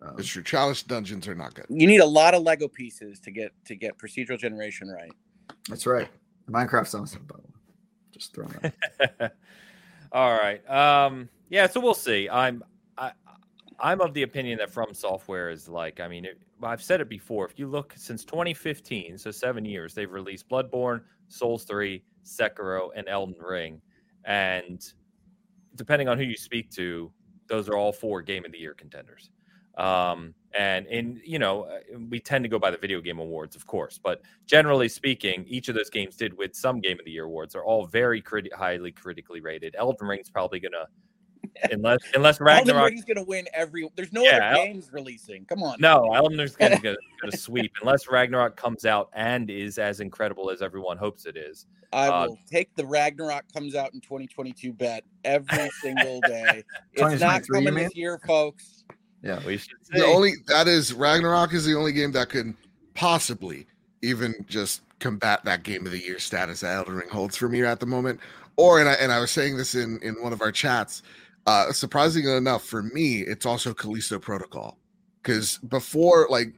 [0.02, 0.43] um, it's true.
[0.43, 1.66] Chalice dungeons are not good.
[1.68, 5.12] You need a lot of Lego pieces to get to get procedural generation right.
[5.68, 6.09] That's right.
[6.51, 7.48] Minecraft's awesome, by the way.
[8.12, 9.35] Just throwing that.
[10.12, 10.68] All right.
[10.70, 12.28] Um, yeah, so we'll see.
[12.28, 12.62] I'm
[12.98, 13.12] I
[13.78, 17.09] I'm of the opinion that From Software is like, I mean, it, I've said it
[17.09, 17.47] before.
[17.47, 23.09] If you look since 2015, so seven years, they've released Bloodborne, Souls 3, Sekiro, and
[23.09, 23.81] Elden Ring.
[24.24, 24.82] And
[25.74, 27.12] depending on who you speak to,
[27.48, 29.31] those are all four Game of the Year contenders.
[29.76, 33.56] Um, and in you know, uh, we tend to go by the video game awards,
[33.56, 37.10] of course, but generally speaking, each of those games did with some Game of the
[37.10, 37.52] Year awards.
[37.52, 39.74] They're all very criti- highly critically rated.
[39.76, 40.86] Elden Ring's probably gonna
[41.70, 43.88] unless unless Ragnarok Elden Ring's gonna win every.
[43.96, 45.44] There's no yeah, other games releasing.
[45.44, 45.76] Come on.
[45.78, 50.50] No, Elden Ring's gonna, gonna, gonna sweep unless Ragnarok comes out and is as incredible
[50.50, 51.66] as everyone hopes it is.
[51.92, 56.64] I uh, will take the Ragnarok comes out in 2022 bet every single day.
[56.94, 58.84] It's not coming this year, folks.
[59.26, 59.76] Yeah, we should.
[59.90, 62.54] The only that is Ragnarok is the only game that could
[62.94, 63.66] possibly
[64.02, 67.62] even just combat that game of the year status that Elden Ring holds for me
[67.62, 68.20] at the moment.
[68.56, 71.02] Or and I and I was saying this in in one of our chats.
[71.46, 74.78] Uh, surprisingly enough, for me, it's also Callisto Protocol
[75.22, 76.54] because before like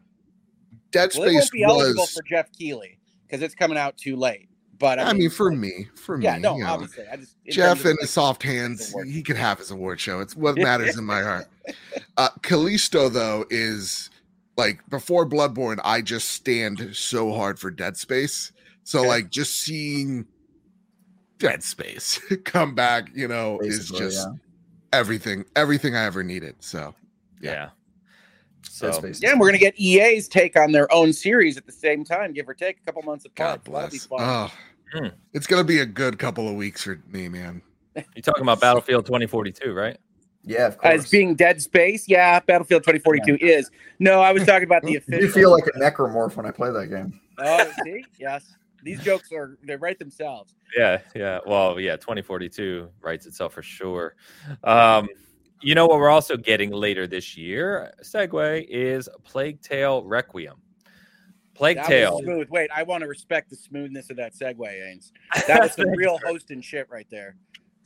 [0.92, 4.16] Dead Space well, won't be was eligible for Geoff Keighley because it's coming out too
[4.16, 4.48] late.
[4.78, 7.34] But I, I mean, mean, for me, for yeah, me, no, obviously, know, I just
[7.48, 10.20] Geoff and his soft hands, he could have his award show.
[10.20, 11.48] It's what matters in my heart.
[12.16, 14.10] Uh, Callisto, though, is
[14.56, 18.52] like before Bloodborne, I just stand so hard for Dead Space.
[18.84, 19.08] So, okay.
[19.08, 20.26] like, just seeing
[21.38, 24.34] Dead Space come back, you know, Basically, is just yeah.
[24.92, 26.56] everything, everything I ever needed.
[26.60, 26.94] So,
[27.40, 27.50] yeah.
[27.50, 27.68] yeah.
[28.62, 32.32] So yeah, we're gonna get EA's take on their own series at the same time,
[32.32, 33.64] give or take a couple months apart.
[33.64, 34.08] God bless.
[34.10, 34.52] Oh,
[34.94, 35.12] mm.
[35.32, 37.62] It's gonna be a good couple of weeks for me, man.
[37.94, 39.98] You're talking about Battlefield 2042, right?
[40.44, 42.09] Yeah, as being Dead Space.
[42.09, 43.59] Yeah, Battlefield 2042 yeah.
[43.59, 43.70] is.
[43.98, 45.23] No, I was talking about the official.
[45.23, 47.20] You feel like a necromorph when I play that game.
[47.39, 50.55] Oh, see, yes, these jokes are they write themselves.
[50.77, 51.40] Yeah, yeah.
[51.47, 54.15] Well, yeah, 2042 writes itself for sure.
[54.65, 55.09] Um,
[55.60, 57.93] you know what we're also getting later this year?
[58.02, 60.55] Segue is Plague Tale Requiem.
[61.55, 62.20] Plague that Tale.
[62.23, 62.48] Smooth.
[62.51, 65.10] Wait, I want to respect the smoothness of that segue, Ains.
[65.48, 67.35] That was some real host and shit right there.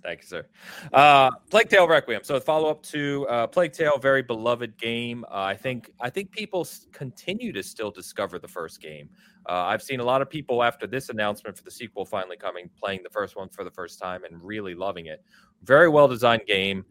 [0.03, 0.47] Thank you, sir.
[0.93, 2.25] Uh, Plague Tale Requiem.
[2.25, 5.25] So follow up to uh, Plague Tale, very beloved game.
[5.31, 9.09] Uh, I think I think people continue to still discover the first game.
[9.49, 12.69] Uh, I've seen a lot of people after this announcement for the sequel finally coming,
[12.79, 15.25] playing the first one for the first time and really loving it.
[15.63, 16.85] Very well designed game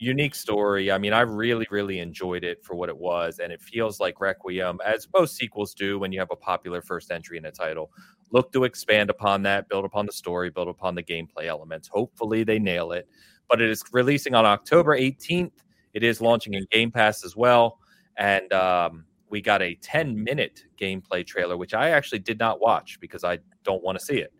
[0.00, 0.90] unique story.
[0.90, 4.20] I mean, I really, really enjoyed it for what it was, and it feels like
[4.20, 7.90] Requiem, as most sequels do when you have a popular first entry in a title.
[8.32, 11.88] Look to expand upon that, build upon the story, build upon the gameplay elements.
[11.88, 13.08] Hopefully, they nail it.
[13.48, 15.52] But it is releasing on October 18th.
[15.92, 17.78] It is launching in Game Pass as well,
[18.16, 22.98] and um, we got a 10 minute gameplay trailer, which I actually did not watch
[23.00, 24.32] because I don't want to see it.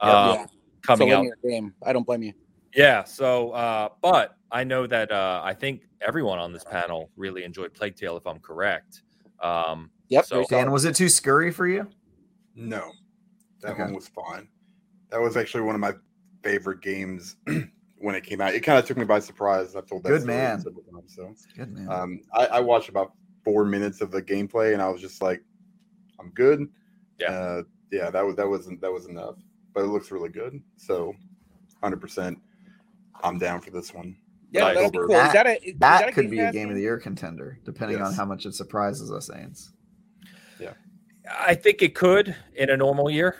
[0.00, 0.46] Um, yeah.
[0.82, 1.74] Coming out, game.
[1.84, 2.32] I don't blame you.
[2.74, 3.04] Yeah.
[3.04, 7.74] So, uh, but I know that uh, I think everyone on this panel really enjoyed
[7.74, 9.02] Plague Tale, if I'm correct.
[9.40, 10.24] Um, yep.
[10.24, 11.88] So, Dan, was it too scurry for you?
[12.54, 12.90] No,
[13.60, 13.82] that okay.
[13.82, 14.48] one was fine.
[15.10, 15.94] That was actually one of my
[16.42, 17.36] favorite games
[17.98, 18.54] when it came out.
[18.54, 19.74] It kind of took me by surprise.
[19.74, 20.62] I've told that good man.
[20.62, 20.66] Times,
[21.06, 21.90] so good man.
[21.90, 23.12] Um, I, I, watched about
[23.44, 25.42] four minutes of the gameplay, and I was just like,
[26.20, 26.68] "I'm good."
[27.18, 28.10] Yeah, uh, yeah.
[28.10, 29.36] That was that wasn't that was enough,
[29.74, 30.60] but it looks really good.
[30.76, 31.14] So,
[31.82, 32.38] hundred percent,
[33.22, 34.16] I'm down for this one.
[34.50, 35.08] Yeah, that'd cool.
[35.08, 38.08] That, that, a, that, that could be a game of the year contender, depending yes.
[38.08, 39.72] on how much it surprises us, Ains.
[41.28, 43.36] Yeah, I think it could in a normal year.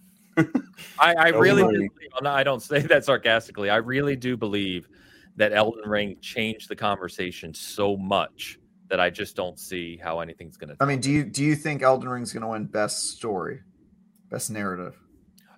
[0.98, 1.90] I, I really, do believe,
[2.24, 3.70] I don't say that sarcastically.
[3.70, 4.88] I really do believe
[5.36, 8.58] that Elden Ring changed the conversation so much
[8.88, 10.76] that I just don't see how anything's going to.
[10.80, 13.60] I mean, do you do you think Elden Ring's going to win best story,
[14.30, 14.96] best narrative?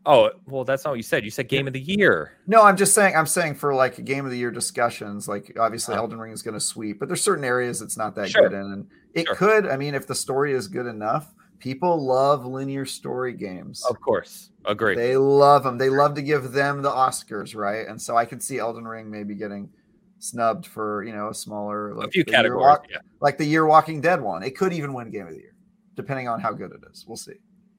[0.05, 1.25] Oh well, that's not what you said.
[1.25, 2.39] You said game of the year.
[2.47, 3.17] No, I'm just saying.
[3.17, 5.29] I'm saying for like game of the year discussions.
[5.29, 6.03] Like obviously, uh-huh.
[6.03, 8.49] Elden Ring is going to sweep, but there's certain areas it's not that sure.
[8.49, 9.37] good in, and it sure.
[9.37, 9.67] could.
[9.69, 13.85] I mean, if the story is good enough, people love linear story games.
[13.87, 14.97] Of course, agree.
[14.97, 15.79] They love them.
[15.79, 17.87] They love to give them the Oscars, right?
[17.87, 19.71] And so I could see Elden Ring maybe getting
[20.19, 22.99] snubbed for you know a smaller like a few categories, walk, yeah.
[23.21, 24.43] like the year Walking Dead one.
[24.43, 25.55] It could even win Game of the Year,
[25.95, 27.07] depending on how good it is.
[27.07, 27.35] We'll see.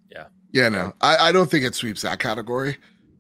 [0.10, 0.26] Yeah.
[0.54, 2.78] Yeah, no, I, I don't think it sweeps that category,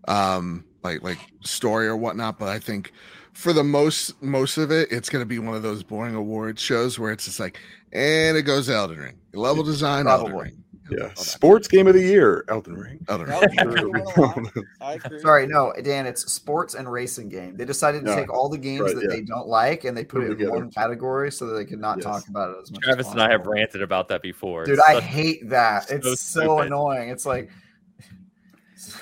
[0.07, 2.40] um, like like story or whatnot.
[2.40, 2.94] But I think
[3.34, 6.62] for the most most of it, it's going to be one of those boring awards
[6.62, 7.60] shows where it's just like,
[7.92, 10.32] and it goes Elden Ring, level design, Probably.
[10.32, 10.64] Elden Ring.
[10.92, 13.00] Yeah, sports game of the year, Elden Ring.
[13.08, 15.20] Elden Ring.
[15.20, 17.56] Sorry, no, Dan, it's sports and racing game.
[17.56, 18.18] They decided to yeah.
[18.18, 19.10] take all the games right, that yeah.
[19.10, 21.80] they don't like and they put, put it in one category so that they could
[21.80, 22.06] not yes.
[22.06, 22.82] talk about it as much.
[22.82, 24.66] Travis as and I have ranted about that before.
[24.66, 25.90] Dude, I hate that.
[25.90, 27.10] It's so, so annoying.
[27.10, 27.50] It's like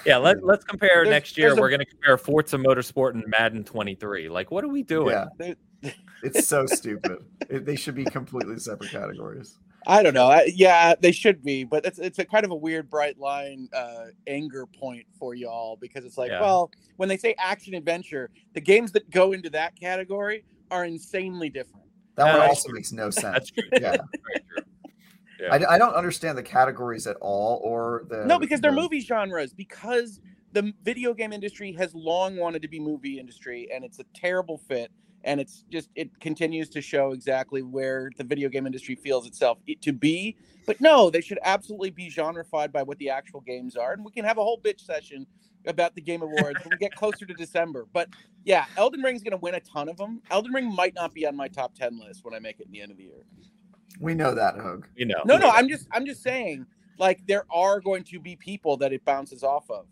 [0.05, 1.55] yeah, let, let's compare there's, next year.
[1.55, 4.29] We're going to compare Forza Motorsport and Madden 23.
[4.29, 5.15] Like, what are we doing?
[5.39, 5.53] Yeah.
[6.23, 7.19] it's so stupid.
[7.49, 9.57] It, they should be completely separate categories.
[9.85, 10.27] I don't know.
[10.27, 13.67] I, yeah, they should be, but it's it's a kind of a weird bright line
[13.73, 16.39] uh, anger point for y'all because it's like, yeah.
[16.39, 21.49] well, when they say action adventure, the games that go into that category are insanely
[21.49, 21.85] different.
[22.15, 22.75] That uh, one also true.
[22.75, 23.51] makes no sense.
[23.73, 23.97] Yeah.
[25.41, 25.53] Yeah.
[25.53, 29.53] I, I don't understand the categories at all, or the no, because they're movie genres.
[29.53, 30.21] Because
[30.53, 34.57] the video game industry has long wanted to be movie industry, and it's a terrible
[34.57, 34.91] fit
[35.23, 39.57] and it's just it continues to show exactly where the video game industry feels itself
[39.81, 40.35] to be
[40.65, 44.11] but no they should absolutely be genreified by what the actual games are and we
[44.11, 45.25] can have a whole bitch session
[45.67, 48.09] about the game awards when we get closer to december but
[48.45, 51.13] yeah elden ring is going to win a ton of them elden ring might not
[51.13, 53.03] be on my top 10 list when i make it in the end of the
[53.03, 53.25] year
[53.99, 56.65] we know that hug you know no no i'm just i'm just saying
[56.97, 59.85] like there are going to be people that it bounces off of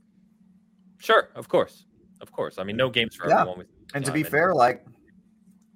[0.98, 1.86] sure of course
[2.22, 3.42] of course i mean no games for yeah.
[3.42, 4.86] everyone and to be fair like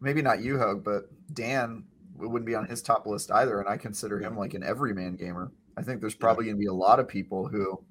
[0.03, 1.85] maybe not you, Hug, but Dan
[2.15, 3.59] wouldn't be on his top list either.
[3.59, 5.51] And I consider him like an everyman gamer.
[5.77, 7.81] I think there's probably going to be a lot of people who,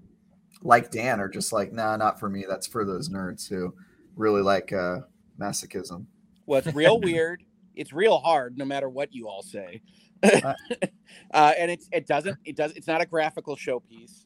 [0.62, 2.44] like Dan, are just like, nah, not for me.
[2.48, 3.74] That's for those nerds who
[4.14, 4.98] really like uh,
[5.40, 6.04] masochism.
[6.46, 7.42] Well, it's real weird.
[7.74, 9.80] It's real hard, no matter what you all say.
[10.23, 10.55] Uh,
[11.35, 14.24] uh, and it's it doesn't it does it's not a graphical showpiece,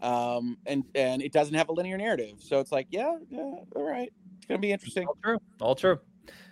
[0.00, 2.36] um, and and it doesn't have a linear narrative.
[2.38, 5.06] So it's like, yeah, yeah, all right, it's gonna be interesting.
[5.06, 5.98] All true, all true.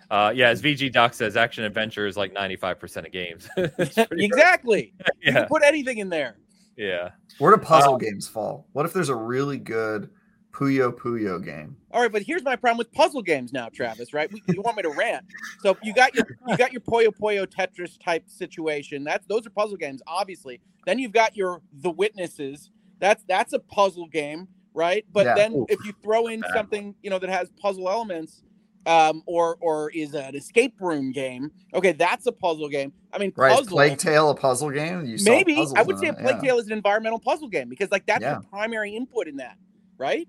[0.09, 3.49] Uh, yeah, as VG Doc says, action adventure is like 95% of games.
[4.11, 4.93] exactly.
[4.99, 5.11] yeah.
[5.21, 6.37] You can put anything in there.
[6.77, 7.09] Yeah.
[7.39, 8.67] Where do puzzle um, games fall?
[8.71, 10.09] What if there's a really good
[10.57, 11.75] Puyo Puyo game?
[11.91, 14.13] All right, but here's my problem with puzzle games now, Travis.
[14.13, 14.29] Right?
[14.47, 15.25] You want me to rant?
[15.61, 19.03] So you got your you got your Puyo Puyo Tetris type situation.
[19.03, 20.59] That's those are puzzle games, obviously.
[20.85, 22.71] Then you've got your The Witnesses.
[22.99, 25.05] That's that's a puzzle game, right?
[25.11, 25.35] But yeah.
[25.35, 25.65] then Oof.
[25.69, 28.41] if you throw in something you know that has puzzle elements,
[28.87, 31.51] um, or or is an escape room game.
[31.75, 32.93] Okay, that's a puzzle game.
[33.13, 33.55] I mean, right?
[33.55, 35.05] Puzzle, Plague Tale a puzzle game?
[35.05, 36.41] You maybe I would say a Plague.
[36.41, 38.39] Tale is an environmental puzzle game because like that's yeah.
[38.39, 39.57] the primary input in that,
[39.99, 40.27] right?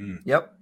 [0.00, 0.20] Mm.
[0.24, 0.54] Yep.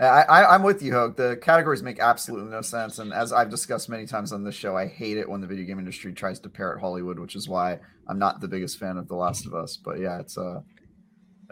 [0.00, 1.16] I, I, am with you, Hogue.
[1.16, 2.98] The categories make absolutely no sense.
[2.98, 5.64] And as I've discussed many times on this show, I hate it when the video
[5.64, 7.78] game industry tries to parrot Hollywood, which is why
[8.08, 9.76] I'm not the biggest fan of The Last of Us.
[9.76, 10.60] But yeah, it's uh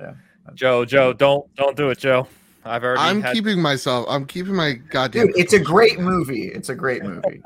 [0.00, 0.14] yeah.
[0.54, 2.26] Joe, Joe, don't don't do it, Joe.
[2.64, 3.00] I've already.
[3.00, 3.34] I'm had...
[3.34, 4.06] keeping myself.
[4.08, 5.28] I'm keeping my goddamn.
[5.28, 6.48] Dude, it's a great movie.
[6.48, 7.42] It's a great movie.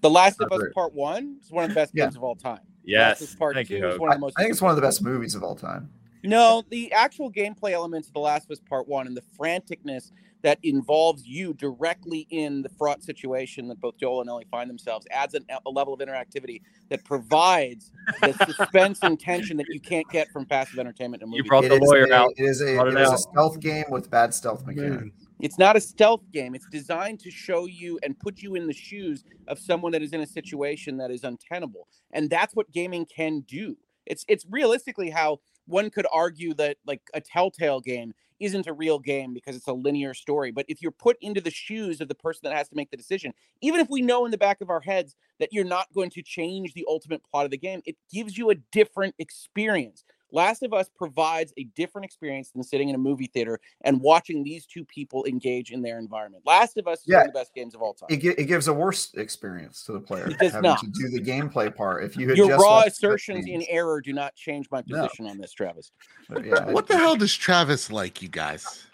[0.00, 2.04] the Last of Us Part One is one of the best yeah.
[2.04, 2.60] games of all time.
[2.84, 3.34] Yes.
[3.34, 4.34] Part Thank Two you, is one of the most.
[4.38, 5.90] I think it's one of the best movies of all time.
[6.24, 10.12] No, the actual gameplay elements of The Last of Us Part One and the franticness
[10.42, 15.06] that involves you directly in the fraught situation that both Joel and Ellie find themselves
[15.10, 17.90] adds an, a level of interactivity that provides
[18.20, 21.38] the suspense and tension that you can't get from passive entertainment in a movie.
[21.38, 22.32] You brought the lawyer a, out.
[22.36, 25.16] It is, a, it is a stealth game with bad stealth mechanics.
[25.40, 26.54] It's not a stealth game.
[26.54, 30.12] It's designed to show you and put you in the shoes of someone that is
[30.12, 31.88] in a situation that is untenable.
[32.12, 33.76] And that's what gaming can do.
[34.06, 38.98] It's it's realistically how one could argue that like a telltale game isn't a real
[38.98, 40.50] game because it's a linear story.
[40.50, 42.96] But if you're put into the shoes of the person that has to make the
[42.96, 46.10] decision, even if we know in the back of our heads that you're not going
[46.10, 50.04] to change the ultimate plot of the game, it gives you a different experience.
[50.32, 54.42] Last of Us provides a different experience than sitting in a movie theater and watching
[54.42, 56.42] these two people engage in their environment.
[56.46, 57.18] Last of Us is Yeah.
[57.18, 58.08] one of the best games of all time.
[58.10, 60.80] It, gi- it gives a worse experience to the player It does having not.
[60.80, 62.04] to do the gameplay part.
[62.04, 65.02] If you had Your just raw assertions in error do not change my No.
[65.02, 65.92] position on this, Travis.
[66.28, 68.86] but yeah, What the hell does Travis like, you guys?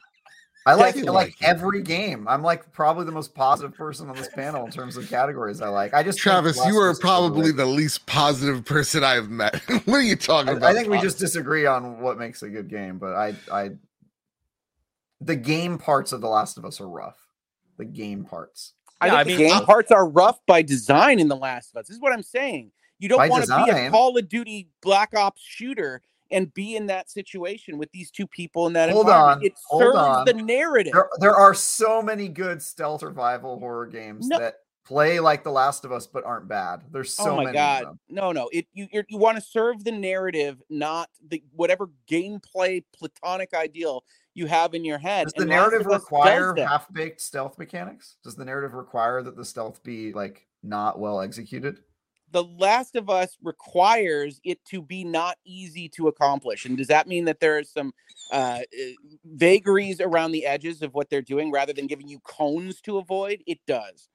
[0.69, 2.28] I like I like like every game.
[2.28, 5.69] I'm like probably the most positive person on this panel in terms of categories I
[5.69, 5.95] like.
[5.95, 9.57] I just Travis, you are probably the least positive person I have met.
[9.86, 10.70] what are you talking I, about?
[10.70, 13.70] I think we just disagree on what makes a good game, but I I
[15.23, 17.16] the game parts of The Last of Us are rough.
[17.78, 18.74] The game parts.
[19.01, 21.70] I Yeah, think I the mean, game parts are rough by design in The Last
[21.70, 21.89] of Us.
[21.89, 22.73] This is what I'm saying.
[22.99, 23.90] You don't want to be a.
[23.90, 28.67] Call of Duty Black Ops shooter and be in that situation with these two people
[28.67, 29.39] in that Hold environment.
[29.41, 30.25] on, It hold serves on.
[30.27, 30.93] the narrative.
[30.93, 34.39] There, there are so many good stealth survival horror games No.
[34.39, 36.83] that play like The Last of Us but aren't bad.
[36.91, 38.49] There's oh so oh my many god, no, no!
[38.53, 44.03] It you you're, you want to serve the narrative, not the whatever gameplay platonic ideal
[44.35, 45.25] you have in your head.
[45.25, 48.17] Does the and narrative require half-baked stealth mechanics?
[48.25, 51.81] Does the narrative require that the stealth be like not well executed?
[52.33, 56.65] The Last of Us requires it to be not easy to accomplish.
[56.65, 57.93] And does that mean that there are some
[58.33, 58.61] uh, uh,
[59.25, 63.43] vagaries around the edges of what they're doing rather than giving you cones to avoid?
[63.47, 64.09] It does.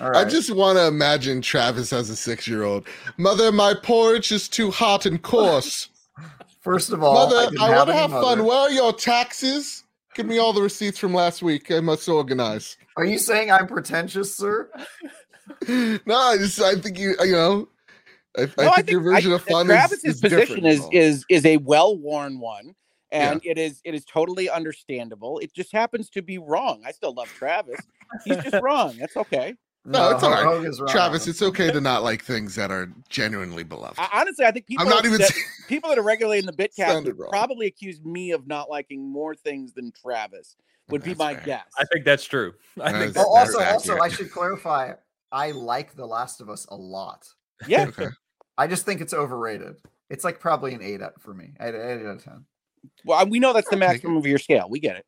[0.00, 2.86] All I just want to imagine Travis as a six year old.
[3.16, 5.90] Mother, my porridge is too hot and coarse.
[6.60, 8.44] First of all, Mother, didn't I, want to any have fun.
[8.44, 9.84] Where are your taxes?
[10.14, 11.70] Give me all the receipts from last week.
[11.70, 12.76] I must organize.
[12.96, 14.70] Are you saying I'm pretentious, sir?
[15.68, 17.68] no, I just I think you you know.
[18.36, 21.44] I, No, I, think, your version of fun Travis's is, is position is is is
[21.44, 22.74] a well-worn one.
[23.10, 25.38] And it is it is totally understandable.
[25.38, 26.82] It just happens to be wrong.
[26.86, 27.80] I still love Travis.
[28.24, 28.96] He's just wrong.
[28.98, 29.54] That's okay.
[29.84, 30.44] No, it's all right.
[30.44, 30.90] Hogue is wrong.
[30.90, 33.98] Travis, it's okay to not like things that are genuinely beloved.
[33.98, 35.32] I, honestly, I think people I'm not even that,
[35.68, 37.30] people that are regularly in the Bitcast Sounded would wrong.
[37.30, 40.56] probably accuse me of not liking more things than Travis.
[40.90, 41.42] Would be my fair.
[41.44, 41.64] guess.
[41.78, 42.52] I think that's true.
[42.78, 44.02] I That think is- Oh, that's also, also, accurate.
[44.02, 44.92] I should clarify.
[45.32, 47.26] I like The Last of Us a lot.
[47.66, 48.08] Yeah, Okay.
[48.58, 49.76] I just think it's overrated.
[50.10, 51.52] It's like probably an eight out for me.
[51.60, 52.44] Eight, eight out of ten.
[53.04, 54.66] well, we know that's the maximum of your scale.
[54.68, 55.04] We get it.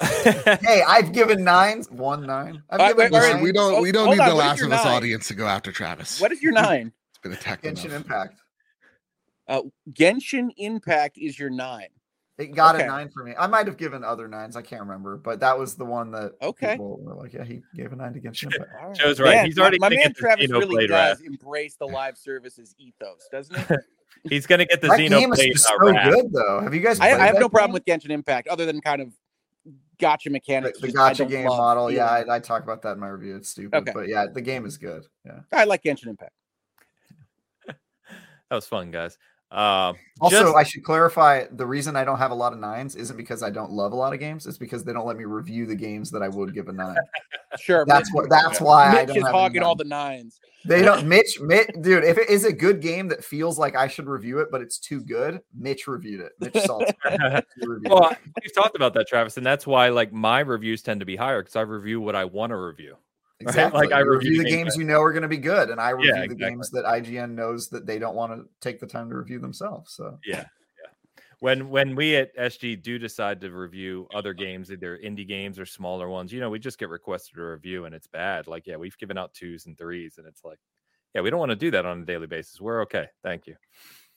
[0.62, 1.90] Hey, I've given nines.
[1.90, 2.62] One nine.
[2.70, 3.42] I've given wait, wait, Listen, nine.
[3.42, 4.94] we don't we don't hold need on, the Last of Us nine?
[4.96, 6.20] audience to go after Travis.
[6.20, 6.92] What is your nine?
[7.10, 7.96] It's been attacked Genshin enough.
[8.02, 8.40] Impact.
[9.48, 11.88] Uh, Genshin Impact is your nine.
[12.40, 12.84] It got Okay.
[12.84, 13.34] a nine for me.
[13.38, 14.56] I might have given other nines.
[14.56, 16.72] I can't remember, but that was the one that Okay.
[16.72, 19.36] people were like, "Yeah, he gave a nine to Genshin Impact." All Joe's right.
[19.36, 21.18] Man, He's already my, my man get Travis Xenoblade really Wrath.
[21.18, 23.74] does embrace the live services ethos, doesn't he?
[24.28, 26.14] He's gonna get the that game is Xenoblade just so wrath.
[26.14, 26.60] good, though.
[26.60, 26.98] Have you guys?
[26.98, 27.74] I, I have that no problem game?
[27.74, 29.12] with Genshin Impact, other than kind of
[29.98, 30.80] gotcha the, mechanics.
[30.80, 31.58] the just I gotcha game love.
[31.58, 31.90] model.
[31.90, 33.36] Yeah, I, I talk about that in my review.
[33.36, 33.92] It's stupid, Okay.
[33.94, 35.04] but yeah, the game is good.
[35.26, 35.40] Yeah.
[35.52, 36.32] I like Genshin Impact.
[38.48, 39.16] That was fun, guys.
[39.52, 42.94] Um, Also, just- I should clarify the reason I don't have a lot of nines
[42.94, 44.46] isn't because I don't love a lot of games.
[44.46, 46.96] It's because they don't let me review the games that I would give a nine.
[47.58, 48.30] Sure, That's Mitch- what.
[48.30, 50.38] That's why I Mitch don't is have a hogging all the nines.
[50.64, 51.08] They don't.
[51.08, 52.04] Mitch, Mitch, dude.
[52.04, 54.78] If it is a good game that feels like I should review it, but it's
[54.78, 56.32] too good, Mitch reviewed it.
[56.38, 56.94] Mitch Saltzman
[57.66, 57.90] reviewed it.
[57.90, 61.16] well, we've talked about that, Travis, and that's why like my reviews tend to be
[61.16, 62.94] higher because I review what I want to review.
[63.40, 63.80] Exactly.
[63.80, 65.70] Like, I review review the games games that- you know are going to be good,
[65.70, 66.50] and I review the exactly.
[66.50, 69.94] games that IGN knows that they don't want to take the time to review themselves.
[69.94, 70.44] So Yeah,
[70.82, 71.22] yeah.
[71.40, 75.64] When when we at SG do decide to review other games, either indie games or
[75.64, 78.46] smaller ones, you know, we just get requested a review and it's bad.
[78.46, 80.58] Like, yeah, we've given out twos and threes, and it's like,
[81.14, 82.60] yeah, we don't want to do that on a daily basis.
[82.60, 83.56] We're okay, thank you.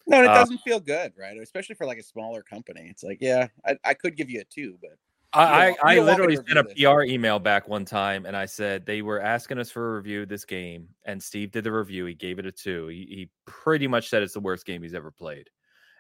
[0.06, 1.38] No, and it Uh, doesn't feel good, right?
[1.38, 2.88] Especially for like a smaller company.
[2.90, 4.92] It's like, yeah, I, I could give you a two, but
[5.34, 6.64] I, I, I don't want me literally sent a.
[6.94, 10.24] PR email back one time and I said they were asking us for a review
[10.24, 12.06] of this game, and Steve did the review.
[12.06, 12.88] He gave it a two.
[12.88, 15.50] He, he pretty much said it's the worst game he's ever played.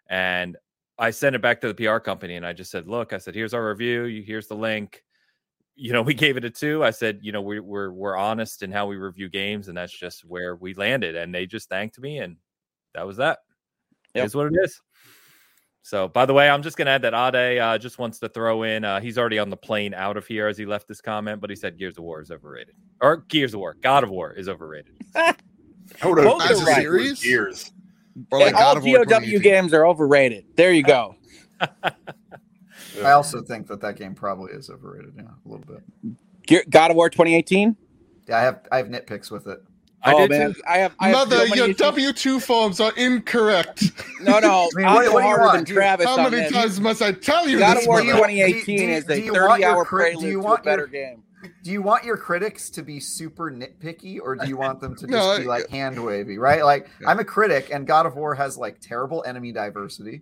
[0.09, 0.57] And
[0.99, 3.35] I sent it back to the PR company and I just said, Look, I said,
[3.35, 4.03] here's our review.
[4.03, 5.03] You here's the link.
[5.75, 6.83] You know, we gave it a two.
[6.83, 9.97] I said, you know, we, we're we're honest in how we review games, and that's
[9.97, 11.15] just where we landed.
[11.15, 12.37] And they just thanked me, and
[12.93, 13.39] that was that.
[14.13, 14.25] Yep.
[14.25, 14.79] Is what it is.
[15.85, 18.29] So, by the way, I'm just going to add that Ade uh, just wants to
[18.29, 18.85] throw in.
[18.85, 21.49] Uh, he's already on the plane out of here as he left this comment, but
[21.49, 24.47] he said Gears of War is overrated, or Gears of War, God of War is
[24.47, 24.93] overrated.
[25.15, 25.35] I
[26.05, 26.81] would have Both are right.
[26.81, 27.23] series.
[27.25, 27.71] Years.
[28.31, 30.45] Or Yeah, like all God of War GOW games are overrated.
[30.55, 31.15] There you go.
[31.59, 35.13] I also think that that game probably is overrated.
[35.17, 36.69] Yeah, a little bit.
[36.69, 37.75] God of War 2018.
[38.27, 39.59] Yeah, I have I have nitpicks with it.
[40.05, 40.61] I oh did man, too.
[40.67, 40.95] I have.
[40.99, 41.73] I Mother, so many your.
[41.73, 43.83] W two forms are incorrect.
[44.21, 45.67] No, no, I mean, I'm what- what do you harder want?
[45.67, 46.51] than Travis How many this.
[46.51, 47.83] times must I tell you God this?
[47.83, 48.27] of War Do you- mother?
[48.27, 50.39] 2018 do you- is do a you want your 30-hour crit- do prelude you to
[50.39, 51.23] a want your- better game.
[51.63, 55.01] Do you want your critics to be super nitpicky, or do you want them to
[55.07, 56.37] just No, be like hand wavy?
[56.37, 56.63] Right?
[56.63, 57.09] Like Yeah.
[57.09, 60.21] I'm a critic, and God of War has like terrible enemy diversity.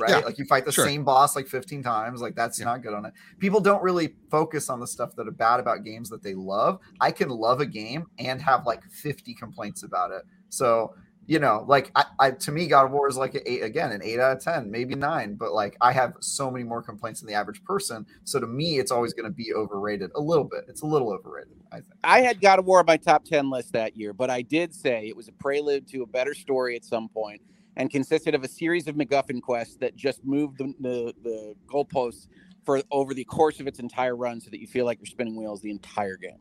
[0.00, 0.10] Right?
[0.10, 0.84] Yeah, like you fight the sure.
[0.86, 2.20] same boss like 15 times.
[2.20, 2.66] Like that's Yeah.
[2.66, 3.12] not good on it.
[3.38, 6.78] People don't really focus on the stuff that are bad about games that they love.
[7.00, 10.22] I can love a game and have like 50 complaints about it.
[10.48, 10.94] So
[11.26, 13.92] you know, like I, I to me, God of War is like an eight again,
[13.92, 15.36] an eight out of ten, maybe nine.
[15.36, 18.04] But like I have so many more complaints than the average person.
[18.24, 20.64] So to me, it's always going to be overrated a little bit.
[20.66, 21.86] It's a little overrated, I think.
[22.02, 24.74] I had God of War on my top 10 list that year, but I did
[24.74, 27.40] say it was a prelude to a better story at some point
[27.80, 32.28] and consisted of a series of MacGuffin quests that just moved the, the, the goalposts
[32.64, 35.34] for over the course of its entire run so that you feel like you're spinning
[35.34, 36.38] wheels the entire game.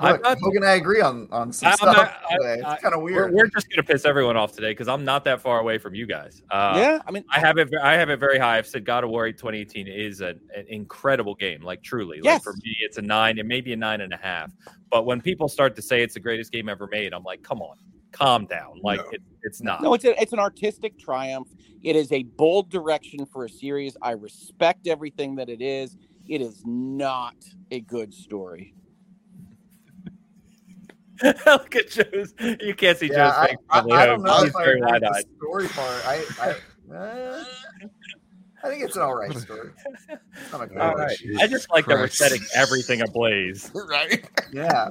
[0.00, 2.62] I'm Look, not- Hogan and I agree on on some I'm stuff not- I- today.
[2.62, 3.32] I- It's kind of We're, weird.
[3.34, 6.06] we're just gonna piss everyone off today because I'm not that far away from you
[6.06, 6.40] guys.
[6.52, 7.68] Uh, yeah, I mean, I have it.
[7.82, 8.58] I have it very high.
[8.58, 11.62] I've said God of War 2018 is an, an incredible game.
[11.62, 14.52] Like truly, like for me, it's a nine and maybe a nine and a half.
[14.88, 17.60] But when people start to say it's the greatest game ever made, I'm like, come
[17.60, 17.76] on,
[18.12, 18.78] calm down.
[18.84, 19.10] Like No.
[19.10, 19.82] it, it's not.
[19.82, 21.48] no, it's a, it's an artistic triumph.
[21.82, 23.96] It is a bold direction for a series.
[24.02, 25.96] I respect everything that it is.
[26.28, 27.36] It is not
[27.70, 28.74] a good story.
[31.46, 32.34] Look at Joe's.
[32.60, 33.56] You can't see yeah, Joe's I, face.
[33.70, 35.24] I, probably, I uh, don't know He's if I very agree with wide-eyed.
[35.24, 36.06] the story part.
[36.06, 36.24] I
[36.92, 37.44] I, uh,
[38.64, 39.70] I think it's an all right story.
[40.08, 41.00] It's not a good All one.
[41.00, 41.16] right.
[41.18, 43.70] Jesus I just like that we're setting everything ablaze.
[43.88, 44.28] right?
[44.52, 44.90] Yeah.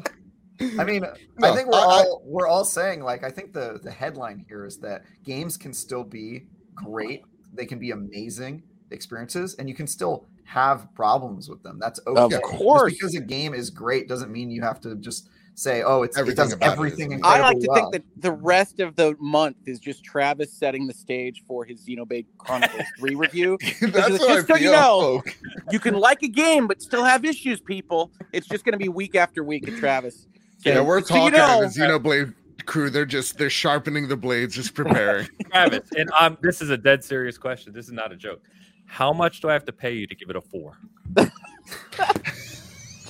[0.60, 1.04] I mean,
[1.40, 3.92] No, I think we're I- I- all we're all saying like I think the the
[3.92, 7.24] headline here is that games can still be great.
[7.54, 11.78] They can be amazing experiences, and you can still have problems with them.
[11.80, 12.22] That's okay.
[12.22, 12.94] Of Just course.
[12.94, 16.34] because a game is great doesn't mean you have to just say, "Oh, it's Everything
[16.34, 17.26] it does about everything." amazing.
[17.26, 20.88] I like to incredibly think that the rest of the month is just Travis setting
[20.88, 23.58] the stage for his Xenoblade Chronicles 3 review.
[23.82, 24.72] That's just what I so you feel.
[24.72, 25.24] know.
[25.72, 28.12] You can like a game, but still have issues, people.
[28.34, 30.28] It's just going to be week after week at Travis.
[30.66, 32.34] Yeah, we're So you talking know- to the Xenoblade
[32.66, 32.90] crew.
[32.90, 35.28] They're just they're sharpening the blades, just preparing.
[35.52, 37.74] Travis, and um, this is a dead serious question.
[37.74, 38.42] This is not a joke.
[38.86, 40.78] How much do I have to pay you to give it a four?
[41.18, 41.30] I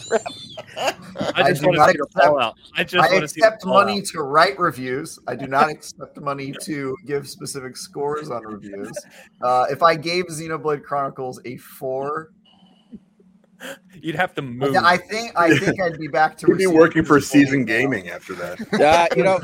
[1.35, 2.55] I just do want to see the accept- fallout.
[2.75, 4.05] I just I want to see accept money fallout.
[4.05, 5.19] to write reviews.
[5.27, 8.91] I do not accept money to give specific scores on reviews.
[9.41, 12.31] Uh, if I gave Xenoblade Chronicles a four,
[14.01, 14.75] You'd have to move.
[14.75, 17.73] I think I think I'd be back to You'd be working for full Seasoned now.
[17.73, 18.57] Gaming after that.
[18.87, 19.37] Uh, you know,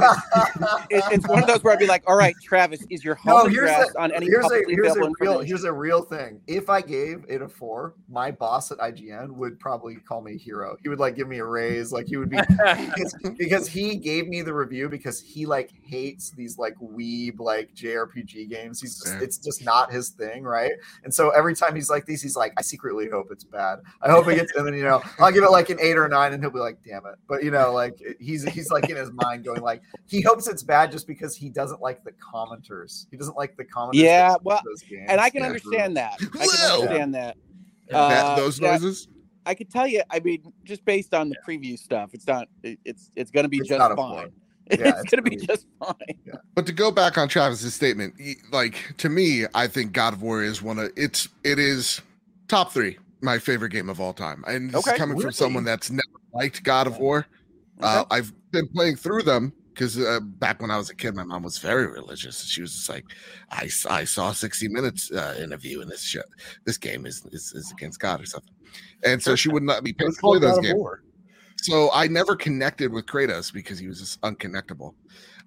[0.89, 3.39] it, it's one of those where I'd be like, all right, Travis, is your No,
[3.39, 5.73] home here's address a, on any here's a publicly here's a available real here's a
[5.73, 6.39] real thing.
[6.47, 10.37] If I gave it a four, my boss at IGN would probably call me a
[10.37, 10.77] hero.
[10.81, 11.91] He would like give me a raise.
[11.91, 16.31] Like he would be because, because he gave me the review because he like hates
[16.31, 18.79] these like weeb like JRPG games.
[18.79, 20.73] He's just, it's just not his thing, right?
[21.03, 23.79] And so every time he's like these, he's like, I secretly hope it's bad.
[24.03, 26.05] I hope it gets, him, and you know, I'll give it like an eight or
[26.05, 27.15] a nine, and he'll be like, damn it.
[27.27, 30.61] But you know, like he's he's like in his mind going like he hopes it's
[30.63, 33.05] bad just because he doesn't like the commenters.
[33.11, 33.91] He doesn't like the commenters.
[33.93, 35.05] Yeah, well, those games.
[35.09, 35.47] and I can Yeah.
[35.47, 36.13] understand that.
[36.21, 36.81] I can Whoa.
[36.81, 37.37] understand that.
[37.89, 38.71] That- Uh, those yeah.
[38.71, 39.07] noises.
[39.45, 40.01] I could tell you.
[40.09, 42.47] I mean, just based on the preview stuff, it's not.
[42.63, 43.95] It's it's going to be It's just fine.
[43.95, 44.29] four.
[44.67, 46.37] It's Yeah, going it's to be gonna be- just fine.
[46.55, 50.21] But to go back on Travis's statement, y- like to me, I think God of
[50.21, 51.99] War is one of it's it is
[52.47, 55.23] top three my favorite game of all time, and this Okay, is coming really?
[55.23, 57.25] from someone that's never liked God of War.
[57.81, 61.23] Uh, I've been playing through them because uh, back when I was a kid, my
[61.23, 62.45] mom was very religious.
[62.45, 63.05] She was just like,
[63.49, 66.21] "I, I saw 60 Minutes uh, interview in this show.
[66.65, 68.53] This game is, is is against God or something,"
[69.03, 70.79] and so she would not be It's to play those games.
[71.57, 74.93] So I never connected with Kratos because he was just unconnectable.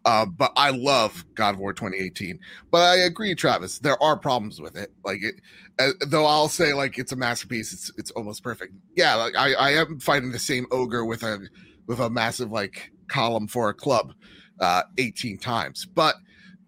[0.07, 2.39] Uh, but I love God of War 2018.
[2.71, 3.81] But I agree, Travis.
[3.81, 4.93] There are problems with it.
[5.05, 5.35] Like it,
[5.81, 7.73] uh, though I'll say like it's a masterpiece.
[7.73, 8.73] It's it's almost perfect.
[8.97, 11.49] Yeah, like I, I am fighting the same ogre with a
[11.89, 14.15] with a massive like column for a club,
[14.61, 15.85] uh, 18 times.
[15.87, 16.15] But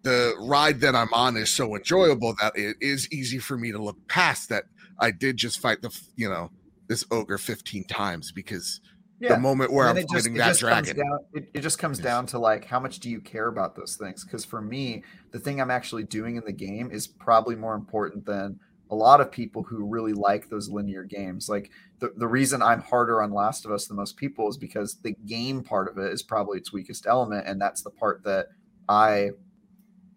[0.02, 3.82] the ride that I'm on is so enjoyable that it is easy for me to
[3.82, 4.64] look past that.
[5.00, 6.50] I did just fight the you know
[6.88, 8.80] this ogre 15 times because
[9.20, 9.34] yeah.
[9.34, 10.96] the moment where I'm just, fighting that dragon.
[10.96, 13.96] down, it, it just comes down to like how much do you care about those
[13.96, 14.24] things?
[14.24, 18.24] Because for me, the thing I'm actually doing in the game is probably more important
[18.24, 18.58] than
[18.90, 21.48] a lot of people who really like those linear games.
[21.48, 24.96] Like the, the reason I'm harder on Last of Us than most people is because
[25.02, 28.46] the game part of it is probably its weakest element, and that's the part that
[28.88, 29.30] I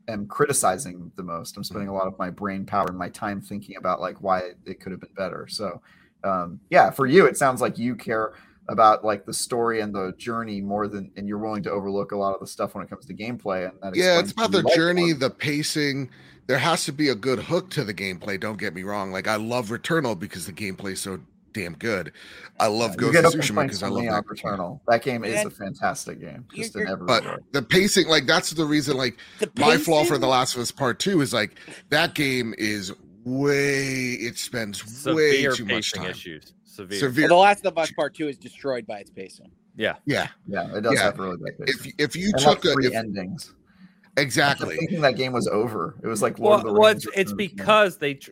[0.08, 1.58] am criticizing the most.
[1.58, 4.52] I'm spending a lot of my brain power and my time thinking about like why
[4.66, 5.48] it could have been better.
[5.50, 5.82] So
[6.24, 8.34] um, yeah, for you, it sounds like you care
[8.72, 12.18] about like the story and the journey more than, and you're willing to overlook a
[12.18, 13.70] lot of the stuff when it comes to gameplay.
[13.70, 15.14] And that yeah, it's about the journey, more.
[15.16, 16.10] the pacing.
[16.48, 18.40] There has to be a good hook to the gameplay.
[18.40, 19.12] Don't get me wrong.
[19.12, 21.20] Like I love Returnal because the gameplay is so
[21.54, 22.14] damn good.
[22.60, 24.14] I love You Ghost of Tsushima because I love that.
[24.14, 24.80] on Returnal.
[24.88, 27.36] That game is And a fantastic game, just you're- in every But way.
[27.52, 30.72] the pacing, like that's the reason, like The my flaw for The Last of Us
[30.72, 31.56] Part Two is like
[31.90, 32.94] that game is
[33.24, 36.12] way it spends way Severe too much pacing time.
[36.12, 36.54] issues.
[36.84, 37.00] Severe.
[37.00, 37.24] Severe.
[37.30, 39.52] Well, the Last of Us Part Two is destroyed by its pacing.
[39.76, 39.96] Yeah.
[40.06, 40.28] Yeah.
[40.48, 41.04] Yeah, it does Yeah.
[41.04, 41.94] have really bad If pacing.
[41.98, 43.54] if you And took like a three if, endings.
[43.54, 45.96] I kept exactly thinking that game was over.
[46.04, 47.56] It was like Lord Well, of the well it's, it's Return of the King.
[47.58, 48.32] because they tr-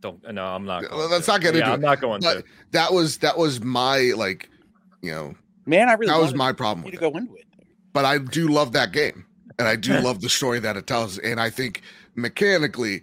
[0.00, 0.32] don't.
[0.32, 0.82] No, I'm not.
[0.82, 1.32] Well, Going let's to.
[1.32, 1.86] not get yeah, into I'm it.
[1.86, 2.44] not going But to.
[2.70, 4.48] that was that was my like
[5.02, 5.34] you know
[5.66, 7.00] Man, I really that was my problem with to it.
[7.12, 7.44] go into it.
[7.92, 9.26] But I do love that game,
[9.58, 11.82] and I do love the story that it tells, and I think
[12.14, 13.02] mechanically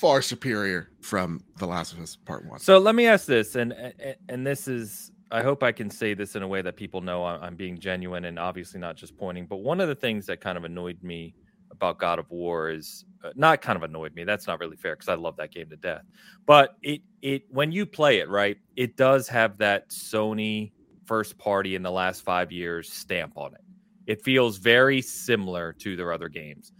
[0.00, 2.58] far superior from The Last of Us Part One.
[2.58, 5.12] So let me ask this, and and, and this is.
[5.30, 7.78] I hope I can say this in a way that people know I'm, I'm being
[7.78, 9.46] genuine and obviously not just pointing.
[9.46, 11.34] But one of the things that kind of annoyed me
[11.72, 14.22] about God of War is uh, not kind of annoyed me.
[14.24, 16.02] That's not really fair because I love that game to death.
[16.46, 20.72] But it it when you play it right, it does have that Sony
[21.04, 23.60] first party in the last five years stamp on it.
[24.06, 26.72] It feels very similar to their other games.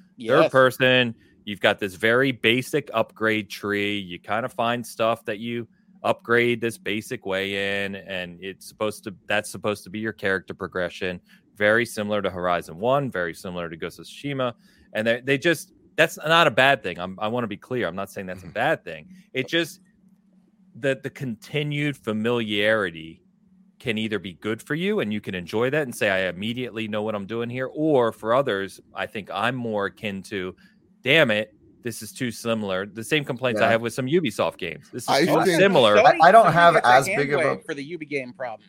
[0.43, 1.15] Third person,
[1.45, 3.99] you've got this very basic upgrade tree.
[3.99, 5.69] You kind of find stuff that you
[6.03, 10.55] upgrade this basic way in, and it's supposed to that's supposed to be your character
[10.55, 11.21] progression.
[11.57, 14.55] Very similar to Horizon One, very similar to Ghost of Tsushima,
[14.93, 16.99] and they they just that's not a bad thing.
[16.99, 17.87] I'm, I want to be clear.
[17.87, 18.53] I'm not saying that's a mm-hmm.
[18.53, 19.09] bad thing.
[19.33, 19.81] It just
[20.77, 23.23] that the continued familiarity
[23.79, 26.89] can either be good for you and you can enjoy that and say I immediately
[26.89, 30.57] know what I'm doing here, or for others, I think I'm more akin to,
[31.05, 32.87] damn it, this is too similar.
[32.87, 34.89] The same complaints I have with some Ubisoft games.
[34.93, 35.97] This is I too think- similar.
[35.97, 38.33] Sony- I- I don't Sony have as big of a- handwave for the Ubi game
[38.33, 38.69] problem.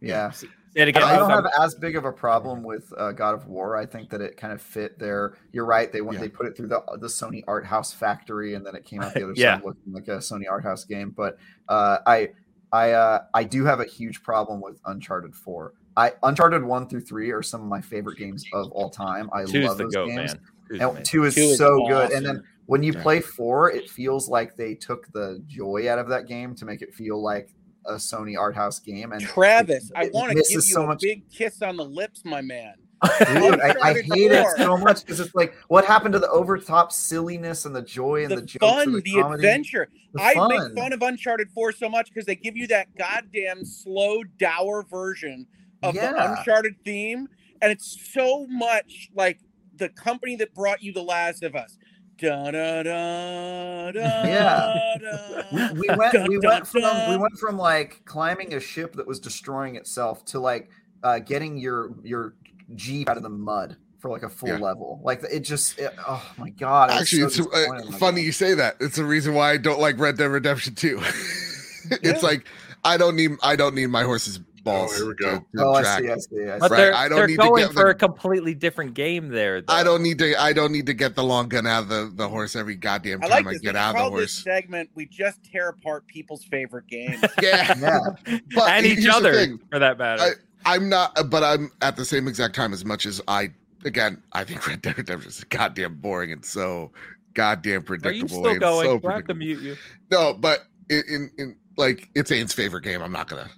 [0.00, 0.30] Yeah.
[0.30, 1.02] Say it again.
[1.02, 3.76] I don't Ruth, have as big of a problem with uh, God of War.
[3.76, 5.36] I think that it kind of fit there.
[5.52, 5.90] You're right.
[5.90, 6.22] They went Yeah.
[6.24, 9.14] they put it through the the Sony Art House factory, and then it came out
[9.14, 9.56] the other Yeah.
[9.56, 11.14] side looking like a Sony Art House game.
[11.16, 11.38] But
[11.68, 12.28] uh, I
[12.72, 15.72] I uh, I do have a huge problem with Uncharted Four.
[15.96, 19.30] I Uncharted one through three are some of my favorite games of all time.
[19.32, 20.34] I Two's love the those goat, games.
[20.34, 20.40] man.
[20.68, 22.10] Two's And two is Two is so good.
[22.12, 23.02] And then when you Yeah.
[23.02, 26.82] play four, it feels like they took the joy out of that game to make
[26.82, 27.50] it feel like
[27.86, 29.12] a Sony Art House game.
[29.12, 31.84] And Travis, it- I want to give you so a much- big kiss on the
[31.84, 32.74] lips, my man.
[33.18, 36.90] Dude, I, I hate it so much because it's like what happened to the overtop
[36.90, 39.88] silliness and the joy and the, The, fun, and the, the, adventure.
[40.14, 40.48] The I fun.
[40.48, 44.82] make fun of Uncharted 4 so much because they give you that goddamn slow, dour
[44.82, 45.46] version
[45.82, 47.28] of the Uncharted theme.
[47.60, 49.40] And it's so much like
[49.76, 51.76] the company that brought you The Last of Us.
[52.18, 55.42] Da, da, da, da, Yeah.
[55.52, 59.20] we, we went we went from we went from like climbing a ship that was
[59.20, 60.70] destroying itself to like
[61.02, 62.34] uh, getting your your
[62.74, 64.58] jeep out of the mud for like a full Yeah.
[64.58, 64.98] level.
[65.04, 66.90] Like it just it- oh my god!
[66.90, 68.76] Actually, so it's uh, funny you say that.
[68.80, 70.98] It's the reason why I don't like Red Dead Redemption 2.
[71.02, 72.18] it's Yeah.
[72.22, 72.46] like
[72.82, 74.96] I don't need I don't need my horse's Oh, balls.
[74.96, 75.38] here we go.
[75.38, 76.74] to- to Oh, I see, I see, I But see.
[76.74, 79.28] Right, they're, I don't they're need to going get for the- a completely different game
[79.28, 79.60] there.
[79.62, 79.72] Though.
[79.72, 82.12] I don't need to I don't need to get the long gun out of the,
[82.14, 84.44] the horse every goddamn I time like I get out of the call this horse.
[84.44, 87.22] segment, we just tear apart people's favorite games.
[87.42, 87.74] Yeah.
[88.26, 90.34] Yeah, But and each other, for that matter.
[90.64, 93.50] I'm not, but I'm at the same exact time as much as I.
[93.84, 96.90] Again, I think Red Dead Redemption is goddamn boring and so
[97.34, 98.10] goddamn predictable.
[98.10, 98.44] Are you predictable.
[98.50, 98.86] still going?
[98.86, 99.76] So Do I have to mute you?
[100.10, 103.00] No, but in, in, in like it's Ane's favorite game.
[103.00, 103.48] I'm not gonna.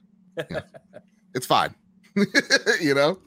[0.50, 0.60] Yeah.
[1.34, 1.74] it's fine.
[2.80, 3.18] you know,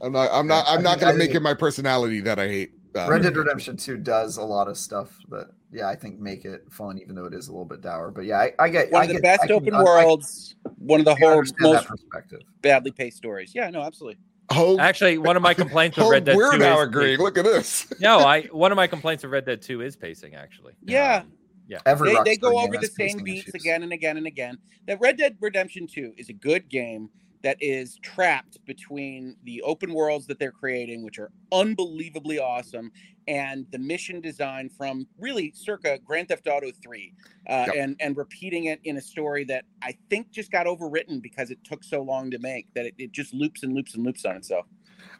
[0.00, 0.30] I'm not.
[0.32, 0.66] I'm not.
[0.66, 2.72] I I'm not gonna make it my personality that I hate.
[2.96, 6.44] uh, Red Dead Redemption Two does a lot of stuff that yeah I think make
[6.44, 8.10] it fun, even though it is a little bit dour.
[8.10, 9.82] But yeah, I, I get One I of the get- best can- open I- I
[9.82, 12.40] worlds, one of the can whole understand most perspective.
[12.62, 13.52] badly paced stories.
[13.54, 14.18] Yeah, no, absolutely.
[14.50, 17.18] Hope, Actually, one of my complaints with Red Dead we're 2 now is agreeing.
[17.20, 17.86] Look at this.
[18.00, 20.34] no, I one of my complaints of Red Dead 2 is pacing.
[20.34, 21.18] Actually, Yeah.
[21.24, 21.32] Um,
[21.68, 21.78] yeah.
[21.86, 23.54] Every They, they go over the same beats issues.
[23.54, 24.58] again and again and again.
[24.86, 27.08] That Red Dead Redemption 2 is a good game
[27.42, 32.92] that is trapped between the open worlds that they're creating, which are unbelievably awesome,
[33.26, 37.12] and the mission design from really circa Grand Theft Auto 3,
[37.48, 37.74] uh, Yep.
[37.76, 41.58] and and repeating it in a story that I think just got overwritten because it
[41.64, 44.36] took so long to make that it, it just loops and loops and loops on
[44.36, 44.66] itself.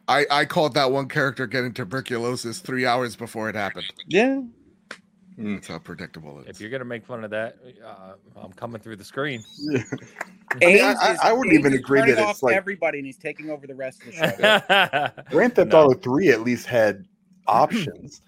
[0.06, 3.92] I I called that one character getting tuberculosis three hours before it happened.
[4.06, 4.42] Yeah,
[5.38, 6.56] That's how predictable it is.
[6.56, 9.42] If you're gonna make fun of that, uh, I'm coming through the screen.
[9.66, 9.84] mean,
[10.60, 13.50] I- I- I wouldn't even agree turning that off it's like- everybody, and he's taking
[13.50, 15.22] over the rest of the show.
[15.30, 15.84] Grand Theft No.
[15.84, 17.06] Auto Three at least had
[17.46, 18.20] options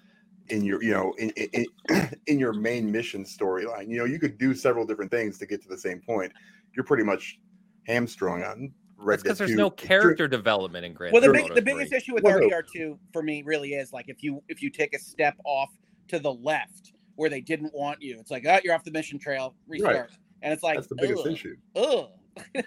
[0.49, 1.67] in your, you know, in in,
[2.27, 3.89] in your main mission storyline.
[3.89, 6.33] You know, you could do several different things to get to the same point.
[6.75, 7.39] You're pretty much
[7.87, 9.57] hamstrung on Red because there's 2.
[9.57, 13.23] no character development in Grand well the, big, the biggest issue with well, RDR2 for
[13.23, 15.71] me really is like if you if you take a step off
[16.09, 19.19] to the left where they didn't want you it's like oh you're off the mission
[19.19, 20.11] trail restart
[20.43, 21.57] and it's like That's the biggest ugh, issue.
[21.77, 22.09] ugh.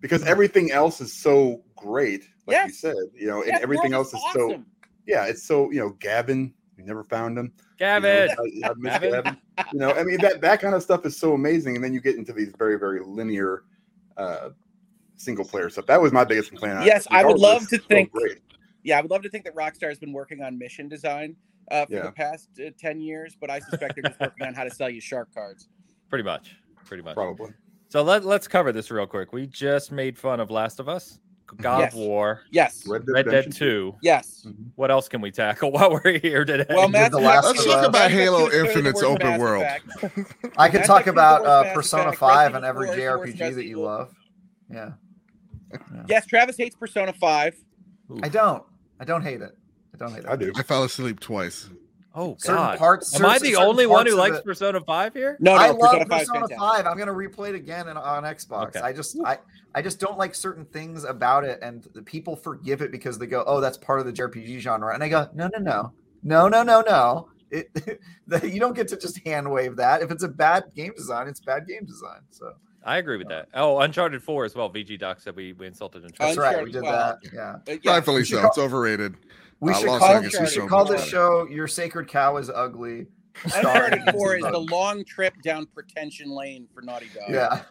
[0.00, 4.12] Because everything else is so great, like you said, you know, and Yeah, everything else
[4.12, 4.62] is so
[5.06, 7.52] yeah, it's so you know, Gavin, we never found him.
[7.80, 8.28] you know, Gavin.
[8.64, 9.10] I, I miss Gavin.
[9.12, 9.36] Gavin.
[9.72, 12.00] You know, I mean that that kind of stuff is so amazing, and then you
[12.00, 13.64] get into these very very linear
[14.16, 14.50] uh
[15.16, 15.86] single player stuff.
[15.86, 16.84] That was my biggest complaint.
[16.84, 18.38] Yes, I would love to so think- great.
[18.82, 21.36] Yeah, I would love to think that Rockstar has been working on mission design
[21.70, 22.02] uh, for Yeah.
[22.02, 24.90] the past uh, ten years, but I suspect they're just working on how to sell
[24.90, 25.68] you shark cards.
[26.08, 26.56] Pretty much.
[26.84, 27.14] Pretty much.
[27.14, 27.50] probably.
[27.88, 29.32] So let, let's cover this real quick.
[29.32, 31.20] We just made fun of Last of Us,
[31.56, 31.92] God Yes.
[31.92, 33.94] of War, Yes, Red Dead, Red Dead 2.
[34.02, 34.46] yes.
[34.74, 36.66] What else can we tackle while we're here today?
[36.68, 39.02] Well, Matt, The Last Let's talk about Halo Mass Effect 2 is clearly the Infinite's
[39.02, 40.46] open world.
[40.58, 43.54] I can talk about uh, Persona 5 and every Evil 4 is the worst JRPG
[43.54, 44.12] that you love.
[44.70, 44.92] Yeah.
[46.08, 47.56] Yes, Travis hates Persona Five.
[48.22, 48.62] I don't.
[49.00, 49.56] I don't hate it.
[49.94, 50.28] I don't hate it.
[50.28, 50.52] I do.
[50.56, 51.70] I fell asleep twice.
[52.14, 52.78] oh, Certain God.
[52.78, 53.14] parts.
[53.18, 55.36] Am I the only one who likes it- Persona 5 here?
[55.40, 56.86] No, no, I Persona love 5 Persona 5.
[56.86, 58.68] I'm gonna replay it again in, on Xbox.
[58.68, 58.80] Okay.
[58.80, 59.38] I just I
[59.74, 63.26] I just don't like certain things about it, and the people forgive it because they
[63.26, 65.92] go, "Oh, that's part of the JRPG genre," and I go, "No, no, no,
[66.22, 67.70] no, no, no, no." It
[68.44, 70.02] you don't get to just hand wave that.
[70.02, 72.20] If it's a bad game design, it's bad game design.
[72.30, 72.52] So
[72.84, 73.48] I agree with that.
[73.54, 74.70] Oh, Uncharted 4 as well.
[74.70, 76.36] VG Doc said we, we insulted Uncharted.
[76.36, 76.56] that's Uncharted.
[76.58, 76.64] right.
[76.66, 77.32] We did well, that.
[77.66, 77.76] Yeah.
[77.82, 77.92] Yeah.
[77.92, 78.40] Rightfully You should so.
[78.42, 79.14] call- It's overrated.
[79.64, 82.36] We Uh, should Lost call, Vegas should so call much this show "Your Sacred Cow
[82.36, 83.06] is Ugly."
[83.44, 87.30] Uncharted 4 is the long trip down pretension lane for Naughty Dog.
[87.30, 87.62] Yeah.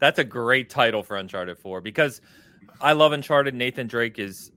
[0.00, 2.20] That's a great title for Uncharted 4 because
[2.80, 3.54] I love Uncharted.
[3.54, 4.52] Nathan Drake is,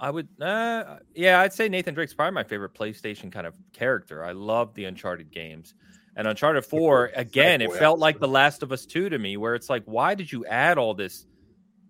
[0.00, 4.24] I would, uh, yeah, I'd say Nathan Drake's probably my favorite PlayStation kind of character.
[4.24, 5.74] I love the Uncharted games.
[6.16, 8.18] And Uncharted 4, again, it felt like.
[8.20, 10.94] The Last of Us 2 to me, where it's like, why did you add all
[10.94, 11.26] this?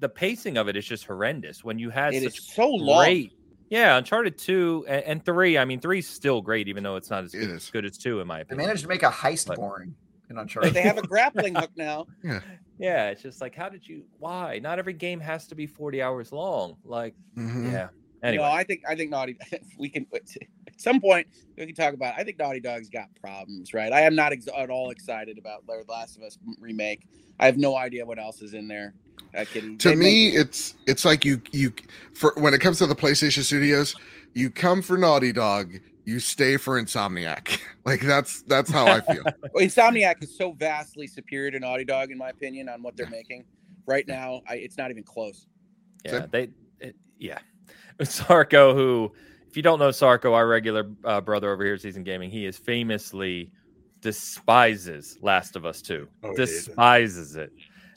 [0.01, 3.05] The pacing of it is just horrendous when you had It such is so long.
[3.05, 3.33] great.
[3.71, 5.57] Yeah, Uncharted 2 and, and 3.
[5.57, 7.71] I mean, 3's still great, even though it's not as It good, is.
[7.71, 8.47] good as 2, in my opinion.
[8.59, 8.69] They opinion.
[8.69, 9.95] managed to make a heist But- boring
[10.29, 10.75] in Uncharted.
[10.75, 12.07] they have a grappling hook now.
[12.79, 14.59] Yeah, it's just like, how did you, why?
[14.63, 16.77] Not every game has to be 40 hours long.
[16.85, 17.73] Like, Mhm.
[17.73, 17.89] yeah.
[18.23, 19.39] No, Anyway, I think I think Naughty.
[19.79, 21.27] We can at some point
[21.57, 22.17] we can talk about.
[22.19, 23.91] I think Naughty Dog's got problems, right?
[23.95, 27.07] I am not ex- at all excited about The Last of Us remake.
[27.39, 28.93] I have no idea what else is in there.
[29.37, 29.79] Uh, kidding.
[29.79, 31.73] to me make- it's it's like you you
[32.15, 33.95] for when it comes to the playstation studios
[34.35, 35.73] you come for naughty dog
[36.05, 39.23] you stay for insomniac like that's that's how i feel
[39.55, 43.09] Well, Insomniac is so vastly superior to Naughty Dog, in my opinion, on what they're
[43.11, 43.45] making
[43.87, 44.43] right now.
[44.49, 45.47] I, it's not even close.
[46.05, 47.39] yeah, they, it, yeah.
[48.01, 49.13] Sarko, who,
[49.49, 52.47] if you don't know Sarko, our regular uh, brother over here at Seasoned Gaming, he
[52.47, 53.51] is famously
[54.01, 56.09] despises Last of Us 2.
[56.23, 56.37] Oh, he it.
[56.37, 57.53] despises it.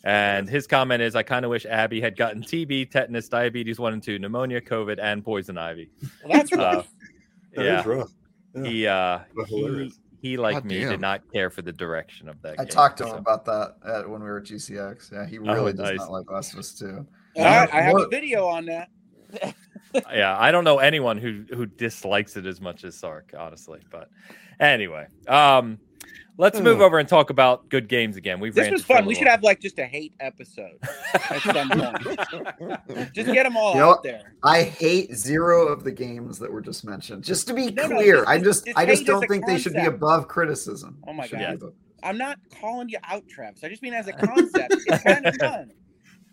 [0.06, 3.94] And his comment is, I kind of wish Abby had gotten TB, tetanus, diabetes 1
[3.94, 5.90] and 2, pneumonia, COVID, and poison ivy.
[6.24, 6.90] Well, that's Uh, rough.
[7.56, 7.80] That yeah.
[7.80, 8.12] is rough.
[8.56, 8.64] Yeah.
[8.66, 10.90] He, uh, he, he, like God me, damn.
[10.92, 13.76] did not care for the direction of that I game, talked to him about that
[13.88, 15.12] at, when we were at GCX.
[15.12, 15.98] Yeah, he Oh, really does nice.
[16.00, 17.06] not like Last of Us 2.
[17.38, 18.90] All right, I have a video on that.
[20.14, 23.80] yeah, I don't know anyone who who dislikes it as much as Sark, honestly.
[23.90, 24.10] But
[24.60, 25.80] anyway, um,
[26.38, 28.40] let's move over and talk about good games again.
[28.40, 29.06] We've This ranted was fun.
[29.06, 30.78] We little should have like just a hate episode
[31.14, 33.14] at some point.
[33.14, 34.04] just get them all You know out what?
[34.04, 34.34] there.
[34.44, 37.24] I hate zero of the games that were just mentioned.
[37.24, 39.46] Just to be No, no, clear, just- I just just I just don't a think
[39.46, 40.98] they should be above criticism.
[41.08, 41.60] Oh my Should God.
[41.60, 41.68] be
[42.04, 43.64] I'm not calling you out, Travis.
[43.64, 44.74] I just mean as a concept.
[44.88, 45.72] it's kind of fun.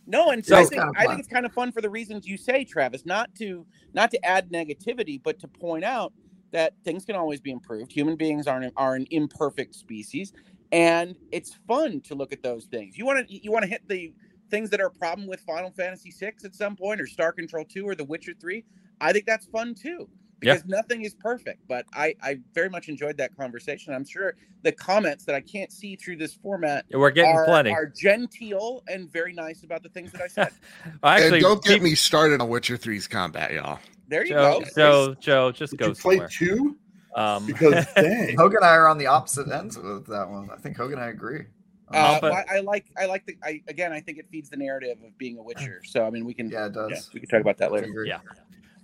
[0.07, 2.27] No, and So- I think kinda I think it's kind of fun for the reasons
[2.27, 3.07] you say, Travis.
[3.07, 3.65] Not to
[3.95, 6.13] not to add negativity, but to point out
[6.53, 7.93] that things can always be improved.
[7.93, 10.33] Human beings are an, are an imperfect species,
[10.73, 12.97] and it's fun to look at those things.
[12.97, 14.13] You want to you want to hit the
[14.51, 17.65] things that are a problem with Final Fantasy VI at some point, or Star Control
[17.65, 18.65] Two, or The Witcher Three.
[19.01, 20.09] I think that's fun too.
[20.43, 20.55] Yeah.
[20.55, 23.93] Because nothing is perfect, but I, I very much enjoyed that conversation.
[23.93, 27.71] I'm sure the comments that I can't see through this format We're getting are, plenty.
[27.71, 30.53] are genteel and very nice about the things that I said.
[31.03, 34.61] Actually, and don't get peop- me started on witcher 3's combat y'all There you Joe,
[34.61, 34.67] go.
[34.77, 36.77] Joe, Joe, just Did go you play two?
[37.15, 40.51] Um, Because dang, Hogan and I are on the opposite ends with that one.
[40.51, 41.45] I think Hogan and I agree.
[41.93, 44.57] Uh, but- well, I like I like the I again I think it feeds the
[44.57, 45.81] narrative of being a Witcher.
[45.87, 46.91] So I mean we can yeah, it does.
[46.91, 48.05] yeah, we can talk about that later.
[48.05, 48.19] Yeah.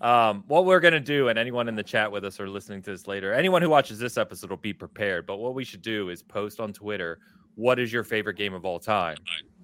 [0.01, 2.91] Um, what we're gonna do, and anyone in the chat with us or listening to
[2.91, 5.27] this later, anyone who watches this episode will be prepared.
[5.27, 7.19] But what we should do is post on Twitter
[7.57, 9.17] what is your favorite game of all time,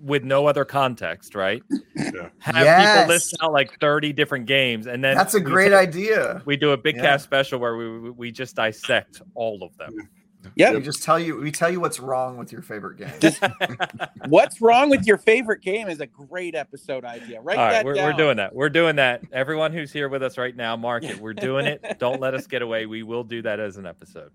[0.02, 1.62] with no other context, right?
[1.96, 2.28] Yeah.
[2.40, 2.96] Have Yes.
[3.02, 6.42] people list out like thirty different games, and then That's a great do- idea.
[6.44, 7.02] We do a big Yeah.
[7.02, 10.08] cast special where we we- we just dissect all of them.
[10.56, 10.74] Yep.
[10.74, 13.32] We just tell you we tell you what's wrong with your favorite game.
[14.28, 17.40] What's wrong with your favorite game is a great episode idea.
[17.40, 18.06] Write All right, that we're, down.
[18.06, 18.52] we're doing that.
[18.54, 19.22] We're doing that.
[19.32, 21.18] Everyone who's here with us right now, mark it.
[21.18, 21.84] We're doing it.
[22.00, 22.86] Don't let us get away.
[22.86, 24.30] We will do that as an episode.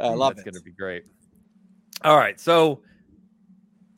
[0.00, 0.48] I mm, love That's it.
[0.50, 1.04] It's going to be great.
[2.02, 2.40] All right.
[2.40, 2.82] So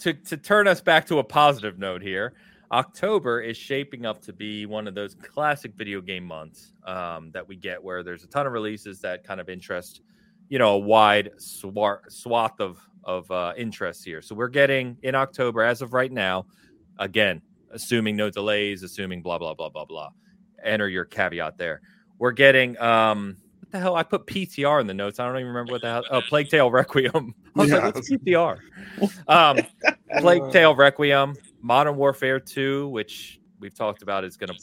[0.03, 2.35] to to turn us back to a positive note here,
[2.73, 7.47] October is shaping up to be one of those classic video game months um, that
[7.47, 10.01] we get where there's a ton of releases that kind of interest,
[10.49, 14.23] you know, a wide swath of of uh, interest here.
[14.23, 16.47] So we're getting in October, as of right now,
[16.99, 20.11] again, assuming no delays, assuming blah blah blah blah blah.
[20.65, 21.81] Enter your caveat there.
[22.19, 23.37] We're getting um,
[23.73, 23.97] the hell?
[23.97, 25.19] I put PTR in the notes.
[25.19, 26.05] I don't even remember what the hell.
[26.11, 27.35] Oh, Plague Tale Requiem.
[27.57, 27.79] I was Yeah.
[27.79, 28.59] like, what's PTR?
[29.29, 29.59] Um,
[30.21, 34.59] Plague Tale Requiem, Modern Warfare 2, which we've talked about is going to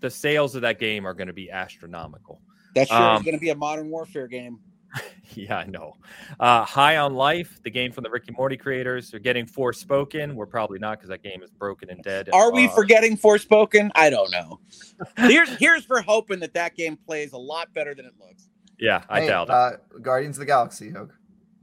[0.00, 2.40] the sales of that game are going to be astronomical.
[2.74, 4.60] That sure Um, is going to be a modern warfare game.
[5.34, 5.96] Yeah, I know.
[6.40, 10.34] Uh, High on Life, the game from the Rick and Morty creators, They're getting Forspoken.
[10.34, 12.30] We're probably not because that game is broken and dead.
[12.32, 13.92] Are we Uh, forgetting Forspoken?
[13.94, 14.58] I don't know.
[15.16, 18.48] here's here's for hoping that that game plays a lot better than it looks.
[18.80, 19.52] Yeah, I Hey, doubt it.
[19.52, 19.70] uh,
[20.02, 21.14] Guardians of the Galaxy, Hook.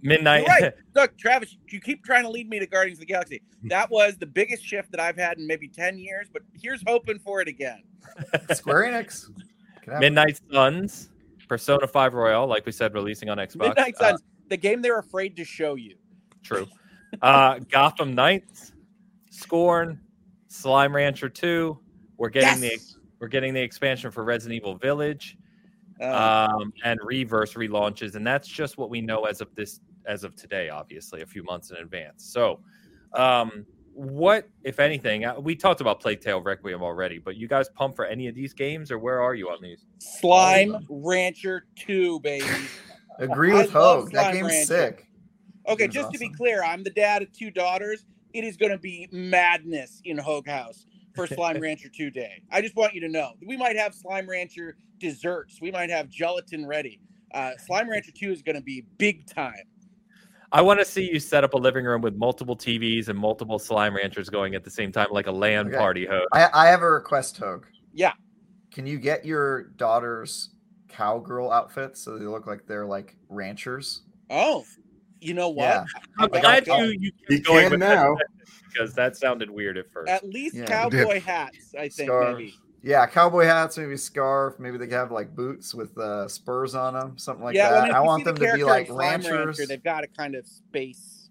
[0.02, 0.46] Midnight.
[0.46, 0.74] You're right.
[0.96, 3.42] Look, Travis, you keep trying to lead me to Guardians of the Galaxy.
[3.64, 6.28] That was the biggest shift that I've had in maybe ten years.
[6.32, 7.84] But here's hoping for it again.
[8.54, 9.26] Square Enix.
[9.82, 10.06] Can have it.
[10.06, 11.10] Midnight Suns,
[11.48, 13.70] Persona 5 Royal, like we said, releasing on Xbox.
[13.70, 14.18] Midnight Uh,
[14.50, 15.96] the game they're afraid to show you.
[16.44, 16.68] True.
[17.22, 18.74] Uh, Gotham Knights,
[19.30, 20.00] Scorn,
[20.48, 21.78] Slime Rancher 2.
[22.18, 22.80] We're getting the
[23.20, 25.38] we're getting the expansion for Resident Evil Village,
[26.00, 30.24] Uh, um, and Reverse relaunches, and that's just what we know as of this as
[30.24, 30.70] of today.
[30.70, 32.24] Obviously, a few months in advance.
[32.26, 32.60] So,
[33.14, 33.66] um,
[33.98, 35.26] what if anything?
[35.26, 38.36] uh, We talked about Plague Tale Requiem already, but you guys pump for any of
[38.36, 39.86] these games, or where are you on these?
[39.98, 42.46] Slime Rancher 2, baby.
[43.18, 44.12] Agree with love Hogue.
[44.12, 44.66] That Slime game's Rancher.
[44.68, 45.08] sick.
[45.68, 48.06] Okay, Game's just to be clear, I'm the dad of two daughters.
[48.34, 52.44] It is going to be madness in Hogue House for Slime Rancher 2 Day.
[52.52, 53.32] I just want you to know.
[53.48, 55.58] We might have Slime Rancher desserts.
[55.60, 57.00] We might have gelatin ready.
[57.34, 59.56] Uh, Slime Rancher 2 is going to be big time.
[60.52, 63.60] I want to see you set up a living room with multiple TVs and multiple
[63.60, 65.78] slime ranchers going at the same time, like a land Okay.
[65.78, 66.06] party.
[66.06, 66.22] Ho.
[66.34, 67.66] I, I have a request, Hogue.
[67.94, 68.14] Yeah.
[68.72, 70.52] Can you get your daughter's
[70.88, 74.04] cowgirl outfits so they look like they're like ranchers?
[74.30, 74.64] Oh,
[75.20, 75.64] you know what?
[75.66, 75.84] Yeah.
[76.20, 78.16] I'm I glad got- you you You kept going can with now.
[78.16, 78.28] that
[78.72, 80.10] because that sounded weird at first.
[80.10, 80.66] At least Yeah.
[80.66, 82.38] cowboy hats, I think, Scarves.
[82.38, 82.56] maybe.
[82.88, 87.18] Yeah, cowboy hats, maybe scarf, maybe they have like boots with uh, spurs on them,
[87.18, 87.78] something like yeah, that.
[87.80, 89.30] I, mean, if I you want them the to be like ranchers.
[89.30, 91.30] Rancher, they've got a kind of space.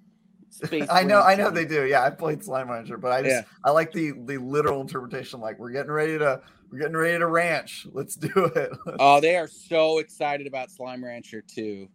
[0.50, 1.86] space I know, I know they do.
[1.86, 3.42] Yeah, I played Slime Rancher, but I just Yeah.
[3.64, 5.40] I like the the literal interpretation.
[5.40, 7.86] Like we're getting ready to we're getting ready to ranch.
[7.90, 8.72] Let's do it.
[9.00, 11.88] Oh, they are so excited about Slime Rancher too.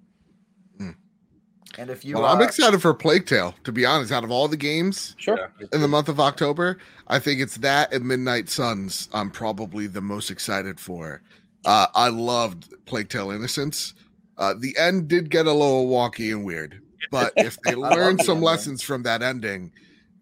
[1.78, 3.56] And if you, Well, I'm uh, excited for Plague Tale.
[3.64, 5.52] To be honest, out of all the games Sure.
[5.74, 6.78] in the month of October,
[7.08, 9.10] I think it's that and Midnight Suns.
[9.14, 11.22] I'm probably the most excited for.
[11.66, 13.94] Uh, I loved Plague Tale Innocence.
[14.38, 16.82] Uh, the end did get a little wonky and weird,
[17.12, 18.44] but if they learn some ending.
[18.44, 19.72] lessons from that ending,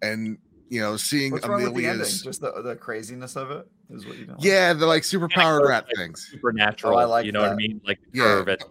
[0.02, 0.38] and
[0.70, 1.86] you know, seeing what's wrong with the?
[1.88, 4.38] Amelia's, Just the, the craziness of it is what you don't.
[4.38, 4.46] like?
[4.46, 6.28] yeah, the like super powered rat Like, things.
[6.32, 6.94] Supernatural.
[6.94, 7.80] Oh, I like you know what I mean?
[7.88, 8.24] Like the Yeah.
[8.26, 8.48] curve.
[8.50, 8.64] It.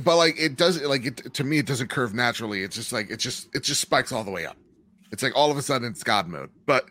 [0.00, 3.10] But like it doesn't like it to me it doesn't curve naturally it's just like
[3.10, 4.56] it just it just spikes all the way up
[5.10, 6.86] it's like all of a sudden it's god mode but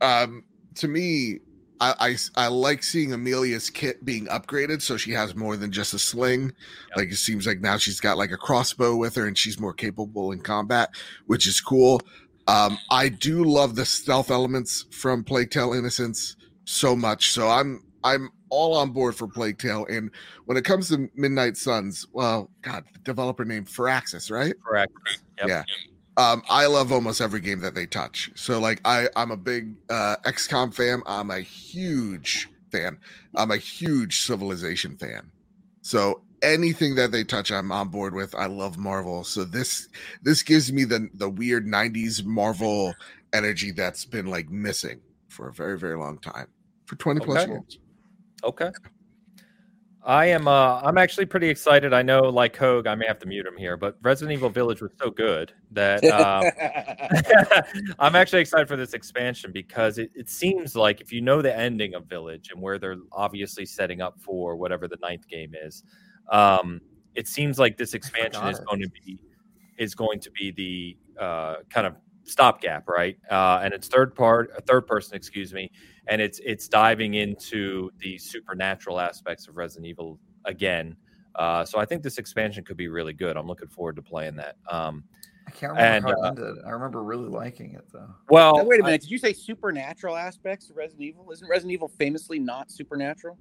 [0.00, 0.44] um
[0.74, 1.40] to me
[1.80, 1.94] I,
[2.36, 5.98] I I like seeing Amelia's kit being upgraded so she has more than just a
[5.98, 6.44] sling.
[6.44, 6.96] Yep.
[6.96, 9.72] Like it seems like now she's got like a crossbow with her and she's more
[9.72, 10.90] capable in combat,
[11.26, 12.00] which is cool.
[12.46, 17.32] Um, I do love the stealth elements from Plague Tale Innocence so much.
[17.32, 19.86] So I'm I'm all on board for Plague Tale.
[19.88, 20.10] And
[20.44, 24.54] when it comes to Midnight Suns, well, God, the developer named Firaxis, right?
[24.64, 24.92] Correct.
[25.38, 25.48] Yep.
[25.48, 25.64] Yeah.
[26.16, 28.30] Um, I love almost every game that they touch.
[28.36, 31.02] So like I, I'm a big uh XCOM fan.
[31.06, 32.98] I'm a huge fan.
[33.34, 35.32] I'm a huge civilization fan.
[35.82, 38.34] So anything that they touch, I'm on board with.
[38.34, 39.24] I love Marvel.
[39.24, 39.88] So this
[40.22, 42.94] this gives me the the weird 90s Marvel
[43.32, 46.46] energy that's been like missing for a very, very long time.
[46.86, 47.78] For 20 plus years.
[48.44, 48.70] Okay.
[50.06, 51.94] I am uh I'm actually pretty excited.
[51.94, 54.82] I know like Hogue, I may have to mute him here, but Resident Evil Village
[54.82, 56.44] was so good that um
[57.98, 61.56] I'm actually excited for this expansion because it, it seems like if you know the
[61.56, 65.82] ending of Village and where they're obviously setting up for whatever the ninth game is,
[66.30, 66.82] um,
[67.14, 69.18] it seems like this expansion is going to be
[69.78, 71.94] is going to be the uh, kind of
[72.24, 73.16] stopgap, right?
[73.30, 75.70] Uh, and it's third part, a third person, excuse me,
[76.06, 80.96] and it's it's diving into the supernatural aspects of Resident Evil again.
[81.34, 83.36] Uh, so I think this expansion could be really good.
[83.36, 84.56] I'm looking forward to playing that.
[84.70, 85.04] Um,
[85.46, 86.64] I can't remember And, how uh, it ended.
[86.64, 88.08] I remember really liking it though.
[88.30, 89.02] well, Now, wait a minute.
[89.02, 91.30] Did you say supernatural aspects of Resident Evil?
[91.32, 93.38] Isn't Resident Evil famously not supernatural?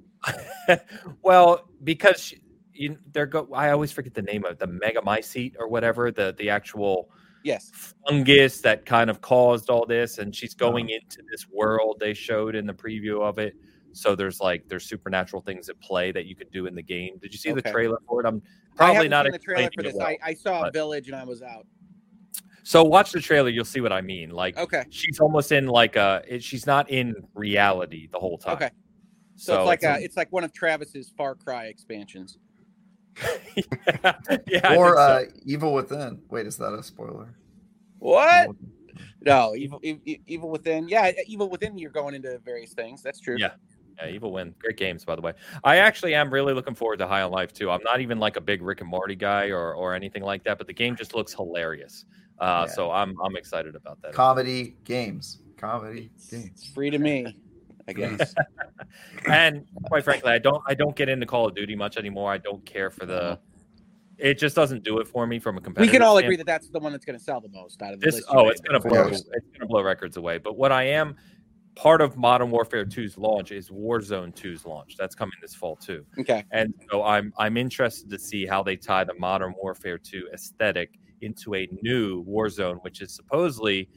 [1.21, 2.33] well, because
[2.73, 3.47] you, they're go.
[3.53, 7.09] I always forget the name of it, the Megamycete or whatever the the actual
[7.43, 7.93] Yes.
[8.07, 10.69] fungus that kind of caused all this, and she's uh-huh.
[10.69, 13.55] going into this world they showed in the preview of it.
[13.91, 17.17] So there's like there's supernatural things at play that you could do in the game.
[17.21, 18.25] Did you see the trailer for it?
[18.25, 18.41] I'm
[18.75, 19.93] probably not the trailer for this.
[19.93, 20.07] well.
[20.07, 21.67] I, I saw a village and I was out.
[22.63, 24.31] So watch the trailer, you'll see what I mean.
[24.31, 24.85] Like Okay.
[24.89, 28.55] she's almost in like a it, she's not in reality the whole time.
[28.55, 28.69] Okay.
[29.35, 32.37] So, it's like a- a, it's like one of Travis's Far Cry expansions.
[34.47, 34.99] yeah, I or so.
[35.01, 36.21] uh, Evil Within.
[36.29, 37.33] Wait, is that a spoiler?
[37.99, 38.49] What?
[39.21, 40.87] No, evil, e- e- evil within.
[40.89, 41.77] Yeah, evil within.
[41.77, 43.01] You're going into various things.
[43.01, 43.37] That's true.
[43.39, 43.51] Yeah.
[44.01, 44.55] Yeah, Evil Win.
[44.59, 45.33] Great games, by the way.
[45.63, 47.69] I actually am really looking forward to High on Life too.
[47.69, 50.57] I'm not even like a big Rick and Morty guy or or anything like that,
[50.57, 52.05] but the game just looks hilarious.
[52.39, 52.73] Uh, Yeah.
[52.73, 54.11] So I'm I'm excited about that.
[54.13, 55.43] Comedy games.
[55.57, 56.71] Comedy It's games.
[56.73, 57.37] free to me,
[57.87, 58.33] I guess.
[59.27, 62.31] and quite frankly, I don't I don't get into Call of Duty much anymore.
[62.31, 63.39] I don't care for the.
[64.19, 65.91] It just doesn't do it for me from a competitive.
[65.91, 66.25] we can all standpoint.
[66.25, 68.15] agree that that's the one that's going to sell the most out of the this
[68.15, 68.27] list.
[68.29, 71.15] oh it's gonna blow it's gonna blow records away but what i am
[71.75, 76.05] part of modern warfare 2's launch is warzone 2's launch that's coming this fall too
[76.19, 76.45] Okay.
[76.51, 80.91] and so i'm i'm interested to see how they tie the modern warfare 2 aesthetic
[81.21, 83.89] into a new warzone which is supposedly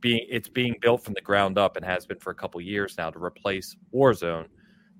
[0.00, 2.96] being it's being built from the ground up and has been for a couple years
[2.98, 4.46] now to replace warzone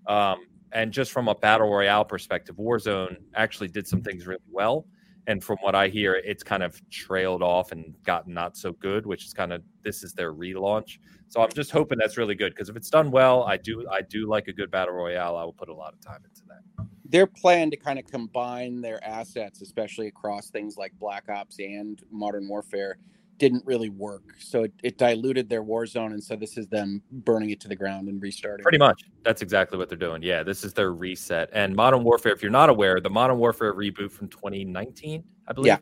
[0.06, 0.38] um,
[0.72, 4.86] and just from a battle royale perspective warzone actually did some things really well
[5.28, 9.04] and from what I hear, it's kind of trailed off and gotten not so good,
[9.04, 10.98] which is kind of this is their relaunch.
[11.28, 14.00] So I'm just hoping that's really good because if it's done well, I do I
[14.00, 15.36] do like a good battle royale.
[15.36, 16.86] I will put a lot of time into that.
[17.04, 22.02] Their plan to kind of combine their assets, especially across things like Black Ops and
[22.10, 22.96] Modern Warfare,
[23.38, 24.22] didn't really work.
[24.38, 27.68] So it, it diluted their war zone, and so this is them burning it to
[27.68, 28.62] the ground and restarting.
[28.64, 30.22] Pretty much, that's exactly what they're doing.
[30.22, 31.48] Yeah, this is their reset.
[31.52, 35.68] And Modern Warfare, if you're not aware, the Modern Warfare reboot from 2019, I believe,
[35.68, 35.78] Yeah.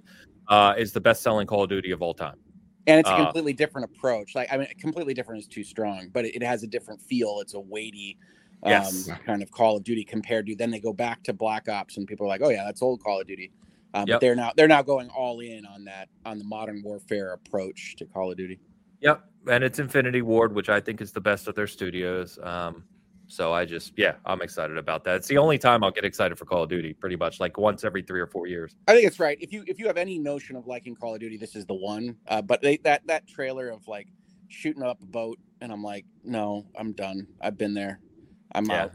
[0.48, 2.36] uh, is the best-selling Call of Duty of all time.
[2.88, 4.36] and it's a Uh, completely different approach.
[4.36, 7.40] Like I mean, completely different is too strong, but it, it has a different feel.
[7.40, 8.16] It's a weighty
[8.62, 9.10] um, Yes.
[9.26, 10.54] kind of Call of Duty compared to.
[10.54, 13.02] Then they go back to Black Ops, and people are like, "Oh yeah, that's old
[13.02, 13.50] Call of Duty."
[13.96, 14.16] Um, Yep.
[14.16, 17.96] But they're now they're now going all in on that on the modern warfare approach
[17.96, 18.60] to Call of Duty.
[19.00, 22.38] Yep, and it's Infinity Ward, which I think is the best of their studios.
[22.42, 22.84] Um,
[23.26, 25.16] so I just, yeah, I'm excited about that.
[25.16, 27.82] It's the only time I'll get excited for Call of Duty, pretty much, like once
[27.84, 28.76] every three or four years.
[28.86, 29.36] I think it's right.
[29.40, 31.74] If you if you have any notion of liking Call of Duty, this is the
[31.74, 32.16] one.
[32.28, 34.08] Uh, but they, that that trailer of like
[34.48, 37.26] shooting up a boat, and I'm like, no, I'm done.
[37.40, 38.00] I've been there.
[38.52, 38.84] I'm Yeah.
[38.84, 38.92] out.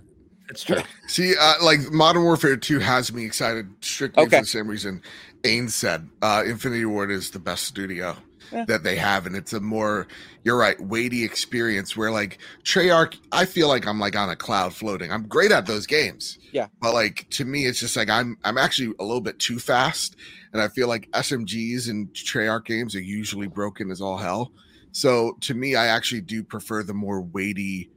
[0.51, 0.77] It's true.
[1.07, 4.37] See, uh, like Modern Warfare 2 has me excited strictly Okay.
[4.37, 5.01] for the same reason
[5.43, 6.07] Ains said.
[6.21, 8.15] Uh, Infinity Ward is the best studio
[8.51, 8.65] Yeah.
[8.65, 10.07] that they have, and it's a more,
[10.43, 14.73] you're right, weighty experience where like Treyarch, I feel like I'm like on a cloud
[14.75, 15.11] floating.
[15.11, 16.37] I'm great at those games.
[16.51, 16.67] Yeah.
[16.81, 20.17] But like to me, it's just like I'm I'm actually a little bit too fast,
[20.53, 24.51] and I feel like SMGs and Treyarch games are usually broken as all hell.
[24.91, 27.89] So to me, I actually do prefer the more weighty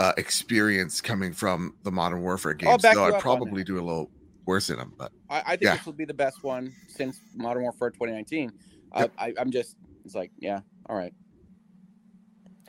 [0.00, 2.82] uh, experience coming from the Modern Warfare games.
[2.82, 4.10] back Though I'd up on probably do a little
[4.46, 5.76] worse in them, but I, I think Yeah.
[5.76, 8.50] this will be the best one since Modern Warfare 2019.
[8.92, 11.12] Uh, I, I'm just, it's like, yeah, all right.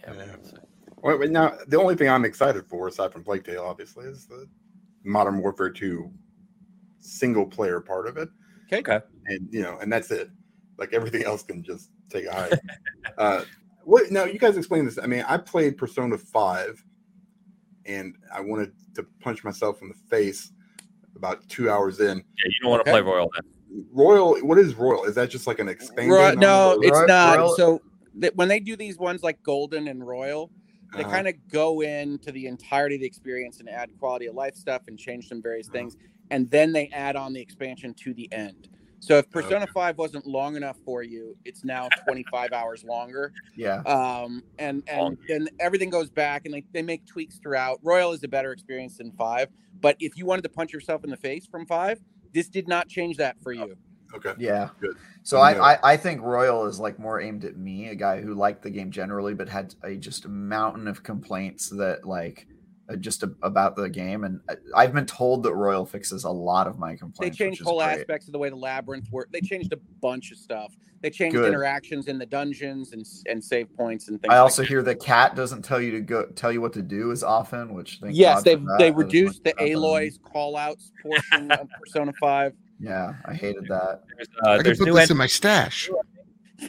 [0.04, 0.40] Yeah, man.
[0.98, 4.48] Well, now the only thing I'm excited for, aside from Plague Tale, obviously, is the
[5.04, 6.12] Modern Warfare 2
[7.00, 8.30] single player part of it.
[8.66, 8.80] Okay.
[8.80, 9.06] Okay.
[9.28, 10.30] And you know, and that's it.
[10.78, 12.60] Like everything else can just take a hike.
[13.18, 13.44] uh
[13.84, 15.00] what now you guys explain this.
[15.02, 16.84] I mean, I played Persona 5
[17.86, 20.52] and I wanted to punch myself in the face
[21.16, 22.18] about two hours in.
[22.18, 23.02] Yeah, you don't want to Okay.
[23.02, 23.86] play Royal then.
[23.94, 25.06] Royal, what is Royal?
[25.06, 26.12] Is that just like an expanded?
[26.12, 27.38] Ro- no, it's Roy- not.
[27.38, 27.82] Royal- So
[28.20, 30.52] th- when they do these ones like Golden and Royal,
[30.94, 31.12] they Uh-huh.
[31.12, 34.84] kind of go into the entirety of the experience and add quality of life stuff
[34.88, 35.74] and change some various Uh-huh.
[35.80, 35.98] things,
[36.32, 38.68] and then they add on the expansion to the end.
[39.02, 39.72] So if Persona Okay.
[39.74, 43.34] 5 wasn't long enough for you, it's now 25 hours longer.
[43.56, 43.82] Yeah.
[43.88, 45.18] um and and Long.
[45.28, 48.98] then everything goes back and they, they make tweaks throughout royal is a better experience
[48.98, 49.50] than five
[49.82, 52.00] but if you wanted to punch yourself in the face from five
[52.34, 53.76] this did not change that for you
[54.16, 54.34] Okay.
[54.38, 54.70] Yeah.
[54.82, 54.98] Good.
[55.24, 55.44] So Yeah.
[55.62, 58.62] I, I I think Royal is like more aimed at me, a guy who liked
[58.64, 62.46] the game generally, but had a just a mountain of complaints that like
[62.98, 64.24] just a, about the game.
[64.24, 67.38] And I- I've been told that Royal fixes a lot of my complaints.
[67.38, 68.00] they changed whole great.
[68.00, 71.36] aspects of the way the labyrinth worked they changed a bunch of stuff they changed
[71.36, 71.48] Good.
[71.48, 74.68] interactions in the dungeons and and save points and things I like also that.
[74.70, 77.74] hear the cat doesn't tell you to go tell you what to do as often,
[77.74, 78.76] which thank yes God they've that.
[78.78, 84.04] they reduced the aloy's call outs portion of persona 5 Yeah, I hated that.
[84.16, 85.90] There's, I uh, can put new this en- in my stash.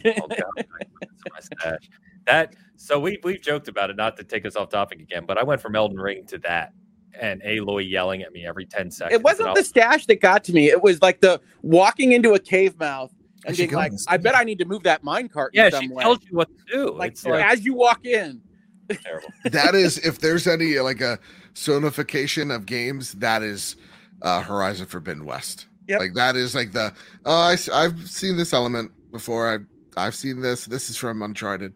[0.05, 1.91] Oh, God, I put this in my stash.
[2.27, 5.39] That so we we've joked about it, not to take us off topic again, but
[5.39, 6.73] I went from Elden Ring to that,
[7.21, 9.15] and Aloy yelling at me every ten seconds.
[9.19, 12.39] it wasn't the stash that got to me it was like the walking into a
[12.39, 13.13] cave mouth
[13.45, 15.89] and being like, "I bet I need to move that mine cart Yeah, in she
[15.89, 16.93] way." tells you what to do.
[16.95, 18.41] like, it's like as you walk in.
[19.03, 19.29] terrible.
[19.45, 21.19] that is if there's any like a
[21.55, 23.77] sonification of games, that is
[24.23, 25.67] uh Horizon Forbidden West.
[25.89, 26.01] Yep.
[26.01, 26.93] Like that is like the
[27.25, 29.53] oh I, have seen this element before.
[29.53, 29.59] I
[30.07, 30.65] I've seen this.
[30.65, 31.75] This is from Uncharted.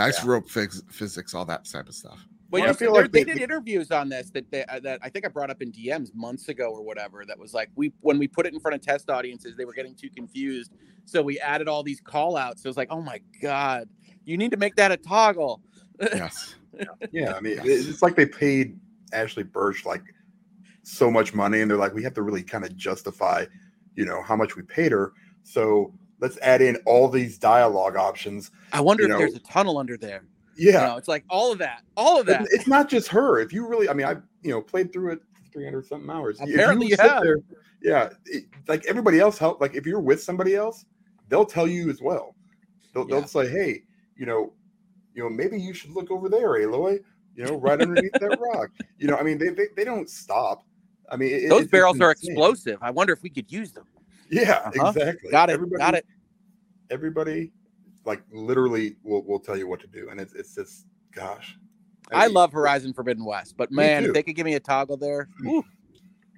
[0.00, 2.18] Nice rope phys- physics, all that type of stuff.
[2.50, 4.80] Well, Well, you I feel like they the- did interviews on this that they, uh,
[4.80, 7.24] that I think I brought up in DMs months ago or whatever.
[7.24, 9.72] That was like we when we put it in front of test audiences, they were
[9.74, 10.72] getting too confused,
[11.04, 12.62] so we added all these call outs.
[12.62, 13.88] So it was like, oh my god,
[14.24, 15.62] you need to make that a toggle.
[16.14, 16.54] Yes.
[17.12, 18.78] Yeah, I mean, it- it's like they paid
[19.12, 20.02] Ashly Burch like
[20.82, 23.44] so much money, and they're like, we have to really kind of justify,
[23.96, 25.12] you know, how much we paid her.
[25.42, 28.50] So let's add in all these dialogue options.
[28.72, 30.24] I wonder You if know- there's a tunnel under there.
[30.56, 32.42] You Yeah, know, it's like all of that, all of that.
[32.42, 33.38] It- it's not just her.
[33.40, 35.20] If you really, I mean, I you know played through it
[35.52, 36.38] 300 something hours.
[36.40, 37.22] If Apparently you sit have.
[37.22, 37.38] there-
[37.82, 39.60] yeah, it, like everybody else help.
[39.60, 40.84] Like if you're with somebody else,
[41.28, 42.34] they'll tell you as well.
[42.92, 43.20] They'll, Yeah.
[43.20, 43.84] they'll say, hey,
[44.16, 44.52] you know,
[45.14, 47.00] you know, maybe you should look over there, Aloy.
[47.36, 48.70] You know, right underneath that rock.
[48.98, 50.62] You know, I mean, they they, they don't stop.
[51.10, 52.78] I mean, it- Those barrels are explosive.
[52.82, 53.84] I wonder if we could use them.
[54.30, 54.88] Yeah, Uh-huh.
[54.88, 55.30] exactly.
[55.30, 55.54] Got it.
[55.54, 56.06] Everybody, Got it.
[56.90, 57.52] Everybody,
[58.04, 61.56] like literally, will will tell you what to do, and it's it's just, gosh.
[62.12, 64.96] I mean, love Horizon Forbidden West, but man, if they could give me a toggle
[64.96, 65.64] there, whew,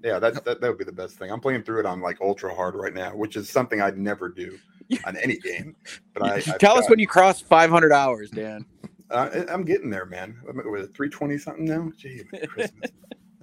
[0.05, 1.31] Yeah, that, that that would be the best thing.
[1.31, 4.29] I'm playing through it on like ultra hard right now, which is something I'd never
[4.29, 4.59] do
[5.07, 5.75] on any game.
[6.13, 8.67] But I, tell us when you cross 500 hours, Dan.
[9.11, 10.37] uh, I'm getting there, man.
[10.47, 11.91] I'm at with 320 something now.
[11.97, 12.91] Gee, Christmas.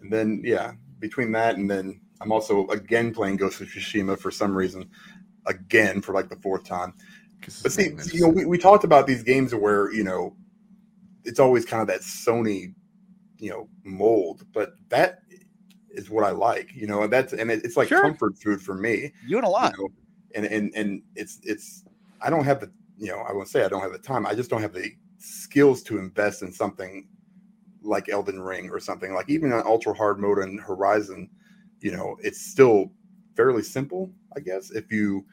[0.02, 4.32] and then yeah, between that and then I'm also again playing Ghost of Tsushima for
[4.32, 4.90] some reason,
[5.46, 6.94] again for like the fourth time.
[7.64, 10.36] But see, you know, we, we talked about these games where you know
[11.24, 12.74] it's always kind of that Sony,
[13.38, 15.20] you know, mold, but that
[15.92, 18.02] is what I like, you know, and that's and it, it's like Sure.
[18.02, 19.12] comfort food for me.
[19.26, 19.74] You and a you lot.
[19.78, 19.90] know,
[20.36, 21.84] and and and it's it's
[22.22, 24.26] I don't have the you know I won't say I don't have the time.
[24.26, 27.08] I just don't have the skills to invest in something
[27.82, 31.30] like Elden Ring or something like even on ultra hard mode and Horizon.
[31.82, 32.92] You know, it's still
[33.36, 35.26] fairly simple, I guess, if you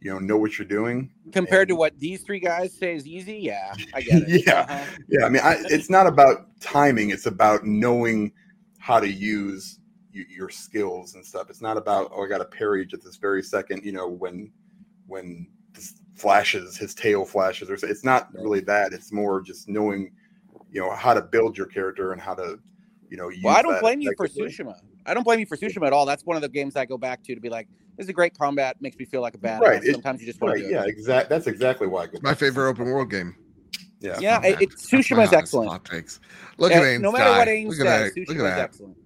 [0.00, 1.10] you know know what you're doing.
[1.32, 4.46] Compared to what these three guys say is easy, yeah, I get it.
[4.46, 4.60] Yeah.
[4.68, 4.86] Uh-huh.
[5.08, 8.32] Yeah, I mean, I, it's not about timing; it's about knowing
[8.78, 9.78] how to use
[10.14, 11.50] y- your skills and stuff.
[11.50, 13.84] It's not about oh, I got to parry at this very second.
[13.84, 14.50] You know, when
[15.06, 18.92] when this flashes, his tail flashes, or so- it's not really that.
[18.92, 20.12] It's more just knowing,
[20.70, 22.58] you know, how to build your character and how to,
[23.08, 24.72] you know, use Well, I don't blame you for effectively.
[25.04, 25.10] Tsushima.
[25.10, 26.06] I don't blame you for Tsushima at all.
[26.06, 28.12] That's one of the games I go back to to be like, this is a
[28.12, 29.60] great combat, makes me feel like a badass.
[29.60, 30.62] Right, it- Sometimes you just want Right?
[30.62, 31.34] to do Yeah, exactly.
[31.34, 32.12] That's exactly why I go.
[32.14, 33.36] It's my favorite open world game.
[34.00, 34.18] Yeah.
[34.18, 35.70] Yeah, That's it, it, That's my Tsushima's excellent.
[35.70, 36.20] hot takes.
[36.58, 37.38] Look Uh, at Ames no matter die.
[37.38, 38.20] what Ames Look at says, that.
[38.20, 38.58] Look at Tsushima's that.
[38.60, 38.96] excellent.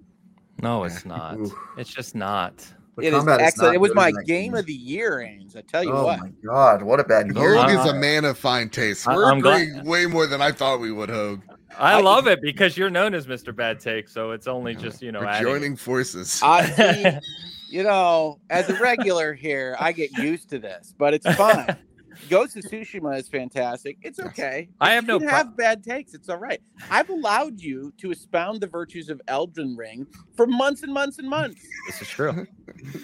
[0.63, 1.37] No, it's not.
[1.39, 1.53] Oof.
[1.77, 2.57] It's just not.
[2.97, 3.69] The It is combat excellent.
[3.71, 5.55] not It was my in game of the year, Ames.
[5.55, 6.19] I tell you Oh what.
[6.19, 7.57] Oh my god, what a bad year!
[7.57, 9.07] Hogue Uh, is a man of fine taste.
[9.07, 11.43] We're I'm glad- way more than I thought we would, Hogue.
[11.79, 13.55] I I- love it because you're known as Mr.
[13.55, 16.41] Bad Take, so it's only just you know We're joining forces.
[16.43, 16.65] I
[17.21, 21.77] see, you know, as a regular here, I get used to this, but it's fun.
[22.31, 23.99] Ghost of Tsushima is fantastic.
[24.01, 24.71] It's okay.
[24.81, 26.15] I have You no pro- have bad takes.
[26.15, 26.63] It's all right.
[26.91, 31.29] I've allowed you to expound the virtues of Elden Ring for months and months and
[31.29, 31.61] months.
[31.87, 32.47] This is true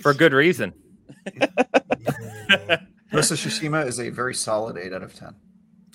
[0.01, 0.73] for good reason.
[3.13, 5.35] Ghost of Tsushima is a very solid eight out of ten.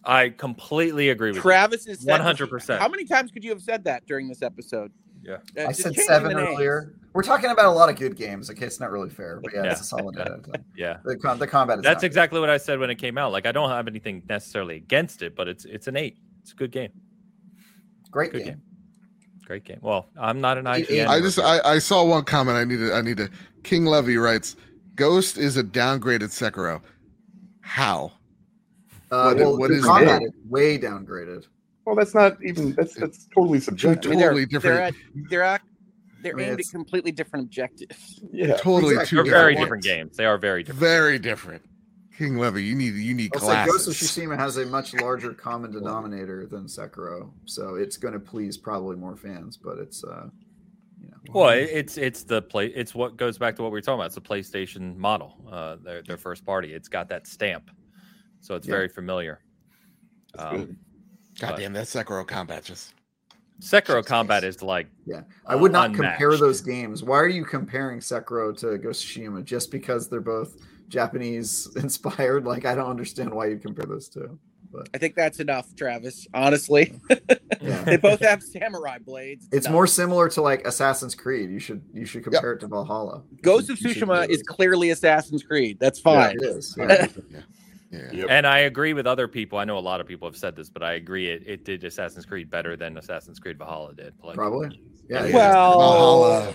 [0.07, 2.79] I completely agree with Travis is 100%.
[2.79, 4.91] How many times could you have said that during this episode?
[5.21, 5.37] Yeah.
[5.57, 6.95] Uh, I said seven earlier.
[7.13, 8.49] We're talking about a lot of good games.
[8.49, 9.71] Okay, it's not really fair, but yeah, Yeah.
[9.71, 10.63] it's a solid eight out of ten.
[10.75, 10.85] you.
[10.85, 10.97] Yeah.
[11.03, 12.05] The, com- the combat is That's not good.
[12.07, 13.31] exactly what I said when it came out.
[13.33, 16.17] Like I don't have anything necessarily against it, but it's it's an eight.
[16.43, 16.91] It's a good game.
[18.11, 18.47] great Good game.
[18.53, 18.61] game.
[19.45, 19.79] Great game.
[19.81, 20.89] Well, I'm not an IGN.
[20.89, 22.55] it- I just I, I saw one comment.
[22.57, 23.29] I need to I need to.
[23.63, 24.55] King Levy writes,
[24.95, 26.81] "Ghost is a downgraded Sekiro."
[27.61, 28.13] How?
[29.11, 30.25] Uh, What- well, what the is combat it?
[30.27, 31.45] is way downgraded.
[31.85, 34.11] Well, that's not even that's that's totally subjective.
[34.11, 34.75] I mean, they're, Totally different.
[34.75, 34.93] They're at,
[35.29, 35.61] they're at,
[36.21, 38.19] they're I mean, aimed at completely different objectives.
[38.33, 38.57] Yeah.
[38.57, 39.09] Totally Exactly.
[39.09, 39.61] two They're very what?
[39.61, 40.17] different games.
[40.17, 40.79] They are very different.
[40.81, 41.61] Very different.
[42.17, 43.95] King Levy, you need you need Also, Ghost of glasses.
[43.95, 48.95] Tsushima has a much larger common denominator than Sekiro, so it's going to please probably
[48.97, 49.55] more fans.
[49.55, 50.27] But it's, uh,
[50.99, 52.65] you know, Well, it's it's the play.
[52.67, 54.07] It's what goes back to what we were talking about.
[54.07, 55.37] It's the PlayStation model.
[55.49, 56.73] Uh, their their first party.
[56.73, 57.69] It's got that stamp,
[58.47, 58.75] so it's Yeah.
[58.75, 59.39] very familiar.
[60.33, 60.77] That's Um, good.
[61.41, 62.93] God damn, that Sekiro combat just
[63.61, 64.57] Sekiro Jesus combat Christ.
[64.57, 66.19] is like yeah, I would not unmatched.
[66.19, 67.03] compare those games.
[67.03, 70.55] Why are you comparing Sekiro to Ghost of Tsushima just because they're both
[70.87, 72.45] Japanese inspired?
[72.45, 74.39] Like, I don't understand why you compare those two.
[74.71, 76.27] But I think that's enough, Travis.
[76.33, 76.99] Honestly,
[77.61, 77.83] yeah.
[77.83, 79.47] they both have samurai blades.
[79.51, 79.73] it's enough.
[79.73, 81.49] more similar to like Assassin's Creed.
[81.49, 83.23] You should you should compare it to Valhalla.
[83.41, 85.77] Ghost should- of Tsushima is clearly Assassin's Creed.
[85.79, 86.35] That's Yeah, fine.
[86.37, 86.75] it is.
[86.77, 87.07] yeah.
[87.91, 88.11] Yeah.
[88.11, 88.27] Yep.
[88.29, 89.59] And I agree with other people.
[89.59, 91.83] I know a lot of people have said this, but I agree it, it did
[91.83, 94.13] Assassin's Creed better than Assassin's Creed Valhalla did.
[94.23, 94.81] Like, Probably.
[95.09, 95.23] Yeah.
[95.23, 95.27] Yeah.
[95.27, 95.35] yeah.
[95.35, 96.53] Well, Valhalla.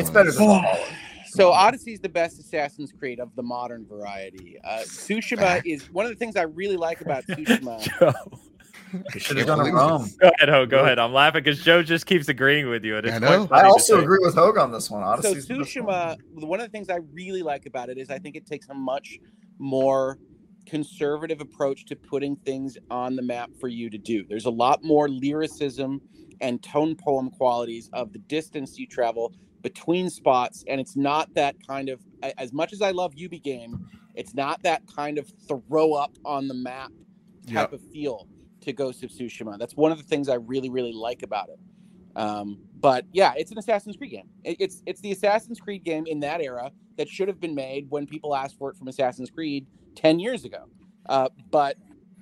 [0.00, 0.86] it's better than Valhalla.
[1.26, 4.58] So Odyssey's the best Assassin's Creed of the modern variety.
[4.64, 7.80] Uh, Tsushima is one of the things I really like about Tsushima.
[7.98, 8.12] Joe.
[9.12, 10.08] You should have done it Rome.
[10.18, 10.64] Go ahead, Ho.
[10.64, 10.98] Go ahead.
[10.98, 12.96] I'm laughing because Joe just keeps agreeing with you.
[12.96, 13.46] And I know.
[13.50, 15.02] I also agree with Hogue on this one.
[15.02, 15.86] so Odyssey's the best one.
[16.16, 18.70] Tsushima, one of the things I really like about it is I think it takes
[18.70, 19.18] a much
[19.58, 20.18] more
[20.66, 24.24] conservative approach to putting things on the map for you to do.
[24.28, 26.00] There's a lot more lyricism
[26.40, 29.32] and tone poem qualities of the distance you travel
[29.62, 32.00] between spots, and it's not that kind of
[32.36, 36.48] as much as I love Ubi game, it's not that kind of throw up on
[36.48, 36.92] the map
[37.52, 38.28] type of feel
[38.60, 39.58] to Ghost of Tsushima.
[39.58, 41.58] That's one of the things I really, really like about it.
[42.16, 44.30] Um, but yeah, it's an Assassin's Creed game.
[44.44, 47.86] It- it's it's the Assassin's Creed game in that era that should have been made
[47.90, 50.66] when people asked for it from Assassin's Creed ten years ago.
[51.08, 51.76] Uh, but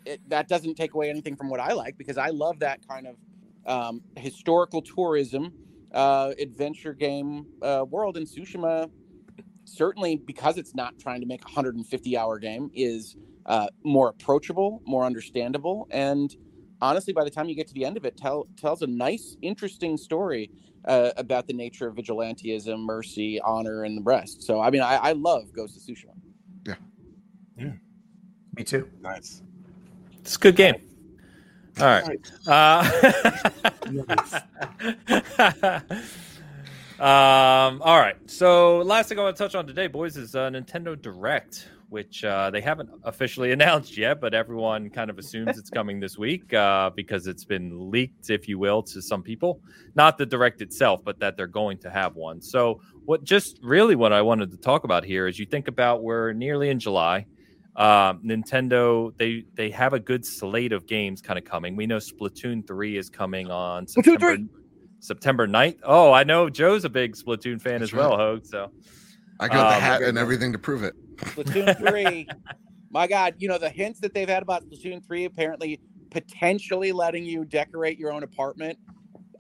[0.07, 3.07] it, that doesn't take away anything from what I like because I love that kind
[3.07, 3.17] of
[3.67, 5.53] um, historical tourism
[5.93, 8.17] uh, adventure game uh, world.
[8.17, 8.91] And Tsushima,
[9.65, 13.17] certainly because it's not trying to make a 150 hour game, is
[13.47, 16.35] uh, more approachable, more understandable, and
[16.81, 19.37] honestly, by the time you get to the end of it, tell, tells a nice,
[19.43, 20.51] interesting story
[20.87, 24.43] uh, about the nature of vigilantism, mercy, honor, and the rest.
[24.43, 26.15] So, I mean, I, I love Ghost of Tsushima.
[26.67, 26.75] Yeah.
[27.59, 27.73] Yeah.
[28.57, 28.89] Me too.
[29.01, 29.43] Nice.
[30.21, 30.77] It's a good game.
[31.79, 32.33] All right.
[32.47, 32.91] Uh,
[37.03, 38.17] um, all right.
[38.27, 42.25] So, last thing I want to touch on today, boys, is uh, Nintendo Direct, which
[42.25, 46.53] uh, they haven't officially announced yet, but everyone kind of assumes it's coming this week
[46.53, 49.61] uh, because it's been leaked, if you will, to some people.
[49.95, 52.41] Not the Direct itself, but that they're going to have one.
[52.43, 56.03] So, what just really what I wanted to talk about here is you think about
[56.03, 57.27] we're nearly in July.
[57.77, 61.77] Um, Nintendo they they have a good slate of games kind of coming.
[61.77, 64.37] We know Splatoon three is coming on Splatoon September,
[64.99, 65.79] September 9th.
[65.85, 68.47] Oh, I know Joe's a big Splatoon fan That's as well, Hogue.
[68.47, 68.73] So
[69.39, 70.95] I got the Um, hat and everything to prove it.
[71.19, 72.29] Splatoon 3,
[72.91, 75.81] my God, you know, the hints that they've had about Splatoon 3 apparently
[76.11, 78.79] potentially letting you decorate your own apartment.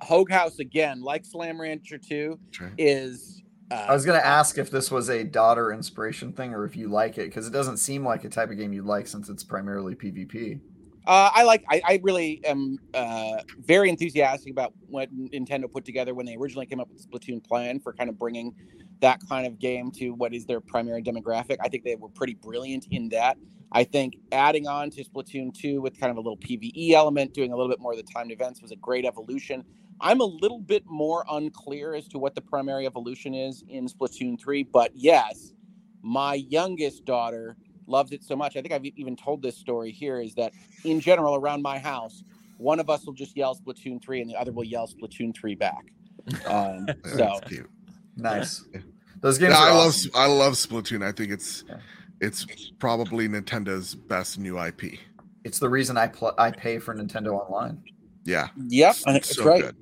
[0.01, 3.43] Hogue House, again, like Slime Rancher 2, That's is.
[3.71, 6.89] Uh, I was gonna ask if this was a daughter inspiration thing or if you
[6.89, 9.43] like it because it doesn't seem like a type of game you'd like since it's
[9.43, 10.61] primarily PvP.
[11.07, 11.65] Uh, I like.
[11.71, 16.67] I, I really am uh, very enthusiastic about what Nintendo put together when they originally
[16.67, 18.55] came up with the Splatoon plan for kind of bringing
[19.03, 21.59] that kind of game to what is their primary demographic.
[21.61, 23.39] I think they were pretty brilliant in that.
[23.73, 27.53] I think adding on to Splatoon 2 with kind of a little PVE element, doing
[27.53, 29.65] a little bit more of the timed events was a great evolution.
[30.01, 34.41] I'm a little bit more unclear as to what the primary evolution is in Splatoon
[34.41, 35.55] 3, but yes,
[36.03, 38.57] my youngest daughter loves it so much.
[38.57, 40.53] I think I've even told this story here is that
[40.85, 42.25] in general around my house,
[42.59, 45.55] one of us will just yell Splatoon 3 and the other will yell Splatoon 3
[45.55, 45.93] back.
[46.47, 47.71] Um, so That's cute.
[48.17, 48.65] Nice.
[48.75, 48.81] Yeah.
[49.21, 50.11] Those games Yeah, are I love awesome.
[50.15, 51.05] I love Splatoon.
[51.05, 51.77] I think it's Yeah.
[52.21, 54.99] it's probably Nintendo's best new IP.
[55.45, 57.81] It's the reason I pl- I pay for Nintendo Online.
[58.25, 59.63] Yeah, Yep, it's that's so right.
[59.63, 59.77] good.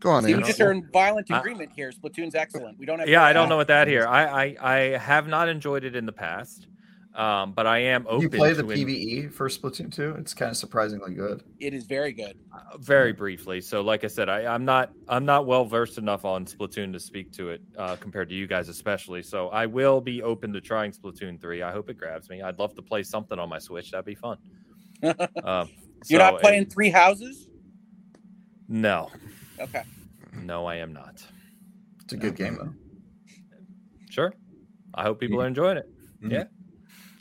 [0.00, 0.46] Go on, See, we Aaron.
[0.46, 1.90] just are in violent Uh, agreement here.
[1.92, 2.78] Splatoon's excellent.
[2.78, 3.08] We don't have.
[3.08, 4.06] yeah, I don't know what that here.
[4.06, 6.68] I, I I have not enjoyed it in the past,
[7.14, 8.22] um, but I am open.
[8.22, 10.14] you play the to en- PVE for Splatoon 2?
[10.18, 11.42] It's kind of surprisingly good.
[11.58, 12.38] It is very good.
[12.50, 13.60] uh, very briefly.
[13.60, 16.98] So, like I said, I, I'm not I'm not well versed enough on Splatoon to
[17.00, 19.22] speak to it uh, compared to you guys, especially.
[19.22, 21.60] So, I will be open to trying Splatoon three.
[21.62, 22.40] I hope it grabs me.
[22.40, 23.90] I'd love to play something on my Switch.
[23.90, 24.38] That'd be fun.
[25.44, 25.68] Um,
[26.08, 27.48] You're so, not playing uh, Three Houses?
[28.68, 29.10] No,
[29.60, 29.82] Okay.
[30.32, 31.24] no, I am not.
[32.02, 32.72] It's a good game though.
[34.10, 34.32] Sure.
[34.94, 35.86] I hope people are enjoying it.
[36.22, 36.32] Mhm.
[36.32, 36.44] Yeah.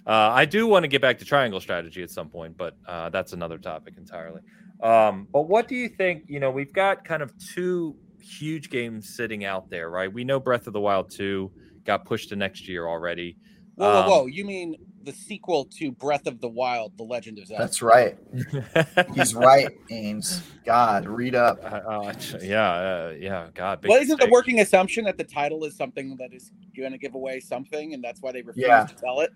[0.07, 3.09] Uh, I do want to get back to triangle strategy at some point, but uh,
[3.09, 4.41] that's another topic entirely.
[4.81, 6.23] Um, but what do you think?
[6.27, 10.11] You know, we've got kind of two huge games sitting out there, right?
[10.11, 11.51] We know Breath of the Wild 2
[11.85, 13.37] got pushed to next year already.
[13.75, 14.25] Whoa, whoa, Um, whoa!
[14.25, 17.63] You mean the sequel to Breath of the Wild: The Legend of Zelda?
[17.63, 18.17] That's right.
[19.13, 20.41] He's right, Ames.
[20.65, 21.59] God, read up.
[21.63, 23.81] Uh, uh, yeah, uh, yeah, God.
[23.81, 26.97] big Well, isn't the working assumption that the title is something that is going to
[26.97, 28.85] give away something, and that's why they refuse Yeah.
[28.85, 29.31] to tell it?